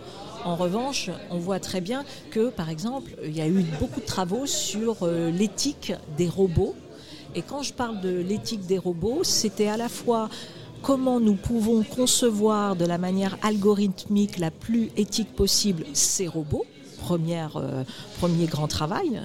En 0.44 0.56
revanche, 0.56 1.10
on 1.30 1.38
voit 1.38 1.60
très 1.60 1.80
bien 1.80 2.04
que, 2.30 2.48
par 2.48 2.70
exemple, 2.70 3.10
il 3.24 3.36
y 3.36 3.42
a 3.42 3.46
eu 3.46 3.64
beaucoup 3.78 4.00
de 4.00 4.06
travaux 4.06 4.46
sur 4.46 5.02
euh, 5.02 5.30
l'éthique 5.30 5.92
des 6.16 6.28
robots. 6.28 6.74
Et 7.34 7.42
quand 7.42 7.62
je 7.62 7.72
parle 7.72 8.00
de 8.00 8.08
l'éthique 8.08 8.66
des 8.66 8.78
robots, 8.78 9.22
c'était 9.22 9.68
à 9.68 9.76
la 9.76 9.88
fois 9.88 10.28
comment 10.82 11.20
nous 11.20 11.34
pouvons 11.34 11.82
concevoir 11.82 12.74
de 12.74 12.86
la 12.86 12.98
manière 12.98 13.36
algorithmique 13.42 14.38
la 14.38 14.50
plus 14.50 14.90
éthique 14.96 15.34
possible 15.34 15.84
ces 15.92 16.26
robots, 16.26 16.64
première, 17.00 17.56
euh, 17.56 17.84
premier 18.18 18.46
grand 18.46 18.66
travail, 18.66 19.20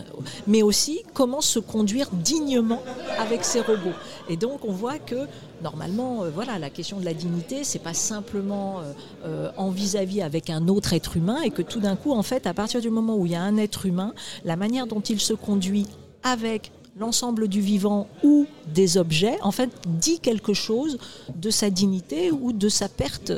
mais 0.47 0.61
aussi 0.63 1.01
comment 1.13 1.41
se 1.41 1.59
conduire 1.59 2.09
dignement 2.11 2.81
avec 3.19 3.43
ces 3.43 3.61
robots. 3.61 3.95
Et 4.29 4.37
donc 4.37 4.65
on 4.65 4.71
voit 4.71 4.99
que 4.99 5.27
normalement, 5.65 6.23
euh, 6.23 6.29
voilà, 6.29 6.59
la 6.59 6.69
question 6.69 6.99
de 6.99 7.05
la 7.05 7.15
dignité, 7.15 7.63
c'est 7.63 7.79
pas 7.79 7.95
simplement 7.95 8.79
euh, 8.79 8.93
euh, 9.25 9.51
en 9.57 9.71
vis-à-vis 9.71 10.21
avec 10.21 10.51
un 10.51 10.67
autre 10.67 10.93
être 10.93 11.17
humain, 11.17 11.41
et 11.41 11.49
que 11.49 11.63
tout 11.63 11.79
d'un 11.79 11.95
coup, 11.95 12.11
en 12.11 12.21
fait, 12.21 12.45
à 12.45 12.53
partir 12.53 12.81
du 12.81 12.91
moment 12.91 13.15
où 13.17 13.25
il 13.25 13.31
y 13.31 13.35
a 13.35 13.41
un 13.41 13.57
être 13.57 13.87
humain, 13.87 14.13
la 14.43 14.57
manière 14.57 14.85
dont 14.85 14.99
il 14.99 15.19
se 15.19 15.33
conduit 15.33 15.87
avec 16.21 16.71
l'ensemble 16.99 17.47
du 17.47 17.61
vivant 17.61 18.07
ou 18.23 18.45
des 18.73 18.97
objets, 18.97 19.37
en 19.41 19.51
dit 19.87 20.19
quelque 20.19 20.53
chose 20.53 20.99
de 21.35 21.49
sa 21.49 21.71
dignité 21.71 22.31
ou 22.31 22.53
de 22.53 22.69
sa 22.69 22.87
perte 22.87 23.33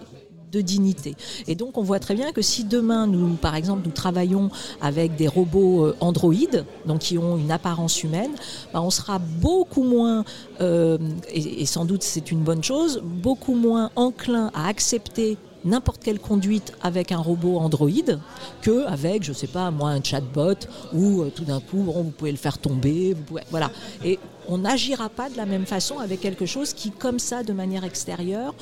de 0.51 0.61
dignité. 0.61 1.15
Et 1.47 1.55
donc 1.55 1.77
on 1.77 1.83
voit 1.83 1.99
très 1.99 2.15
bien 2.15 2.31
que 2.31 2.41
si 2.41 2.63
demain 2.63 3.07
nous, 3.07 3.35
par 3.35 3.55
exemple, 3.55 3.81
nous 3.85 3.91
travaillons 3.91 4.49
avec 4.81 5.15
des 5.15 5.27
robots 5.27 5.85
euh, 5.85 5.95
androïdes, 5.99 6.65
donc 6.85 6.99
qui 6.99 7.17
ont 7.17 7.37
une 7.37 7.51
apparence 7.51 8.03
humaine, 8.03 8.31
bah, 8.73 8.81
on 8.81 8.89
sera 8.89 9.19
beaucoup 9.19 9.83
moins, 9.83 10.23
euh, 10.61 10.97
et, 11.33 11.65
sans 11.65 11.85
doute 11.85 12.03
c'est 12.03 12.31
une 12.31 12.41
bonne 12.41 12.63
chose, 12.63 13.01
beaucoup 13.03 13.55
moins 13.55 13.91
enclin 13.95 14.51
à 14.53 14.67
accepter 14.67 15.37
n'importe 15.65 16.01
quelle 16.03 16.19
conduite 16.19 16.73
avec 16.81 17.11
un 17.11 17.17
robot 17.17 17.57
androïde 17.57 18.19
que 18.61 18.85
avec, 18.85 19.23
je 19.23 19.33
sais 19.33 19.47
pas, 19.47 19.69
moi, 19.71 19.89
un 19.89 20.01
chatbot 20.01 20.55
où 20.93 21.21
euh, 21.21 21.31
tout 21.33 21.43
d'un 21.43 21.59
coup, 21.59 21.77
bon, 21.77 22.03
vous 22.03 22.11
pouvez 22.11 22.31
le 22.31 22.37
faire 22.37 22.57
tomber, 22.57 23.13
vous 23.13 23.23
pouvez, 23.23 23.41
voilà. 23.51 23.69
Et 24.03 24.19
on 24.47 24.59
n'agira 24.59 25.09
pas 25.09 25.29
de 25.29 25.37
la 25.37 25.45
même 25.45 25.65
façon 25.65 25.99
avec 25.99 26.21
quelque 26.21 26.45
chose 26.45 26.73
qui, 26.73 26.91
comme 26.91 27.19
ça, 27.19 27.43
de 27.43 27.53
manière 27.53 27.83
extérieure, 27.83 28.55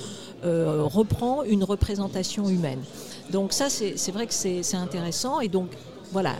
euh, 0.44 0.84
reprend 0.84 1.44
une 1.44 1.64
représentation 1.64 2.50
humaine. 2.50 2.82
Donc 3.32 3.54
ça, 3.54 3.70
c'est 3.70 4.12
vrai 4.12 4.28
que 4.28 4.34
c'est 4.34 4.64
c'est 4.64 4.78
intéressant. 4.78 5.40
Et 5.40 5.48
donc, 5.48 5.70
voilà, 6.12 6.36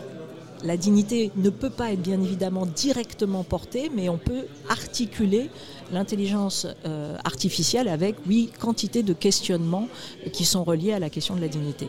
la 0.64 0.78
dignité 0.78 1.32
ne 1.36 1.50
peut 1.50 1.70
pas 1.70 1.92
être 1.92 2.02
bien 2.02 2.22
évidemment 2.22 2.66
directement 2.66 3.44
portée, 3.44 3.92
mais 3.94 4.10
on 4.10 4.18
peut 4.18 4.46
articuler 4.70 5.50
l'intelligence 5.92 6.68
euh, 6.86 7.18
artificielle 7.24 7.88
avec, 7.88 8.16
oui, 8.28 8.50
quantité 8.60 9.04
de 9.04 9.14
questionnements 9.14 9.88
qui 10.34 10.46
sont 10.46 10.64
reliés 10.64 10.94
à 10.94 11.00
la 11.00 11.10
question 11.10 11.36
de 11.36 11.42
la 11.42 11.48
dignité. 11.48 11.88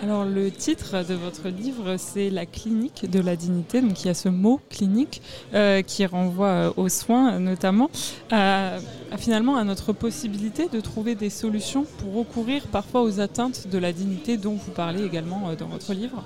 Alors 0.00 0.24
le 0.24 0.52
titre 0.52 1.04
de 1.04 1.14
votre 1.14 1.48
livre, 1.48 1.96
c'est 1.98 2.30
La 2.30 2.46
clinique 2.46 3.10
de 3.10 3.18
la 3.18 3.34
dignité. 3.34 3.80
Donc 3.80 4.04
il 4.04 4.06
y 4.06 4.10
a 4.10 4.14
ce 4.14 4.28
mot 4.28 4.60
clinique 4.70 5.20
euh, 5.54 5.82
qui 5.82 6.06
renvoie 6.06 6.46
euh, 6.46 6.72
aux 6.76 6.88
soins 6.88 7.40
notamment, 7.40 7.90
finalement 9.16 9.56
à 9.56 9.64
notre 9.64 9.92
possibilité 9.92 10.68
de 10.68 10.80
trouver 10.80 11.16
des 11.16 11.30
solutions 11.30 11.84
pour 11.98 12.14
recourir 12.14 12.68
parfois 12.68 13.02
aux 13.02 13.18
atteintes 13.18 13.66
de 13.66 13.78
la 13.78 13.92
dignité 13.92 14.36
dont 14.36 14.54
vous 14.54 14.70
parlez 14.70 15.04
également 15.04 15.48
euh, 15.48 15.56
dans 15.56 15.66
votre 15.66 15.92
livre. 15.92 16.22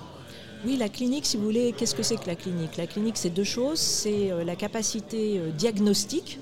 Oui, 0.67 0.77
la 0.77 0.91
clinique, 0.91 1.25
si 1.25 1.39
vous 1.39 1.45
voulez, 1.45 1.75
qu'est-ce 1.77 1.95
que 1.95 2.03
c'est 2.03 2.17
que 2.17 2.27
la 2.27 2.37
clinique? 2.37 2.77
La 2.77 2.87
clinique, 2.87 3.17
c'est 3.17 3.31
deux 3.31 3.43
choses. 3.43 3.81
C'est 3.81 4.31
la 4.45 4.55
capacité 4.55 5.41
diagnostique 5.59 6.39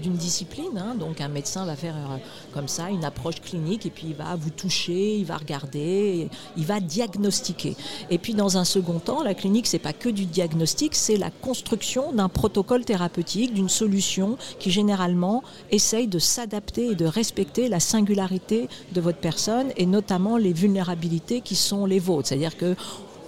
d'une 0.00 0.16
discipline. 0.16 0.76
hein. 0.76 0.94
Donc 0.94 1.20
un 1.20 1.28
médecin 1.28 1.64
va 1.64 1.76
faire 1.76 1.94
euh, 1.96 2.16
comme 2.52 2.68
ça 2.68 2.90
une 2.90 3.04
approche 3.04 3.40
clinique 3.40 3.86
et 3.86 3.90
puis 3.90 4.08
il 4.08 4.14
va 4.14 4.36
vous 4.36 4.50
toucher, 4.50 5.16
il 5.16 5.24
va 5.24 5.36
regarder, 5.36 6.28
il 6.56 6.66
va 6.66 6.80
diagnostiquer. 6.80 7.76
Et 8.10 8.18
puis 8.18 8.34
dans 8.34 8.56
un 8.56 8.64
second 8.64 8.98
temps, 8.98 9.22
la 9.22 9.34
clinique 9.34 9.66
c'est 9.66 9.78
pas 9.78 9.92
que 9.92 10.08
du 10.08 10.26
diagnostic, 10.26 10.94
c'est 10.94 11.16
la 11.16 11.30
construction 11.30 12.12
d'un 12.12 12.28
protocole 12.28 12.84
thérapeutique, 12.84 13.54
d'une 13.54 13.68
solution 13.68 14.36
qui 14.58 14.70
généralement 14.70 15.42
essaye 15.70 16.08
de 16.08 16.18
s'adapter 16.18 16.86
et 16.92 16.94
de 16.94 17.04
respecter 17.04 17.68
la 17.68 17.80
singularité 17.80 18.68
de 18.92 19.00
votre 19.00 19.18
personne 19.18 19.68
et 19.76 19.86
notamment 19.86 20.36
les 20.36 20.52
vulnérabilités 20.52 21.40
qui 21.40 21.56
sont 21.56 21.86
les 21.86 21.98
vôtres. 21.98 22.28
C'est-à-dire 22.28 22.56
que 22.56 22.74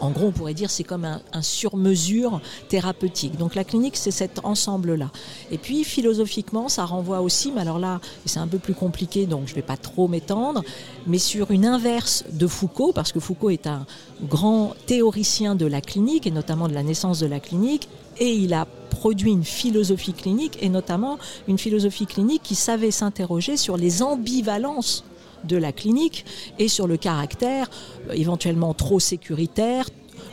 en 0.03 0.11
gros, 0.11 0.27
on 0.27 0.33
pourrait 0.33 0.53
dire 0.53 0.69
c'est 0.69 0.83
comme 0.83 1.05
un, 1.05 1.23
un 1.33 1.43
sur-mesure 1.43 2.41
thérapeutique. 2.69 3.39
Donc 3.39 3.55
la 3.55 3.63
clinique, 3.63 3.97
c'est 3.97 4.11
cet 4.11 4.41
ensemble-là. 4.45 5.11
Et 5.53 5.59
puis 5.59 5.85
philosophiquement, 5.85 6.69
ça 6.69 6.85
renvoie 6.85 7.21
aussi, 7.21 7.53
mais 7.53 7.61
alors 7.61 7.79
là, 7.79 8.01
c'est 8.27 8.41
un 8.41 8.49
peu 8.49 8.59
plus 8.59 8.75
compliqué, 8.75 9.27
donc 9.27 9.47
je 9.47 9.53
ne 9.53 9.57
vais 9.57 9.63
pas 9.63 9.77
trop 9.77 10.09
m'étendre, 10.09 10.65
mais 11.07 11.19
sur 11.19 11.53
une 11.53 11.65
inverse 11.65 12.25
de 12.33 12.49
Foucault, 12.49 12.93
parce 12.93 13.13
que 13.13 13.21
Foucault 13.21 13.51
est 13.51 13.69
un 13.69 13.87
grand 14.25 14.75
théoricien 14.87 15.55
de 15.55 15.67
la 15.67 15.81
clinique, 15.81 16.27
et 16.27 16.33
notamment 16.33 16.67
de 16.67 16.75
la 16.75 16.83
naissance 16.83 17.21
de 17.21 17.27
la 17.27 17.39
clinique, 17.39 17.89
et 18.19 18.35
il 18.35 18.55
a 18.55 18.67
produit 18.91 19.31
une 19.31 19.45
philosophie 19.45 20.15
clinique, 20.15 20.59
et 20.61 20.69
notamment 20.69 21.19
une 21.47 21.59
philosophie 21.59 22.07
clinique 22.07 22.43
qui 22.43 22.57
savait 22.57 22.91
s'interroger 22.91 23.57
sur 23.57 23.77
les 23.77 24.03
ambivalences 24.03 25.05
de 25.45 25.57
la 25.57 25.73
clinique 25.73 26.25
et 26.59 26.69
sur 26.69 26.87
le 26.87 26.97
caractère 26.97 27.71
euh, 28.09 28.15
éventuellement 28.15 28.75
trop 28.75 29.01
sécuritaire, 29.01 29.87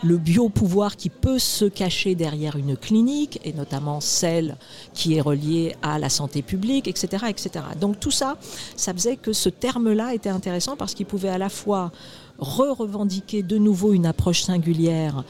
le 0.03 0.18
biopouvoir 0.18 0.95
qui 0.95 1.10
peut 1.10 1.39
se 1.39 1.66
cacher 1.66 2.16
derrière 2.16 2.55
une 2.55 2.78
clinique, 2.78 3.39
et 3.43 3.53
notamment 3.53 3.99
celle 3.99 4.55
qui 4.93 5.16
est 5.16 5.22
reliée 5.22 5.76
à 5.82 5.99
la 5.99 6.10
santé 6.10 6.41
publique, 6.41 6.88
etc. 6.88 7.26
etc. 7.30 7.66
Donc 7.80 7.99
tout 7.99 8.12
ça, 8.12 8.38
ça 8.76 8.93
faisait 8.93 9.18
que 9.18 9.34
ce 9.34 9.49
terme-là 9.49 10.14
était 10.14 10.30
intéressant 10.30 10.76
parce 10.78 10.93
qu'il 10.93 11.05
pouvait 11.05 11.30
à 11.30 11.38
la 11.38 11.49
fois 11.49 11.91
re-revendiquer 12.39 13.43
de 13.43 13.57
nouveau 13.57 13.93
une 13.93 14.05
approche 14.05 14.43
singulière 14.43 15.24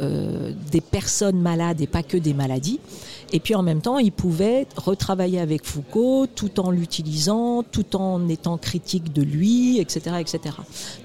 euh, 0.00 0.52
des 0.70 0.80
personnes 0.80 1.40
malades 1.40 1.80
et 1.80 1.86
pas 1.86 2.02
que 2.02 2.16
des 2.16 2.34
maladies. 2.34 2.80
Et 3.32 3.40
puis 3.40 3.54
en 3.54 3.62
même 3.62 3.80
temps, 3.80 3.98
il 3.98 4.12
pouvait 4.12 4.66
retravailler 4.76 5.38
avec 5.38 5.64
Foucault 5.64 6.26
tout 6.34 6.58
en 6.58 6.70
l'utilisant, 6.70 7.62
tout 7.62 7.96
en 7.96 8.28
étant 8.28 8.58
critique 8.58 9.12
de 9.12 9.22
lui, 9.22 9.78
etc. 9.78 10.16
etc. 10.18 10.56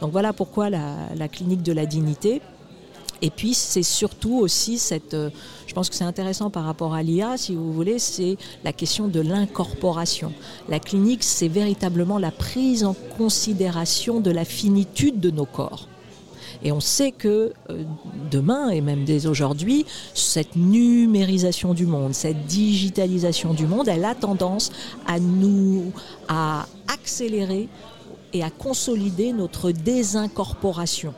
Donc 0.02 0.12
voilà 0.12 0.34
pourquoi 0.34 0.70
la, 0.70 0.96
la 1.16 1.28
clinique 1.28 1.62
de 1.62 1.72
la 1.72 1.86
dignité. 1.86 2.42
Et 3.22 3.30
puis 3.30 3.54
c'est 3.54 3.84
surtout 3.84 4.38
aussi 4.38 4.78
cette, 4.78 5.14
euh, 5.14 5.30
je 5.68 5.74
pense 5.74 5.90
que 5.90 5.96
c'est 5.96 6.04
intéressant 6.04 6.50
par 6.50 6.66
rapport 6.66 6.94
à 6.94 7.04
l'IA, 7.04 7.38
si 7.38 7.56
vous 7.56 7.72
voulez, 7.72 7.98
c'est 8.00 8.38
la 8.64 8.74
question 8.74 9.08
de 9.08 9.20
l'incorporation. 9.22 10.34
La 10.68 10.80
clinique, 10.80 11.24
c'est 11.24 11.48
véritablement 11.48 12.20
la 12.20 12.32
prise 12.32 12.84
en 12.84 12.96
considération 13.18 14.20
de 14.20 14.32
la 14.32 14.46
finitude 14.46 15.20
de 15.20 15.32
nos 15.32 15.46
corps. 15.46 15.88
Et 16.66 16.72
on 16.72 16.80
sait 16.80 17.12
que 17.12 17.54
euh, 17.70 17.84
demain, 18.32 18.70
et 18.70 18.82
même 18.82 19.06
dès 19.06 19.28
aujourd'hui, 19.28 19.86
cette 20.16 20.56
numérisation 20.56 21.76
du 21.76 21.86
monde, 21.86 22.16
cette 22.16 22.48
digitalisation 22.48 23.54
du 23.54 23.68
monde, 23.68 23.88
elle 23.88 24.04
a 24.04 24.16
tendance 24.16 24.72
à 25.06 25.20
nous, 25.20 25.94
à 26.28 26.66
accélérer 26.88 27.70
et 28.34 28.44
à 28.44 28.50
consolider 28.50 29.32
notre 29.32 29.70
désincorporation 29.70 31.14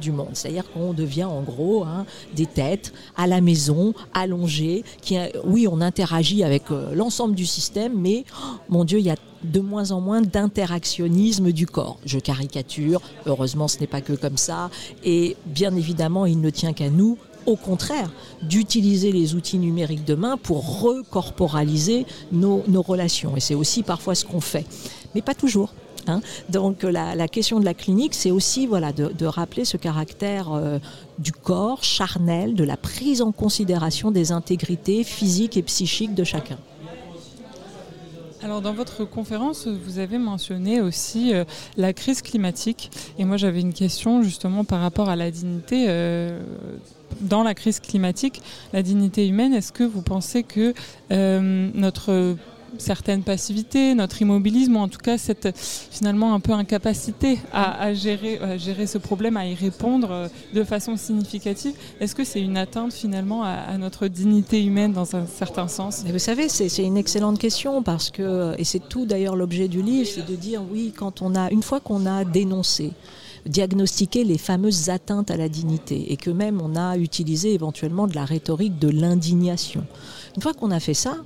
du 0.00 0.12
monde. 0.12 0.30
C'est-à-dire 0.32 0.64
qu'on 0.72 0.94
devient 0.94 1.24
en 1.24 1.42
gros 1.42 1.84
hein, 1.84 2.06
des 2.34 2.46
têtes 2.46 2.94
à 3.18 3.26
la 3.26 3.42
maison, 3.42 3.92
allongées, 4.14 4.82
qui, 5.02 5.18
euh, 5.18 5.28
oui, 5.44 5.68
on 5.70 5.82
interagit 5.82 6.42
avec 6.42 6.70
euh, 6.70 6.94
l'ensemble 6.94 7.34
du 7.34 7.44
système, 7.44 7.92
mais 8.00 8.24
oh, 8.32 8.56
mon 8.70 8.84
Dieu, 8.84 8.98
il 8.98 9.04
y 9.04 9.10
a 9.10 9.16
de 9.44 9.60
moins 9.60 9.90
en 9.90 10.00
moins 10.00 10.20
d'interactionnisme 10.20 11.52
du 11.52 11.66
corps. 11.66 11.98
Je 12.04 12.18
caricature, 12.18 13.00
heureusement 13.26 13.68
ce 13.68 13.78
n'est 13.78 13.86
pas 13.86 14.00
que 14.00 14.12
comme 14.12 14.36
ça, 14.36 14.70
et 15.04 15.36
bien 15.46 15.74
évidemment, 15.74 16.26
il 16.26 16.40
ne 16.40 16.50
tient 16.50 16.72
qu'à 16.72 16.90
nous 16.90 17.18
au 17.46 17.56
contraire, 17.56 18.10
d'utiliser 18.42 19.12
les 19.12 19.34
outils 19.34 19.58
numériques 19.58 20.04
demain 20.04 20.36
pour 20.36 20.82
recorporaliser 20.82 22.06
nos, 22.32 22.62
relations. 22.82 23.36
Et 23.36 23.40
c'est 23.40 23.54
aussi 23.54 23.82
parfois 23.82 24.14
ce 24.14 24.24
qu'on 24.24 24.40
fait, 24.40 24.66
mais 25.14 25.22
pas 25.22 25.34
toujours. 25.34 25.72
Hein. 26.06 26.20
Donc 26.48 26.82
la, 26.82 27.14
la, 27.14 27.28
question 27.28 27.60
de 27.60 27.64
la 27.64 27.74
clinique, 27.74 28.14
c'est 28.14 28.30
aussi 28.30 28.66
voilà, 28.66 28.92
de, 28.92 29.08
de, 29.08 29.26
rappeler 29.26 29.64
ce 29.64 29.76
caractère 29.76 30.52
euh, 30.52 30.78
du 31.18 31.32
corps 31.32 31.84
charnel, 31.84 32.54
de 32.54 32.64
la 32.64 32.76
prise 32.76 33.20
en 33.20 33.32
considération 33.32 34.10
des 34.10 34.32
intégrités 34.32 35.04
physiques 35.04 35.56
et 35.56 35.62
psychiques 35.62 36.14
de 36.14 36.24
chacun. 36.24 36.58
Alors 38.42 38.62
dans 38.62 38.72
votre 38.72 39.04
conférence, 39.04 39.66
vous 39.66 39.98
avez 39.98 40.16
mentionné 40.16 40.80
aussi 40.80 41.34
euh, 41.34 41.44
la 41.76 41.92
crise 41.92 42.22
climatique. 42.22 42.90
Et 43.18 43.26
moi 43.26 43.36
j'avais 43.36 43.60
une 43.60 43.74
question 43.74 44.22
justement 44.22 44.64
par 44.64 44.80
rapport 44.80 45.10
à 45.10 45.16
la 45.16 45.30
dignité. 45.30 45.86
euh, 45.88 46.40
dans 47.20 47.42
la 47.42 47.54
crise 47.54 47.80
climatique, 47.80 48.40
la 48.72 48.82
dignité 48.82 49.26
humaine, 49.26 49.52
est-ce 49.52 49.72
que 49.72 49.84
vous 49.84 50.00
pensez 50.02 50.42
que 50.42 50.72
euh, 51.10 51.70
notre 51.74 52.36
certaine 52.78 53.22
passivité, 53.22 53.94
notre 53.94 54.20
immobilisme, 54.22 54.76
ou 54.76 54.78
en 54.78 54.88
tout 54.88 54.98
cas 54.98 55.18
cette 55.18 55.48
finalement 55.56 56.34
un 56.34 56.40
peu 56.40 56.52
incapacité 56.52 57.38
à, 57.52 57.92
gérer, 57.94 58.40
gérer 58.58 58.86
ce 58.86 58.98
problème, 58.98 59.36
à 59.36 59.46
y 59.46 59.54
répondre 59.54 60.10
euh, 60.10 60.28
de 60.54 60.64
façon 60.64 60.96
significative, 60.96 61.74
est-ce 62.00 62.14
que 62.14 62.24
c'est 62.24 62.40
une 62.40 62.56
atteinte 62.56 62.92
finalement 62.92 63.42
à, 63.44 63.76
notre 63.78 64.08
dignité 64.08 64.64
humaine 64.64 64.92
dans 64.92 65.16
un 65.16 65.26
certain 65.26 65.68
sens? 65.68 66.04
Vous 66.06 66.18
savez, 66.18 66.48
c'est 66.48 66.82
une 66.82 66.96
excellente 66.96 67.38
question 67.38 67.82
parce 67.82 68.10
que, 68.10 68.54
et 68.58 68.64
c'est 68.64 68.88
tout 68.88 69.06
d'ailleurs 69.06 69.36
l'objet 69.36 69.68
du 69.68 69.82
livre, 69.82 70.08
c'est 70.12 70.26
de 70.26 70.36
dire 70.36 70.62
oui, 70.70 70.92
quand 70.96 71.22
on 71.22 71.34
a, 71.34 71.50
une 71.50 71.62
fois 71.62 71.80
qu'on 71.80 72.06
a 72.06 72.24
dénoncé, 72.24 72.92
diagnostiqué 73.46 74.24
les 74.24 74.38
fameuses 74.38 74.90
atteintes 74.90 75.30
à 75.30 75.36
la 75.36 75.48
dignité 75.48 76.12
et 76.12 76.16
que 76.16 76.30
même 76.30 76.60
on 76.60 76.76
a 76.76 76.96
utilisé 76.96 77.54
éventuellement 77.54 78.06
de 78.06 78.14
la 78.14 78.24
rhétorique 78.24 78.78
de 78.78 78.88
l'indignation. 78.88 79.84
Une 80.36 80.42
fois 80.42 80.54
qu'on 80.54 80.70
a 80.70 80.80
fait 80.80 80.94
ça, 80.94 81.16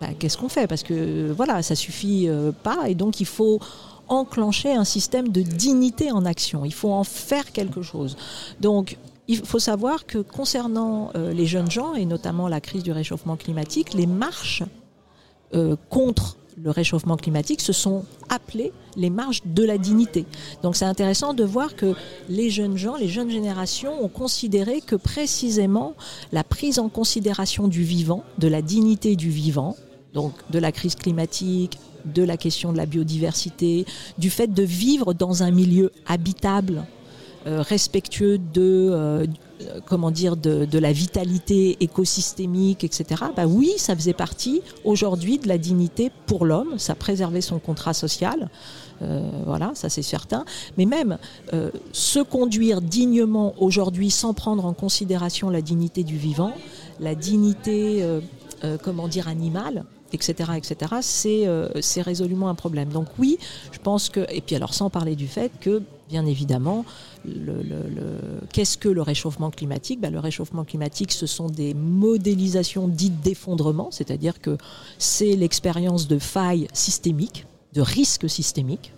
bah, 0.00 0.08
qu'est-ce 0.18 0.38
qu'on 0.38 0.48
fait? 0.48 0.66
Parce 0.66 0.82
que 0.82 1.30
voilà, 1.32 1.62
ça 1.62 1.74
suffit 1.74 2.28
euh, 2.28 2.52
pas 2.52 2.88
et 2.88 2.94
donc 2.94 3.20
il 3.20 3.26
faut 3.26 3.60
enclencher 4.08 4.72
un 4.72 4.84
système 4.84 5.28
de 5.28 5.42
dignité 5.42 6.10
en 6.10 6.24
action. 6.24 6.64
Il 6.64 6.74
faut 6.74 6.90
en 6.90 7.04
faire 7.04 7.52
quelque 7.52 7.82
chose. 7.82 8.16
Donc 8.60 8.96
il 9.28 9.44
faut 9.44 9.58
savoir 9.58 10.06
que 10.06 10.18
concernant 10.18 11.10
euh, 11.14 11.32
les 11.32 11.46
jeunes 11.46 11.70
gens 11.70 11.94
et 11.94 12.04
notamment 12.06 12.48
la 12.48 12.60
crise 12.60 12.82
du 12.82 12.92
réchauffement 12.92 13.36
climatique, 13.36 13.94
les 13.94 14.06
marches 14.06 14.64
euh, 15.54 15.76
contre 15.88 16.36
le 16.56 16.70
réchauffement 16.70 17.16
climatique 17.16 17.60
se 17.60 17.72
sont 17.72 18.04
appelées 18.28 18.72
les 18.96 19.10
marches 19.10 19.42
de 19.44 19.64
la 19.64 19.78
dignité. 19.78 20.26
Donc 20.62 20.76
c'est 20.76 20.84
intéressant 20.84 21.32
de 21.32 21.44
voir 21.44 21.76
que 21.76 21.94
les 22.28 22.50
jeunes 22.50 22.76
gens, 22.76 22.96
les 22.96 23.08
jeunes 23.08 23.30
générations 23.30 24.04
ont 24.04 24.08
considéré 24.08 24.80
que 24.80 24.96
précisément 24.96 25.94
la 26.32 26.44
prise 26.44 26.78
en 26.78 26.88
considération 26.88 27.68
du 27.68 27.82
vivant, 27.82 28.24
de 28.38 28.48
la 28.48 28.62
dignité 28.62 29.16
du 29.16 29.30
vivant, 29.30 29.76
donc 30.14 30.32
de 30.50 30.58
la 30.58 30.72
crise 30.72 30.94
climatique, 30.94 31.78
de 32.04 32.22
la 32.22 32.36
question 32.36 32.72
de 32.72 32.76
la 32.76 32.86
biodiversité, 32.86 33.86
du 34.18 34.30
fait 34.30 34.52
de 34.52 34.62
vivre 34.62 35.14
dans 35.14 35.42
un 35.42 35.50
milieu 35.50 35.92
habitable, 36.06 36.84
euh, 37.46 37.62
respectueux 37.62 38.36
de, 38.36 38.90
euh, 38.92 39.26
comment 39.86 40.10
dire, 40.10 40.36
de, 40.36 40.78
la 40.78 40.92
vitalité 40.92 41.78
écosystémique, 41.80 42.84
etc. 42.84 43.24
Bah 43.34 43.46
oui, 43.46 43.72
ça 43.78 43.96
faisait 43.96 44.12
partie 44.12 44.60
aujourd'hui 44.84 45.38
de 45.38 45.48
la 45.48 45.56
dignité 45.56 46.12
pour 46.26 46.44
l'homme. 46.44 46.78
Ça 46.78 46.94
préservait 46.94 47.40
son 47.40 47.58
contrat 47.58 47.94
social. 47.94 48.50
Euh, 49.00 49.30
voilà, 49.46 49.72
ça 49.74 49.88
c'est 49.88 50.02
certain. 50.02 50.44
Mais 50.76 50.84
même 50.84 51.16
se 51.92 52.20
conduire 52.20 52.82
dignement 52.82 53.54
aujourd'hui 53.58 54.10
sans 54.10 54.34
prendre 54.34 54.66
en 54.66 54.74
considération 54.74 55.48
la 55.48 55.62
dignité 55.62 56.04
du 56.04 56.18
vivant, 56.18 56.52
la 57.00 57.14
dignité, 57.14 58.04
comment 58.82 59.08
dire, 59.08 59.28
animale, 59.28 59.86
etc., 60.14 60.90
euh, 61.26 61.68
c'est 61.80 62.02
résolument 62.02 62.48
un 62.48 62.54
problème. 62.54 62.88
Donc 62.88 63.06
oui, 63.18 63.38
je 63.72 63.78
pense 63.78 64.08
que, 64.08 64.26
et 64.30 64.40
puis 64.40 64.56
alors 64.56 64.74
sans 64.74 64.90
parler 64.90 65.16
du 65.16 65.28
fait 65.28 65.52
que, 65.60 65.82
bien 66.08 66.26
évidemment, 66.26 66.84
qu'est-ce 68.52 68.78
que 68.78 68.88
le 68.88 69.02
réchauffement 69.02 69.50
climatique? 69.50 70.00
Ben, 70.00 70.12
Le 70.12 70.18
réchauffement 70.18 70.64
climatique, 70.64 71.12
ce 71.12 71.26
sont 71.26 71.48
des 71.48 71.74
modélisations 71.74 72.88
dites 72.88 73.20
d'effondrement, 73.20 73.90
c'est-à-dire 73.90 74.40
que 74.40 74.56
c'est 74.98 75.36
l'expérience 75.36 76.08
de 76.08 76.18
failles 76.18 76.66
systémiques, 76.72 77.46
de 77.74 77.80
risques 77.80 78.28
systémiques. 78.28 78.92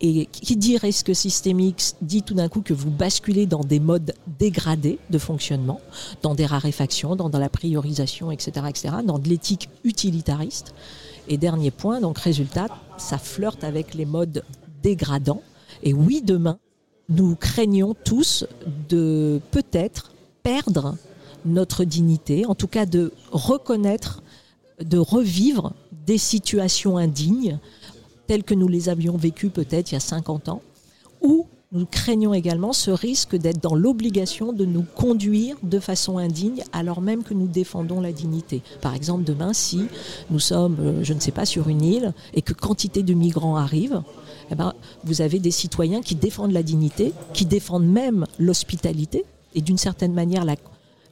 Et 0.00 0.26
qui 0.26 0.56
dit 0.56 0.78
risque 0.78 1.14
systémique 1.14 1.94
dit 2.00 2.22
tout 2.22 2.34
d'un 2.34 2.48
coup 2.48 2.62
que 2.62 2.74
vous 2.74 2.90
basculez 2.90 3.46
dans 3.46 3.64
des 3.64 3.80
modes 3.80 4.14
dégradés 4.38 4.98
de 5.10 5.18
fonctionnement, 5.18 5.80
dans 6.22 6.34
des 6.34 6.46
raréfactions, 6.46 7.16
dans, 7.16 7.28
dans 7.28 7.38
la 7.38 7.48
priorisation, 7.48 8.30
etc., 8.30 8.66
etc., 8.68 8.94
dans 9.04 9.18
de 9.18 9.28
l'éthique 9.28 9.68
utilitariste. 9.84 10.74
Et 11.28 11.36
dernier 11.36 11.70
point, 11.70 12.00
donc 12.00 12.18
résultat, 12.18 12.68
ça 12.96 13.18
flirte 13.18 13.64
avec 13.64 13.94
les 13.94 14.06
modes 14.06 14.44
dégradants. 14.82 15.42
Et 15.82 15.92
oui, 15.92 16.22
demain, 16.24 16.58
nous 17.08 17.36
craignons 17.36 17.94
tous 18.04 18.46
de 18.88 19.40
peut-être 19.50 20.12
perdre 20.42 20.96
notre 21.44 21.84
dignité, 21.84 22.46
en 22.46 22.54
tout 22.54 22.68
cas 22.68 22.86
de 22.86 23.12
reconnaître, 23.30 24.22
de 24.80 24.98
revivre 24.98 25.72
des 26.06 26.18
situations 26.18 26.96
indignes 26.96 27.58
telles 28.26 28.44
que 28.44 28.54
nous 28.54 28.68
les 28.68 28.88
avions 28.88 29.16
vécues 29.16 29.50
peut-être 29.50 29.92
il 29.92 29.94
y 29.94 29.96
a 29.96 30.00
50 30.00 30.48
ans, 30.48 30.62
ou 31.22 31.46
nous 31.72 31.84
craignons 31.84 32.32
également 32.32 32.72
ce 32.72 32.90
risque 32.92 33.36
d'être 33.36 33.60
dans 33.60 33.74
l'obligation 33.74 34.52
de 34.52 34.64
nous 34.64 34.84
conduire 34.94 35.56
de 35.64 35.80
façon 35.80 36.16
indigne 36.16 36.62
alors 36.72 37.00
même 37.00 37.24
que 37.24 37.34
nous 37.34 37.48
défendons 37.48 38.00
la 38.00 38.12
dignité. 38.12 38.62
Par 38.80 38.94
exemple, 38.94 39.24
demain, 39.24 39.52
si 39.52 39.86
nous 40.30 40.38
sommes, 40.38 40.76
euh, 40.80 41.04
je 41.04 41.12
ne 41.12 41.20
sais 41.20 41.32
pas, 41.32 41.44
sur 41.44 41.68
une 41.68 41.82
île 41.82 42.12
et 42.34 42.42
que 42.42 42.52
quantité 42.52 43.02
de 43.02 43.14
migrants 43.14 43.56
arrivent, 43.56 44.02
eh 44.50 44.54
ben, 44.54 44.74
vous 45.04 45.22
avez 45.22 45.40
des 45.40 45.50
citoyens 45.50 46.02
qui 46.02 46.14
défendent 46.14 46.52
la 46.52 46.62
dignité, 46.62 47.12
qui 47.34 47.46
défendent 47.46 47.88
même 47.88 48.26
l'hospitalité 48.38 49.24
et 49.54 49.60
d'une 49.60 49.78
certaine 49.78 50.12
manière 50.12 50.44
la 50.44 50.56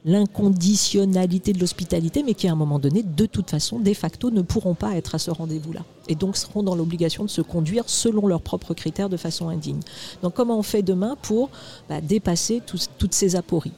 l'inconditionnalité 0.05 1.51
de 1.51 1.59
l'hospitalité, 1.59 2.23
mais 2.23 2.35
qui 2.35 2.47
à 2.47 2.51
un 2.51 2.55
moment 2.55 2.79
donné, 2.79 3.03
de 3.03 3.25
toute 3.25 3.49
façon, 3.49 3.79
de 3.79 3.93
facto, 3.93 4.29
ne 4.29 4.43
pourront 4.43 4.75
pas 4.75 4.95
être 4.95 5.15
à 5.15 5.19
ce 5.19 5.31
rendez-vous-là. 5.31 5.83
Et 6.07 6.15
donc 6.15 6.37
seront 6.37 6.61
dans 6.61 6.75
l'obligation 6.75 7.23
de 7.23 7.29
se 7.29 7.41
conduire 7.41 7.83
selon 7.87 8.27
leurs 8.27 8.41
propres 8.41 8.75
critères 8.75 9.09
de 9.09 9.17
façon 9.17 9.49
indigne. 9.49 9.79
Donc 10.21 10.35
comment 10.35 10.59
on 10.59 10.63
fait 10.63 10.83
demain 10.83 11.17
pour 11.21 11.49
bah, 11.89 12.01
dépasser 12.01 12.61
toutes 12.97 13.13
ces 13.13 13.35
apories? 13.35 13.73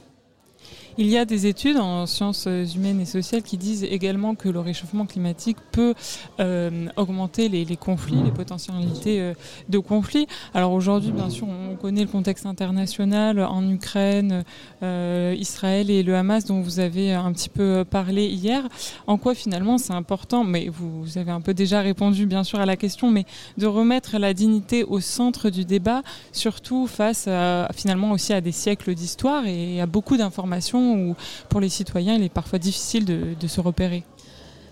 Il 1.00 1.06
y 1.06 1.16
a 1.16 1.24
des 1.24 1.46
études 1.46 1.76
en 1.76 2.06
sciences 2.06 2.48
humaines 2.74 3.00
et 3.00 3.04
sociales 3.04 3.42
qui 3.42 3.56
disent 3.56 3.84
également 3.84 4.34
que 4.34 4.48
le 4.48 4.58
réchauffement 4.58 5.06
climatique 5.06 5.58
peut 5.70 5.94
euh, 6.40 6.88
augmenter 6.96 7.48
les, 7.48 7.76
conflits, 7.76 8.20
les 8.20 8.32
potentialités 8.32 9.20
euh, 9.20 9.34
de 9.68 9.78
conflits. 9.78 10.26
Alors 10.54 10.72
aujourd'hui, 10.72 11.12
bien 11.12 11.30
sûr, 11.30 11.46
on 11.46 11.76
connaît 11.76 12.00
le 12.00 12.08
contexte 12.08 12.46
international 12.46 13.38
en 13.38 13.70
Ukraine, 13.70 14.42
euh, 14.82 15.36
Israël 15.38 15.88
et 15.88 16.02
le 16.02 16.16
Hamas 16.16 16.46
dont 16.46 16.62
vous 16.62 16.80
avez 16.80 17.12
un 17.12 17.32
petit 17.32 17.48
peu 17.48 17.84
parlé 17.88 18.26
hier. 18.26 18.68
En 19.06 19.18
quoi 19.18 19.36
finalement 19.36 19.78
c'est 19.78 19.92
important, 19.92 20.42
mais 20.42 20.68
vous, 20.68 21.16
avez 21.16 21.30
un 21.30 21.40
peu 21.40 21.54
déjà 21.54 21.80
répondu 21.80 22.26
bien 22.26 22.42
sûr 22.42 22.58
à 22.58 22.66
la 22.66 22.76
question, 22.76 23.08
mais 23.12 23.24
de 23.56 23.66
remettre 23.66 24.18
la 24.18 24.34
dignité 24.34 24.82
au 24.82 24.98
centre 24.98 25.48
du 25.48 25.64
débat, 25.64 26.02
surtout 26.32 26.88
face 26.88 27.28
finalement 27.72 28.10
aussi 28.10 28.32
à 28.32 28.40
des 28.40 28.50
siècles 28.50 28.96
d'histoire 28.96 29.46
et 29.46 29.80
à 29.80 29.86
beaucoup 29.86 30.16
d'informations 30.16 30.87
où 30.96 31.16
pour 31.48 31.60
les 31.60 31.68
citoyens 31.68 32.14
il 32.14 32.22
est 32.22 32.28
parfois 32.28 32.58
difficile 32.58 33.04
de, 33.04 33.46
se 33.46 33.60
repérer. 33.60 34.04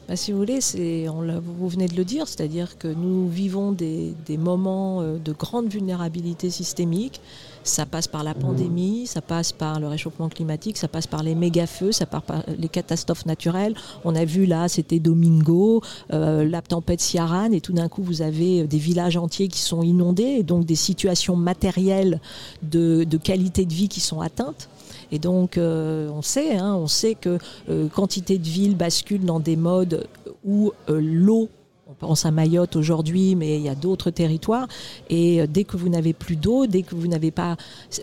Bah, 0.09 0.15
si 0.15 0.31
vous 0.31 0.39
voulez, 0.39 0.61
vous 1.09 1.69
venez 1.69 1.89
de 1.89 1.97
le 1.97 2.05
dire, 2.05 2.29
c'est-à-dire 2.29 2.79
que 2.79 2.87
nous 2.87 3.29
vivons 3.29 3.73
des, 3.73 4.15
moments 4.39 5.01
euh, 5.01 5.19
de 5.19 5.33
grande 5.33 5.69
vulnérabilité 5.69 6.49
systémique. 6.49 7.21
Ça 7.65 7.87
passe 7.87 8.07
par 8.07 8.23
la 8.23 8.33
pandémie, 8.33 9.09
ça 9.09 9.21
passe 9.21 9.51
par 9.51 9.81
le 9.81 9.89
réchauffement 9.89 10.29
climatique, 10.29 10.77
ça 10.77 10.87
passe 10.87 11.09
par 11.09 11.25
les 11.25 11.35
méga-feux, 11.35 11.91
ça 11.91 12.07
passe 12.07 12.23
par 12.23 12.45
les 12.57 12.69
catastrophes 12.69 13.27
naturelles. 13.27 13.75
On 14.05 14.15
a 14.15 14.25
vu 14.25 14.47
là, 14.47 14.69
c'était 14.69 15.01
Domingo, 15.01 15.83
euh, 16.13 16.49
la 16.49 16.63
tempête 16.63 17.01
Ciaran, 17.01 17.51
et 17.51 17.61
tout 17.61 17.73
d'un 17.73 17.89
coup, 17.89 18.05
vous 18.05 18.23
avez 18.23 18.69
des 18.69 18.79
villages 18.79 19.17
entiers 19.17 19.49
qui 19.49 19.59
sont 19.59 19.83
inondés, 19.83 20.37
et 20.39 20.43
donc 20.45 20.65
des 20.65 20.77
situations 20.77 21.35
matérielles 21.35 22.21
de 22.63 23.05
qualité 23.17 23.65
de 23.65 23.75
vie 23.75 23.89
qui 23.89 24.01
sont 24.01 24.21
atteintes. 24.21 24.69
Et 25.13 25.19
donc, 25.19 25.59
euh, 25.59 26.09
on 26.11 26.23
sait, 26.23 26.57
hein, 26.57 26.75
on 26.75 26.87
sait 26.87 27.15
que 27.15 27.39
euh, 27.69 27.89
quantité 27.89 28.39
de 28.39 28.47
villes 28.47 28.77
basculent 28.77 29.25
dans 29.25 29.41
des 29.41 29.57
modes 29.57 30.07
où 30.45 30.73
euh, 30.89 31.01
l'eau, 31.01 31.49
on 31.89 31.95
pense 31.95 32.27
à 32.27 32.31
Mayotte 32.31 32.77
aujourd'hui, 32.77 33.37
mais 33.37 33.57
il 33.57 33.63
y 33.63 33.69
a 33.69 33.75
d'autres 33.77 34.11
territoires, 34.11 34.67
et 35.09 35.47
dès 35.47 35.63
que 35.63 35.77
vous 35.77 35.89
n'avez 35.89 36.13
plus 36.13 36.35
d'eau, 36.35 36.67
dès 36.67 36.83
que 36.83 36.97
vous 36.97 37.07
n'avez 37.07 37.31
pas 37.31 37.57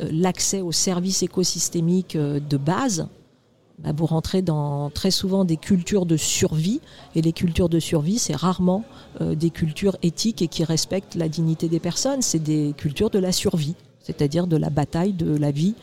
l'accès 0.09 0.61
aux 0.61 0.71
services 0.71 1.21
écosystémiques 1.21 2.15
de 2.15 2.57
base, 2.57 3.07
bah, 3.79 3.91
vous 3.93 4.05
rentrez 4.05 4.41
dans 4.41 4.89
très 4.89 5.11
souvent 5.11 5.43
des 5.43 5.57
cultures 5.57 6.05
de 6.05 6.15
survie, 6.15 6.79
et 7.13 7.21
les 7.21 7.33
cultures 7.33 7.67
de 7.67 7.79
survie, 7.79 8.19
c'est 8.19 8.37
rarement 8.37 8.85
des 9.19 9.49
cultures 9.49 9.97
éthiques 10.01 10.41
et 10.41 10.47
qui 10.47 10.63
respectent 10.63 11.15
la 11.15 11.27
dignité 11.27 11.67
des 11.67 11.81
personnes, 11.81 12.21
c'est 12.21 12.39
des 12.39 12.73
cultures 12.77 13.09
de 13.09 13.19
la 13.19 13.33
survie 13.33 13.75
c'est-à-dire 14.03 14.47
de 14.47 14.57
la 14.57 14.69
bataille 14.69 15.13
de 15.13 15.35
la 15.35 15.51
vie 15.51 15.75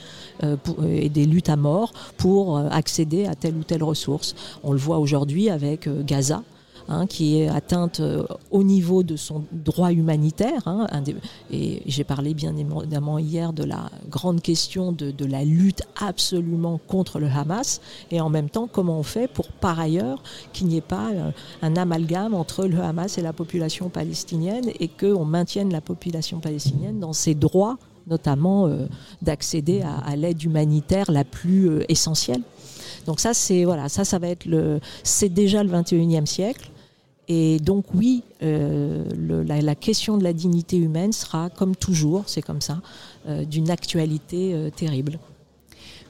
euh, 0.45 0.57
pour- 0.57 0.85
et 0.85 1.09
des 1.09 1.27
luttes 1.27 1.49
à 1.49 1.57
mort 1.57 1.93
pour 2.17 2.57
euh, 2.59 2.69
accéder 2.71 3.27
à 3.27 3.35
telle 3.35 3.57
ou 3.57 3.65
telle 3.65 3.83
ressource. 3.83 4.35
On 4.63 4.73
le 4.73 4.79
voit 4.79 4.99
aujourd'hui 4.99 5.51
avec 5.51 5.87
euh, 5.87 6.03
Gaza, 6.05 6.43
hein, 6.89 7.07
qui 7.07 7.41
est 7.41 7.49
atteinte 7.49 8.01
euh, 8.01 8.25
au 8.51 8.63
niveau 8.63 9.03
de 9.03 9.17
son 9.17 9.45
droit 9.53 9.93
humanitaire. 9.93 10.63
hein, 10.67 10.87
et 11.51 11.83
j'ai 11.87 12.05
parlé 12.05 12.35
bien 12.35 12.55
évidemment 12.57 13.19
hier 13.19 13.53
de 13.53 13.65
la 13.65 13.91
grande 14.11 14.41
question 14.43 14.93
de, 14.93 15.25
la 15.25 15.45
lutte 15.45 15.83
absolument 16.01 16.81
contre 16.89 17.21
le 17.21 17.29
Hamas, 17.29 17.81
et 18.11 18.21
en 18.21 18.29
même 18.29 18.51
temps 18.51 18.69
comment 18.71 18.99
on 18.99 19.03
fait 19.03 19.29
pour 19.29 19.49
par 19.49 19.79
ailleurs 19.79 20.23
qu'il 20.53 20.67
n'y 20.67 20.77
ait 20.77 20.81
pas 20.81 21.11
euh, 21.13 21.31
un 21.63 21.77
amalgame 21.77 22.35
entre 22.35 22.67
le 22.67 22.81
Hamas 22.81 23.17
et 23.19 23.23
la 23.23 23.33
population 23.33 23.89
palestinienne 23.89 24.71
et 24.81 24.89
qu'on 24.89 25.25
maintienne 25.25 25.73
la 25.73 25.81
population 25.81 26.41
palestinienne 26.41 26.99
dans 27.01 27.13
ses 27.13 27.35
droits 27.35 27.79
notamment 28.11 28.67
euh, 28.67 28.87
d'accéder 29.23 29.83
à, 29.83 30.17
l'aide 30.17 30.43
humanitaire 30.43 31.11
la 31.11 31.25
plus 31.25 31.71
euh, 31.71 31.85
essentielle. 31.89 32.43
Donc 33.07 33.21
ça, 33.21 33.33
c'est 33.33 33.65
voilà, 33.65 33.89
ça, 33.89 34.05
ça 34.05 34.19
va 34.19 34.29
être 34.29 34.45
le, 34.45 34.81
c'est 35.03 35.29
déjà 35.29 35.63
le 35.63 35.71
21e 35.71 36.27
siècle. 36.27 36.71
Et 37.29 37.59
donc 37.61 37.87
oui, 37.95 38.25
euh, 38.43 39.05
la, 39.47 39.75
question 39.77 40.19
de 40.19 40.25
la 40.25 40.33
dignité 40.33 40.77
humaine 40.77 41.13
sera, 41.13 41.49
comme 41.49 41.77
toujours, 41.77 42.25
c'est 42.27 42.43
comme 42.43 42.61
ça, 42.61 42.81
d'une 43.47 43.71
actualité 43.71 44.69
terrible. 44.75 45.21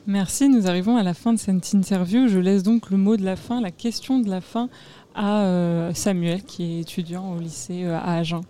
Merci, 0.07 0.49
nous 0.49 0.67
arrivons 0.67 0.97
à 0.97 1.03
la 1.03 1.13
fin 1.13 1.35
de 1.35 1.39
cette 1.39 1.75
interview. 1.75 2.27
Je 2.27 2.39
laisse 2.39 2.63
donc 2.63 2.89
le 2.89 2.97
mot 2.97 3.19
de 3.19 3.25
la 3.25 3.37
fin, 3.37 3.61
la 3.61 3.71
question 3.71 4.19
de 4.19 4.31
la 4.31 4.41
fin 4.41 4.71
à 5.15 5.91
Samuel, 5.93 6.43
qui 6.43 6.63
est 6.63 6.81
étudiant 6.81 7.35
au 7.35 7.39
lycée 7.39 7.85
à 7.85 8.15
Agen. 8.15 8.41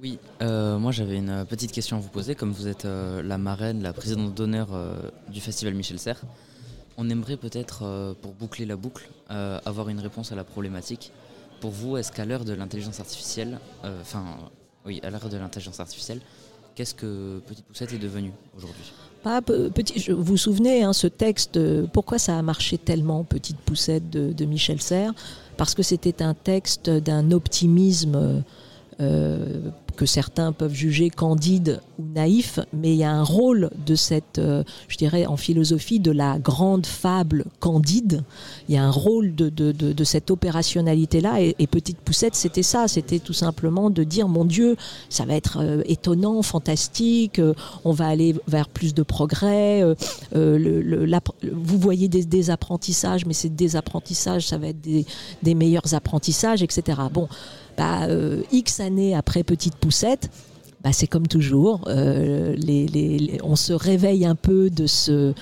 Oui, 0.00 0.18
euh, 0.42 0.78
moi 0.78 0.92
j'avais 0.92 1.16
une 1.16 1.44
petite 1.48 1.72
question 1.72 1.96
à 1.96 2.00
vous 2.00 2.08
poser. 2.08 2.34
Comme 2.34 2.52
vous 2.52 2.68
êtes 2.68 2.84
euh, 2.84 3.22
la 3.22 3.36
marraine, 3.38 3.82
la 3.82 3.92
présidente 3.92 4.34
d'honneur 4.34 4.68
euh, 4.72 4.94
du 5.28 5.40
festival 5.40 5.74
Michel 5.74 5.98
Serres, 5.98 6.20
on 6.96 7.08
aimerait 7.10 7.36
peut-être, 7.36 8.14
pour 8.22 8.32
boucler 8.32 8.66
la 8.66 8.74
boucle, 8.74 9.08
avoir 9.28 9.88
une 9.88 10.00
réponse 10.00 10.32
à 10.32 10.34
la 10.34 10.42
problématique. 10.42 11.12
Pour 11.60 11.70
vous, 11.70 11.96
est-ce 11.96 12.10
qu'à 12.10 12.24
l'heure 12.24 12.44
de 12.44 12.52
l'intelligence 12.52 12.98
artificielle, 12.98 13.60
enfin, 14.00 14.24
oui, 14.84 14.98
à 15.04 15.10
l'heure 15.10 15.28
de 15.28 15.36
l'intelligence 15.36 15.78
artificielle, 15.78 16.20
qu'est-ce 16.74 16.96
que 16.96 17.40
Petite 17.46 17.64
Poussette 17.66 17.92
est 17.92 17.98
devenue 17.98 18.32
aujourd'hui? 18.56 18.82
Pas 19.22 19.40
pe- 19.42 19.68
petit, 19.68 20.00
je- 20.00 20.10
vous 20.10 20.24
vous 20.24 20.36
souvenez, 20.36 20.82
hein, 20.82 20.92
ce 20.92 21.06
texte, 21.06 21.56
pourquoi 21.92 22.18
ça 22.18 22.36
a 22.36 22.42
marché 22.42 22.78
tellement, 22.78 23.22
Petite 23.22 23.58
Poussette 23.58 24.10
de, 24.10 24.44
Michel 24.44 24.80
Serres? 24.80 25.14
Parce 25.56 25.76
que 25.76 25.84
c'était 25.84 26.20
un 26.20 26.34
texte 26.34 26.90
d'un 26.90 27.30
optimisme 27.30 28.42
que 29.98 30.06
certains 30.06 30.52
peuvent 30.52 30.72
juger 30.72 31.10
candide 31.10 31.80
ou 31.98 32.04
naïf, 32.14 32.60
mais 32.72 32.92
il 32.92 32.98
y 32.98 33.04
a 33.04 33.10
un 33.10 33.24
rôle 33.24 33.68
de 33.84 33.96
cette, 33.96 34.38
euh, 34.38 34.62
je 34.86 34.96
dirais 34.96 35.26
en 35.26 35.36
philosophie, 35.36 35.98
de 35.98 36.12
la 36.12 36.38
grande 36.38 36.86
fable 36.86 37.44
candide. 37.58 38.22
Il 38.68 38.76
y 38.76 38.78
a 38.78 38.84
un 38.84 38.92
rôle 38.92 39.34
de, 39.34 40.04
cette 40.04 40.30
opérationnalité-là. 40.30 41.42
Et, 41.42 41.56
et 41.58 41.66
Petite 41.66 41.98
Poussette, 41.98 42.36
c'était 42.36 42.62
ça. 42.62 42.86
C'était 42.86 43.18
tout 43.18 43.32
simplement 43.32 43.90
de 43.90 44.04
dire, 44.04 44.28
mon 44.28 44.44
Dieu, 44.44 44.76
ça 45.08 45.24
va 45.24 45.34
être 45.34 45.58
euh, 45.60 45.82
étonnant, 45.86 46.42
fantastique, 46.42 47.40
euh, 47.40 47.52
on 47.84 47.90
va 47.90 48.06
aller 48.06 48.36
vers 48.46 48.68
plus 48.68 48.94
de 48.94 49.02
progrès. 49.02 49.82
vous 50.32 51.78
voyez 51.78 52.06
des, 52.06 52.24
des 52.24 52.50
apprentissages, 52.50 53.26
mais 53.26 53.34
ces 53.34 53.48
désapprentissages, 53.48 54.46
ça 54.46 54.58
va 54.58 54.68
être 54.68 54.80
des, 54.80 55.04
des 55.42 55.54
meilleurs 55.56 55.92
apprentissages, 55.92 56.62
etc. 56.62 57.00
Bon, 57.12 57.28
euh, 57.80 58.42
X 58.52 58.80
années 58.80 59.14
après 59.14 59.42
Petite 59.42 59.76
Poussette, 59.76 60.30
bah, 60.82 60.90
c'est 60.92 61.06
comme 61.06 61.26
toujours, 61.26 61.82
euh, 61.88 62.56
on 63.42 63.56
se 63.56 63.72
réveille 63.72 64.24
un 64.24 64.36
peu 64.36 64.70
de 64.70 64.86
ce, 64.86 65.32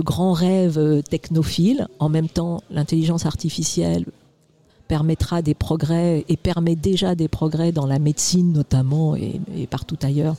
grand 0.00 0.32
rêve 0.32 0.78
euh, 0.78 1.02
technophile. 1.02 1.88
En 1.98 2.08
même 2.08 2.28
temps, 2.28 2.60
l'intelligence 2.70 3.26
artificielle 3.26 4.04
permettra 4.88 5.42
des 5.42 5.54
progrès 5.54 6.24
et 6.28 6.36
permet 6.36 6.76
déjà 6.76 7.14
des 7.14 7.28
progrès 7.28 7.72
dans 7.72 7.86
la 7.86 7.98
médecine 7.98 8.52
notamment 8.52 9.16
et, 9.16 9.40
partout 9.68 9.96
ailleurs 10.02 10.36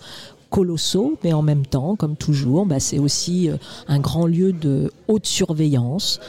colossaux, 0.50 1.18
mais 1.26 1.34
en 1.34 1.42
même 1.42 1.66
temps, 1.66 1.98
comme 1.98 2.16
toujours, 2.16 2.66
bah, 2.66 2.80
c'est 2.80 3.00
aussi 3.00 3.50
un 3.90 4.00
grand 4.00 4.28
lieu 4.28 4.54
de 4.54 4.94
haute 5.10 5.26
surveillance. 5.26 6.22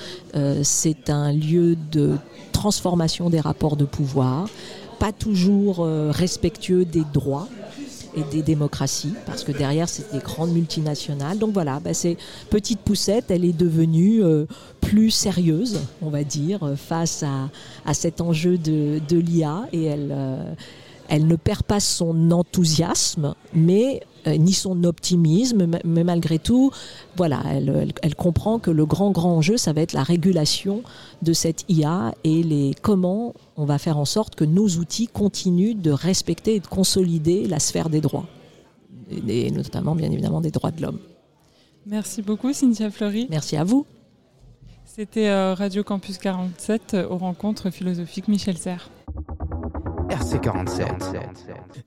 C'est 0.64 1.08
un 1.08 1.32
lieu 1.32 1.76
de 1.92 2.16
transformation 2.50 3.30
des 3.30 3.38
rapports 3.38 3.76
de 3.76 3.84
pouvoir, 3.84 4.48
pas 4.98 5.12
toujours 5.12 5.80
euh, 5.80 6.10
respectueux 6.10 6.84
des 6.84 7.04
droits 7.12 7.48
et 8.16 8.22
des 8.32 8.42
démocraties, 8.42 9.12
parce 9.26 9.44
que 9.44 9.52
derrière, 9.52 9.88
c'est 9.88 10.12
des 10.12 10.18
grandes 10.18 10.52
multinationales. 10.52 11.38
Donc 11.38 11.52
voilà, 11.52 11.78
bah, 11.78 11.94
c'est 11.94 12.16
petite 12.50 12.80
poussette, 12.80 13.30
elle 13.30 13.44
est 13.44 13.56
devenue 13.56 14.24
euh, 14.24 14.46
plus 14.80 15.10
sérieuse, 15.10 15.80
on 16.02 16.08
va 16.08 16.24
dire, 16.24 16.62
euh, 16.62 16.74
face 16.74 17.22
à, 17.22 17.50
à 17.84 17.94
cet 17.94 18.20
enjeu 18.20 18.56
de, 18.58 19.00
de 19.08 19.18
l'IA, 19.18 19.68
et 19.72 19.84
elle, 19.84 20.08
euh, 20.10 20.52
elle 21.08 21.26
ne 21.26 21.36
perd 21.36 21.62
pas 21.62 21.80
son 21.80 22.30
enthousiasme, 22.30 23.34
mais 23.54 24.00
euh, 24.26 24.36
ni 24.36 24.52
son 24.52 24.84
optimisme, 24.84 25.66
mais- 25.84 26.04
malgré 26.04 26.38
tout, 26.38 26.70
voilà, 27.16 27.40
elle, 27.50 27.68
elle- 27.82 27.92
elle 28.02 28.14
comprend 28.14 28.58
que 28.58 28.70
le 28.70 28.84
grand 28.86 29.10
grand 29.10 29.36
enjeu, 29.36 29.56
ça 29.56 29.72
va 29.72 29.80
être 29.80 29.92
la 29.92 30.02
régulation 30.02 30.82
de 31.22 31.32
cette 31.32 31.64
IA 31.68 32.14
et 32.24 32.42
les 32.42 32.74
comment 32.82 33.34
on 33.56 33.64
va 33.64 33.78
faire 33.78 33.96
en 33.98 34.04
sorte 34.04 34.34
que 34.34 34.44
nos 34.44 34.68
outils 34.68 35.06
continuent 35.08 35.74
de 35.80 35.90
respecter 35.90 36.56
et 36.56 36.60
de 36.60 36.66
consolider 36.66 37.46
la 37.46 37.58
sphère 37.58 37.88
des 37.90 38.00
droits, 38.00 38.26
et, 39.10 39.46
et 39.46 39.50
notamment 39.50 39.94
bien 39.94 40.10
évidemment 40.10 40.40
des 40.40 40.50
droits 40.50 40.70
de 40.72 40.82
l'homme. 40.82 40.98
Merci 41.86 42.20
beaucoup, 42.22 42.52
Cynthia 42.52 42.90
Fleury. 42.90 43.26
Merci 43.30 43.56
à 43.56 43.64
vous. 43.64 43.86
C'était 44.84 45.28
euh, 45.28 45.54
Radio 45.54 45.84
Campus 45.84 46.18
47 46.18 46.94
euh, 46.94 47.08
aux 47.08 47.16
rencontres 47.18 47.70
philosophiques 47.70 48.28
Michel 48.28 48.58
Serres. 48.58 48.90
RC47. 50.08 50.86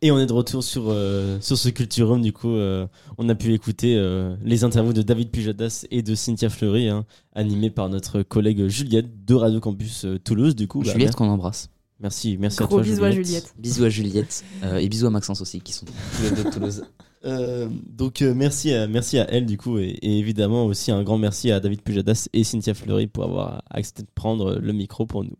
Et 0.01 0.11
on 0.11 0.19
est 0.19 0.26
de 0.26 0.34
retour 0.34 0.63
sur, 0.63 0.86
euh, 0.89 1.38
sur 1.41 1.57
ce 1.57 1.69
Culturum. 1.69 2.22
Du 2.22 2.34
coup, 2.34 2.49
euh, 2.51 2.88
on 3.17 3.28
a 3.30 3.36
pu 3.36 3.53
écouter 3.53 3.95
euh, 3.97 4.36
les 4.43 4.63
interviews 4.63 4.93
de 4.93 5.01
David 5.01 5.30
Pujadas 5.32 5.86
et 5.91 6.01
de 6.01 6.15
Cynthia 6.15 6.49
Fleury, 6.49 6.88
hein, 6.89 7.05
animées 7.34 7.69
par 7.69 7.89
notre 7.89 8.22
collègue 8.22 8.67
Juliette 8.67 9.26
de 9.26 9.34
Radio 9.36 9.59
Campus 9.59 10.05
euh, 10.05 10.19
Toulouse. 10.19 10.55
Du 10.55 10.67
coup, 10.67 10.82
bah, 10.82 10.91
Juliette 10.91 11.09
mer- 11.09 11.15
qu'on 11.15 11.30
embrasse. 11.30 11.69
Merci, 11.99 12.38
merci 12.39 12.61
à 12.63 12.65
Gros 12.65 12.78
toi. 12.78 12.84
bisous 12.84 13.03
à 13.03 13.11
Juliette. 13.11 13.53
Bisous 13.59 13.84
à 13.84 13.89
Juliette 13.89 14.43
euh, 14.63 14.78
et 14.78 14.89
bisous 14.89 15.07
à 15.07 15.11
Maxence 15.11 15.41
aussi, 15.41 15.61
qui 15.61 15.74
sont 15.74 15.86
tous 15.86 16.24
les 16.24 16.32
deux 16.32 16.43
de 16.43 16.49
Toulouse. 16.53 16.84
Euh, 17.24 17.69
donc 17.88 18.24
euh, 18.24 18.34
merci 18.36 18.74
à, 18.74 18.88
merci 18.88 19.19
à 19.19 19.30
elle 19.32 19.45
du 19.45 19.55
coup 19.55 19.78
et, 19.78 19.89
et 20.01 20.17
évidemment 20.17 20.65
aussi 20.65 20.91
un 20.91 21.03
grand 21.03 21.19
merci 21.19 21.51
à 21.51 21.59
David 21.59 21.84
Pujadas 21.84 22.28
et 22.34 22.43
Cynthia 22.43 22.74
Fleury 22.74 23.05
pour 23.05 23.26
avoir 23.26 23.61
accepté 23.69 24.01
de 24.01 24.07
prendre 24.15 24.55
le 24.55 24.74
micro 24.74 25.05
pour 25.05 25.24
nous. 25.24 25.36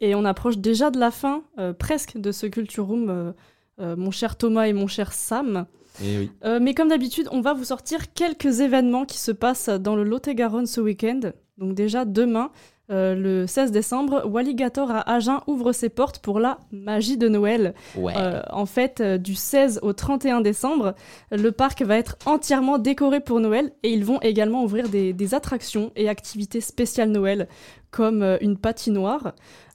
Et 0.00 0.14
on 0.14 0.24
approche 0.24 0.58
déjà 0.58 0.90
de 0.90 0.98
la 0.98 1.10
fin, 1.10 1.42
euh, 1.58 1.72
presque, 1.72 2.18
de 2.18 2.32
ce 2.32 2.46
Culture 2.46 2.86
Room, 2.86 3.10
euh, 3.10 3.32
euh, 3.80 3.96
mon 3.96 4.10
cher 4.10 4.36
Thomas 4.36 4.66
et 4.66 4.72
mon 4.72 4.86
cher 4.86 5.12
Sam. 5.12 5.66
Et 6.02 6.18
oui. 6.18 6.30
Euh, 6.44 6.58
mais 6.60 6.74
comme 6.74 6.88
d'habitude, 6.88 7.28
on 7.30 7.40
va 7.40 7.54
vous 7.54 7.64
sortir 7.64 8.12
quelques 8.12 8.60
événements 8.60 9.04
qui 9.04 9.18
se 9.18 9.32
passent 9.32 9.68
dans 9.68 9.96
le 9.96 10.04
Lot-et-Garonne 10.04 10.66
ce 10.66 10.80
week-end. 10.80 11.20
Donc 11.58 11.74
déjà 11.74 12.04
demain, 12.04 12.50
euh, 12.90 13.14
le 13.14 13.46
16 13.46 13.72
décembre, 13.72 14.26
Walligator 14.26 14.90
à 14.90 15.10
Agen 15.10 15.40
ouvre 15.46 15.72
ses 15.72 15.88
portes 15.88 16.18
pour 16.18 16.38
la 16.38 16.58
magie 16.70 17.16
de 17.16 17.28
Noël. 17.28 17.74
Ouais. 17.96 18.12
Euh, 18.16 18.42
en 18.50 18.66
fait, 18.66 19.00
euh, 19.00 19.16
du 19.16 19.34
16 19.34 19.80
au 19.82 19.94
31 19.94 20.42
décembre, 20.42 20.94
le 21.30 21.50
parc 21.50 21.80
va 21.82 21.96
être 21.96 22.18
entièrement 22.26 22.76
décoré 22.76 23.20
pour 23.20 23.40
Noël 23.40 23.72
et 23.82 23.90
ils 23.90 24.04
vont 24.04 24.20
également 24.20 24.64
ouvrir 24.64 24.90
des, 24.90 25.14
des 25.14 25.34
attractions 25.34 25.92
et 25.96 26.10
activités 26.10 26.60
spéciales 26.60 27.10
Noël, 27.10 27.48
comme 27.90 28.22
une 28.40 28.58
patinoire, 28.58 29.34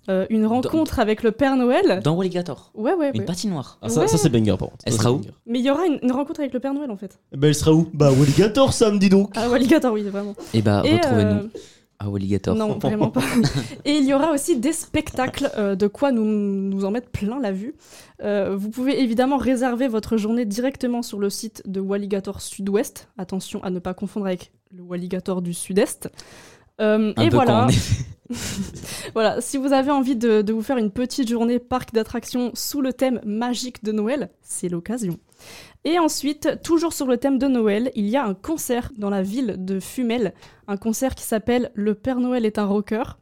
euh, 0.09 0.25
une 0.29 0.45
rencontre 0.45 0.99
avec 0.99 1.23
le 1.23 1.31
Père 1.31 1.55
Noël. 1.55 2.01
Dans 2.03 2.15
Walligator. 2.15 2.71
Ouais, 2.73 2.93
ouais, 2.95 3.11
Une 3.13 3.19
ouais. 3.21 3.25
patinoire. 3.25 3.77
Ah, 3.81 3.89
ça, 3.89 4.01
Ouais. 4.01 4.07
ça 4.07 4.17
c'est 4.17 4.29
banger 4.29 4.55
par 4.57 4.69
contre. 4.69 4.83
Elle 4.85 4.93
sera 4.93 5.11
où. 5.11 5.21
Mais 5.45 5.59
il 5.59 5.65
y 5.65 5.69
aura 5.71 5.85
une, 5.85 5.99
une 6.01 6.11
rencontre 6.11 6.39
avec 6.39 6.53
le 6.53 6.59
Père 6.59 6.73
Noël 6.73 6.89
en 6.91 6.97
fait. 6.97 7.19
Bah 7.31 7.47
elle 7.47 7.55
sera 7.55 7.71
où? 7.73 7.87
Bah 7.93 8.11
Walligator 8.11 8.73
samedi 8.73 9.09
donc. 9.09 9.31
Ah, 9.35 9.49
Walligator, 9.49 9.93
oui, 9.93 10.01
vraiment. 10.03 10.35
Et 10.53 10.61
bah, 10.61 10.81
Et, 10.85 10.95
retrouvez-nous 10.95 11.29
euh, 11.29 11.47
à 11.99 12.09
Walligator. 12.09 12.55
Non, 12.55 12.77
vraiment 12.79 13.09
pas. 13.09 13.21
Et 13.85 13.91
il 13.97 14.05
y 14.05 14.13
aura 14.13 14.31
aussi 14.31 14.57
des 14.57 14.71
spectacles, 14.71 15.51
euh, 15.57 15.75
de 15.75 15.85
quoi 15.87 16.11
nous, 16.13 16.23
nous 16.23 16.85
en 16.85 16.91
mettre 16.91 17.09
plein 17.09 17.39
la 17.41 17.51
vue. 17.51 17.75
Euh, 18.23 18.55
vous 18.57 18.69
pouvez 18.69 19.01
évidemment 19.01 19.35
réserver 19.37 19.87
votre 19.89 20.15
journée 20.17 20.45
directement 20.45 21.01
sur 21.01 21.19
le 21.19 21.29
site 21.29 21.61
de 21.65 21.81
Walligator 21.81 22.41
Sud-Ouest. 22.41 23.09
Attention 23.17 23.61
à 23.63 23.69
ne 23.69 23.79
pas 23.79 23.93
confondre 23.93 24.27
avec 24.27 24.51
le 24.73 24.81
Walligator 24.81 25.41
du 25.41 25.53
Sud-Est. 25.53 26.09
Euh, 26.79 27.13
et 27.21 27.27
voilà. 27.29 27.67
voilà, 29.13 29.41
si 29.41 29.57
vous 29.57 29.73
avez 29.73 29.91
envie 29.91 30.15
de, 30.15 30.41
de 30.41 30.53
vous 30.53 30.61
faire 30.61 30.77
une 30.77 30.91
petite 30.91 31.29
journée 31.29 31.59
parc 31.59 31.93
d'attractions 31.93 32.51
sous 32.53 32.81
le 32.81 32.93
thème 32.93 33.21
magique 33.25 33.83
de 33.83 33.91
Noël, 33.91 34.29
c'est 34.41 34.69
l'occasion. 34.69 35.17
Et 35.85 35.97
ensuite, 35.97 36.61
toujours 36.61 36.93
sur 36.93 37.07
le 37.07 37.17
thème 37.17 37.37
de 37.37 37.47
Noël, 37.47 37.91
il 37.95 38.07
y 38.07 38.17
a 38.17 38.25
un 38.25 38.33
concert 38.33 38.91
dans 38.97 39.09
la 39.09 39.21
ville 39.21 39.55
de 39.57 39.79
Fumel, 39.79 40.33
un 40.67 40.77
concert 40.77 41.15
qui 41.15 41.23
s'appelle 41.23 41.71
Le 41.73 41.95
Père 41.95 42.19
Noël 42.19 42.45
est 42.45 42.59
un 42.59 42.65
rocker. 42.65 43.17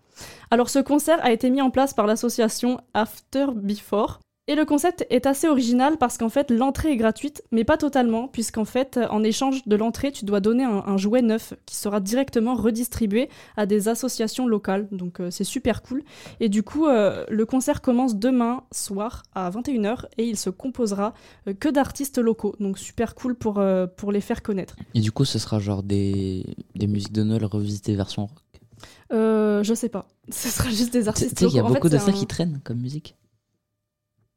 Alors 0.49 0.69
ce 0.69 0.79
concert 0.79 1.23
a 1.23 1.31
été 1.31 1.49
mis 1.49 1.61
en 1.61 1.69
place 1.69 1.93
par 1.93 2.07
l'association 2.07 2.81
After 2.93 3.47
Before. 3.53 4.19
Et 4.49 4.55
le 4.55 4.63
concept 4.63 5.05
est 5.09 5.25
assez 5.25 5.47
original 5.47 5.97
parce 5.97 6.17
qu'en 6.17 6.29
fait, 6.29 6.51
l'entrée 6.51 6.91
est 6.91 6.95
gratuite, 6.95 7.43
mais 7.51 7.65
pas 7.65 7.75
totalement, 7.75 8.29
puisqu'en 8.29 8.63
fait, 8.63 8.97
en 9.09 9.21
échange 9.23 9.65
de 9.67 9.75
l'entrée, 9.75 10.13
tu 10.13 10.23
dois 10.23 10.39
donner 10.39 10.63
un, 10.63 10.83
un 10.85 10.95
jouet 10.97 11.21
neuf 11.21 11.53
qui 11.65 11.75
sera 11.75 11.99
directement 11.99 12.55
redistribué 12.55 13.29
à 13.57 13.65
des 13.65 13.89
associations 13.89 14.47
locales. 14.47 14.87
Donc 14.91 15.19
euh, 15.19 15.31
c'est 15.31 15.43
super 15.43 15.81
cool. 15.81 16.03
Et 16.39 16.47
du 16.47 16.63
coup, 16.63 16.87
euh, 16.87 17.25
le 17.29 17.45
concert 17.45 17.81
commence 17.81 18.15
demain 18.15 18.63
soir 18.71 19.23
à 19.35 19.49
21h 19.49 20.05
et 20.17 20.23
il 20.25 20.37
se 20.37 20.49
composera 20.49 21.13
euh, 21.47 21.53
que 21.53 21.67
d'artistes 21.67 22.17
locaux. 22.17 22.55
Donc 22.61 22.79
super 22.79 23.15
cool 23.15 23.35
pour, 23.35 23.59
euh, 23.59 23.85
pour 23.85 24.13
les 24.13 24.21
faire 24.21 24.41
connaître. 24.41 24.77
Et 24.93 25.01
du 25.01 25.11
coup, 25.11 25.25
ce 25.25 25.39
sera 25.39 25.59
genre 25.59 25.83
des, 25.83 26.45
des 26.75 26.87
musiques 26.87 27.13
de 27.13 27.23
Noël 27.23 27.43
revisitées 27.43 27.95
version 27.95 28.27
rock? 28.27 28.37
Euh, 29.11 29.63
je 29.63 29.73
sais 29.73 29.89
pas. 29.89 30.07
Ce 30.29 30.49
sera 30.49 30.69
juste 30.69 30.93
des 30.93 31.03
Tu 31.03 31.09
artistes 31.09 31.39
sais 31.39 31.45
qu'il 31.47 31.55
y 31.55 31.59
a 31.59 31.63
beaucoup 31.63 31.89
de 31.89 31.97
ça 31.97 32.11
qui 32.11 32.27
traîne 32.27 32.59
comme 32.63 32.79
musique. 32.79 33.15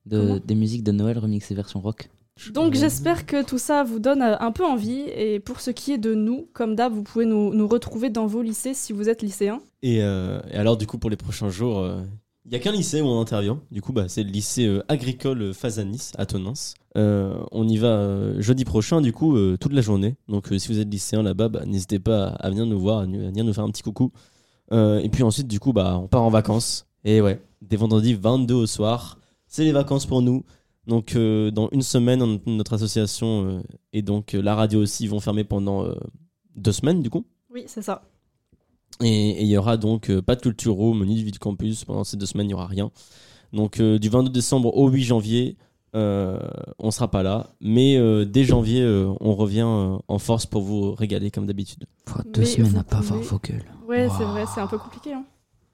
De, 0.06 0.38
des 0.38 0.54
musiques 0.54 0.82
de 0.82 0.92
Noël 0.92 1.18
remixées 1.18 1.54
version 1.54 1.80
rock. 1.80 2.08
Donc 2.54 2.74
j'espère 2.74 3.26
que 3.26 3.44
tout 3.44 3.58
ça 3.58 3.84
vous 3.84 3.98
donne 3.98 4.22
euh, 4.22 4.36
un 4.40 4.50
peu 4.50 4.64
envie. 4.64 5.02
Et 5.14 5.40
pour 5.40 5.60
ce 5.60 5.70
qui 5.70 5.92
est 5.92 5.98
de 5.98 6.14
nous, 6.14 6.48
comme 6.54 6.74
d'hab, 6.74 6.92
vous 6.92 7.02
pouvez 7.02 7.26
nous, 7.26 7.52
nous 7.54 7.68
retrouver 7.68 8.08
dans 8.08 8.26
vos 8.26 8.40
lycées 8.40 8.72
si 8.72 8.92
vous 8.94 9.08
êtes 9.10 9.20
lycéen. 9.22 9.60
Et, 9.82 10.02
euh, 10.02 10.40
et 10.50 10.56
alors, 10.56 10.76
du 10.78 10.86
coup, 10.86 10.96
pour 10.96 11.10
les 11.10 11.16
prochains 11.16 11.50
jours, 11.50 11.80
euh, 11.80 12.00
il 12.46 12.52
y 12.52 12.56
a 12.56 12.58
qu'un 12.58 12.72
lycée 12.72 13.02
où 13.02 13.06
on 13.06 13.20
intervient. 13.20 13.60
Du 13.70 13.82
coup, 13.82 13.92
bah, 13.92 14.06
c'est 14.08 14.22
le 14.22 14.30
lycée 14.30 14.66
euh, 14.66 14.82
agricole 14.88 15.52
Fazanis 15.52 16.12
à 16.16 16.24
Tonins. 16.24 16.54
Euh, 16.96 17.34
on 17.52 17.68
y 17.68 17.76
va 17.76 17.88
euh, 17.88 18.40
jeudi 18.40 18.64
prochain, 18.64 19.02
du 19.02 19.12
coup, 19.12 19.36
euh, 19.36 19.58
toute 19.60 19.74
la 19.74 19.82
journée. 19.82 20.16
Donc, 20.28 20.50
euh, 20.50 20.58
si 20.58 20.68
vous 20.68 20.78
êtes 20.80 20.90
lycéen 20.90 21.22
là-bas, 21.22 21.48
bah, 21.50 21.64
n'hésitez 21.66 21.98
pas 21.98 22.28
à 22.28 22.48
venir 22.48 22.64
nous 22.64 22.80
voir, 22.80 23.00
à 23.00 23.04
venir 23.04 23.44
nous 23.44 23.52
faire 23.52 23.64
un 23.64 23.70
petit 23.70 23.82
coucou. 23.82 24.12
Euh, 24.72 24.98
et 25.00 25.08
puis 25.10 25.22
ensuite, 25.22 25.46
du 25.46 25.60
coup, 25.60 25.72
bah, 25.74 25.98
on 26.02 26.08
part 26.08 26.22
en 26.22 26.30
vacances. 26.30 26.86
Et 27.04 27.20
ouais, 27.20 27.40
dès 27.62 27.76
vendredi 27.76 28.14
22 28.14 28.54
au 28.54 28.66
soir, 28.66 29.18
c'est 29.50 29.64
les 29.64 29.72
vacances 29.72 30.06
pour 30.06 30.22
nous. 30.22 30.44
Donc, 30.86 31.14
euh, 31.14 31.50
dans 31.50 31.68
une 31.72 31.82
semaine, 31.82 32.22
on- 32.22 32.40
notre 32.46 32.72
association 32.72 33.44
euh, 33.46 33.60
et 33.92 34.00
donc 34.00 34.34
euh, 34.34 34.40
la 34.40 34.54
radio 34.54 34.80
aussi 34.80 35.06
vont 35.06 35.20
fermer 35.20 35.44
pendant 35.44 35.84
euh, 35.84 35.92
deux 36.56 36.72
semaines, 36.72 37.02
du 37.02 37.10
coup. 37.10 37.26
Oui, 37.52 37.64
c'est 37.66 37.82
ça. 37.82 38.02
Et 39.02 39.42
il 39.42 39.46
y 39.48 39.56
aura 39.56 39.76
donc 39.76 40.10
euh, 40.10 40.20
pas 40.22 40.36
de 40.36 40.40
culture 40.40 40.74
room 40.74 41.04
ni 41.04 41.16
de 41.20 41.24
vie 41.24 41.30
de 41.32 41.38
campus. 41.38 41.84
Pendant 41.84 42.04
ces 42.04 42.16
deux 42.16 42.26
semaines, 42.26 42.46
il 42.46 42.48
n'y 42.48 42.54
aura 42.54 42.66
rien. 42.66 42.90
Donc 43.52 43.80
euh, 43.80 43.98
du 43.98 44.08
22 44.08 44.30
décembre 44.30 44.76
au 44.76 44.88
8 44.88 45.02
janvier, 45.04 45.56
euh, 45.94 46.38
on 46.78 46.90
sera 46.90 47.10
pas 47.10 47.22
là. 47.22 47.50
Mais 47.60 47.96
euh, 47.96 48.24
dès 48.24 48.44
janvier, 48.44 48.82
euh, 48.82 49.12
on 49.20 49.34
revient 49.34 49.66
euh, 49.66 49.96
en 50.08 50.18
force 50.18 50.46
pour 50.46 50.62
vous 50.62 50.92
régaler 50.94 51.30
comme 51.30 51.46
d'habitude. 51.46 51.84
Deux 52.26 52.40
Mais 52.40 52.46
semaines 52.46 52.76
à 52.78 52.84
pas 52.84 52.98
avoir 52.98 53.20
pouvez- 53.20 53.28
vos 53.28 53.38
gueules. 53.38 53.64
Ouais, 53.88 54.08
c'est 54.16 54.24
vrai, 54.24 54.44
c'est 54.54 54.60
un 54.60 54.66
peu 54.66 54.78
compliqué. 54.78 55.12
hein. 55.14 55.24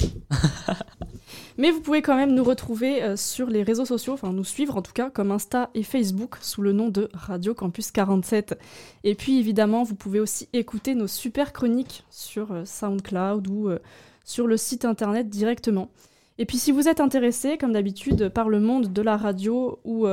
Mais 1.58 1.70
vous 1.70 1.80
pouvez 1.80 2.02
quand 2.02 2.16
même 2.16 2.34
nous 2.34 2.44
retrouver 2.44 3.02
euh, 3.02 3.16
sur 3.16 3.48
les 3.48 3.62
réseaux 3.62 3.86
sociaux, 3.86 4.12
enfin 4.12 4.32
nous 4.32 4.44
suivre 4.44 4.76
en 4.76 4.82
tout 4.82 4.92
cas, 4.92 5.08
comme 5.08 5.30
Insta 5.30 5.70
et 5.74 5.82
Facebook, 5.82 6.36
sous 6.42 6.60
le 6.60 6.72
nom 6.72 6.88
de 6.88 7.08
Radio 7.14 7.54
Campus 7.54 7.90
47. 7.90 8.58
Et 9.04 9.14
puis 9.14 9.38
évidemment, 9.38 9.82
vous 9.82 9.94
pouvez 9.94 10.20
aussi 10.20 10.48
écouter 10.52 10.94
nos 10.94 11.06
super 11.06 11.52
chroniques 11.52 12.04
sur 12.10 12.52
euh, 12.52 12.64
SoundCloud 12.66 13.48
ou 13.48 13.70
euh, 13.70 13.78
sur 14.24 14.46
le 14.46 14.58
site 14.58 14.84
internet 14.84 15.30
directement. 15.30 15.90
Et 16.38 16.44
puis 16.44 16.58
si 16.58 16.72
vous 16.72 16.88
êtes 16.88 17.00
intéressé, 17.00 17.56
comme 17.56 17.72
d'habitude, 17.72 18.28
par 18.28 18.50
le 18.50 18.60
monde 18.60 18.92
de 18.92 19.00
la 19.00 19.16
radio 19.16 19.80
ou, 19.84 20.06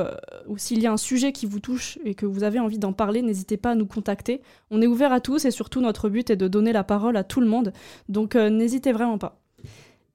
ou 0.46 0.56
s'il 0.56 0.80
y 0.80 0.86
a 0.86 0.92
un 0.92 0.96
sujet 0.96 1.32
qui 1.32 1.44
vous 1.44 1.60
touche 1.60 1.98
et 2.02 2.14
que 2.14 2.24
vous 2.24 2.44
avez 2.44 2.58
envie 2.60 2.78
d'en 2.78 2.94
parler, 2.94 3.20
n'hésitez 3.20 3.58
pas 3.58 3.72
à 3.72 3.74
nous 3.74 3.84
contacter. 3.84 4.40
On 4.70 4.80
est 4.80 4.86
ouvert 4.86 5.12
à 5.12 5.20
tous 5.20 5.44
et 5.44 5.50
surtout 5.50 5.82
notre 5.82 6.08
but 6.08 6.30
est 6.30 6.36
de 6.36 6.48
donner 6.48 6.72
la 6.72 6.82
parole 6.82 7.18
à 7.18 7.24
tout 7.24 7.42
le 7.42 7.46
monde. 7.46 7.74
Donc 8.08 8.36
n'hésitez 8.36 8.92
vraiment 8.92 9.18
pas. 9.18 9.43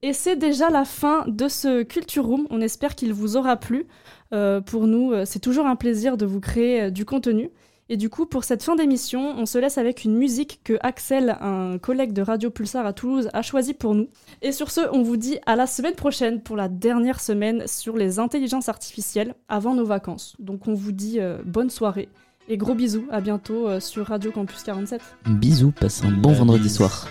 Et 0.01 0.13
c'est 0.13 0.37
déjà 0.37 0.69
la 0.69 0.85
fin 0.85 1.25
de 1.27 1.47
ce 1.47 1.83
Culture 1.83 2.25
Room. 2.25 2.47
On 2.49 2.61
espère 2.61 2.95
qu'il 2.95 3.13
vous 3.13 3.35
aura 3.35 3.57
plu. 3.57 3.85
Euh, 4.33 4.61
pour 4.61 4.87
nous, 4.87 5.11
euh, 5.11 5.23
c'est 5.25 5.39
toujours 5.39 5.65
un 5.65 5.75
plaisir 5.75 6.15
de 6.15 6.25
vous 6.25 6.39
créer 6.39 6.83
euh, 6.83 6.89
du 6.89 7.03
contenu. 7.03 7.49
Et 7.91 7.97
du 7.97 8.07
coup, 8.09 8.27
pour 8.27 8.43
cette 8.43 8.61
fin 8.61 8.75
d'émission, 8.75 9.33
on 9.37 9.47
se 9.47 9.57
laisse 9.57 9.79
avec 9.79 10.05
une 10.05 10.15
musique 10.15 10.61
que 10.63 10.77
Axel, 10.81 11.35
un 11.41 11.79
collègue 11.79 12.13
de 12.13 12.21
Radio 12.21 12.51
Pulsar 12.51 12.85
à 12.85 12.93
Toulouse, 12.93 13.29
a 13.33 13.41
choisie 13.41 13.73
pour 13.73 13.95
nous. 13.95 14.07
Et 14.43 14.51
sur 14.51 14.69
ce, 14.69 14.81
on 14.93 15.01
vous 15.01 15.17
dit 15.17 15.39
à 15.47 15.55
la 15.55 15.65
semaine 15.65 15.95
prochaine 15.95 16.39
pour 16.41 16.55
la 16.55 16.69
dernière 16.69 17.19
semaine 17.19 17.63
sur 17.65 17.97
les 17.97 18.19
intelligences 18.19 18.69
artificielles 18.69 19.33
avant 19.49 19.73
nos 19.73 19.85
vacances. 19.85 20.35
Donc 20.37 20.67
on 20.67 20.75
vous 20.75 20.91
dit 20.91 21.19
euh, 21.19 21.39
bonne 21.43 21.71
soirée 21.71 22.09
et 22.47 22.57
gros 22.57 22.75
bisous. 22.75 23.05
À 23.09 23.21
bientôt 23.21 23.67
euh, 23.67 23.79
sur 23.79 24.05
Radio 24.05 24.31
Campus 24.31 24.61
47. 24.61 25.01
Bisous, 25.25 25.71
passe 25.71 26.03
un 26.03 26.11
bon 26.11 26.29
Bah, 26.29 26.37
vendredi 26.37 26.63
bisous. 26.65 26.75
soir. 26.77 27.07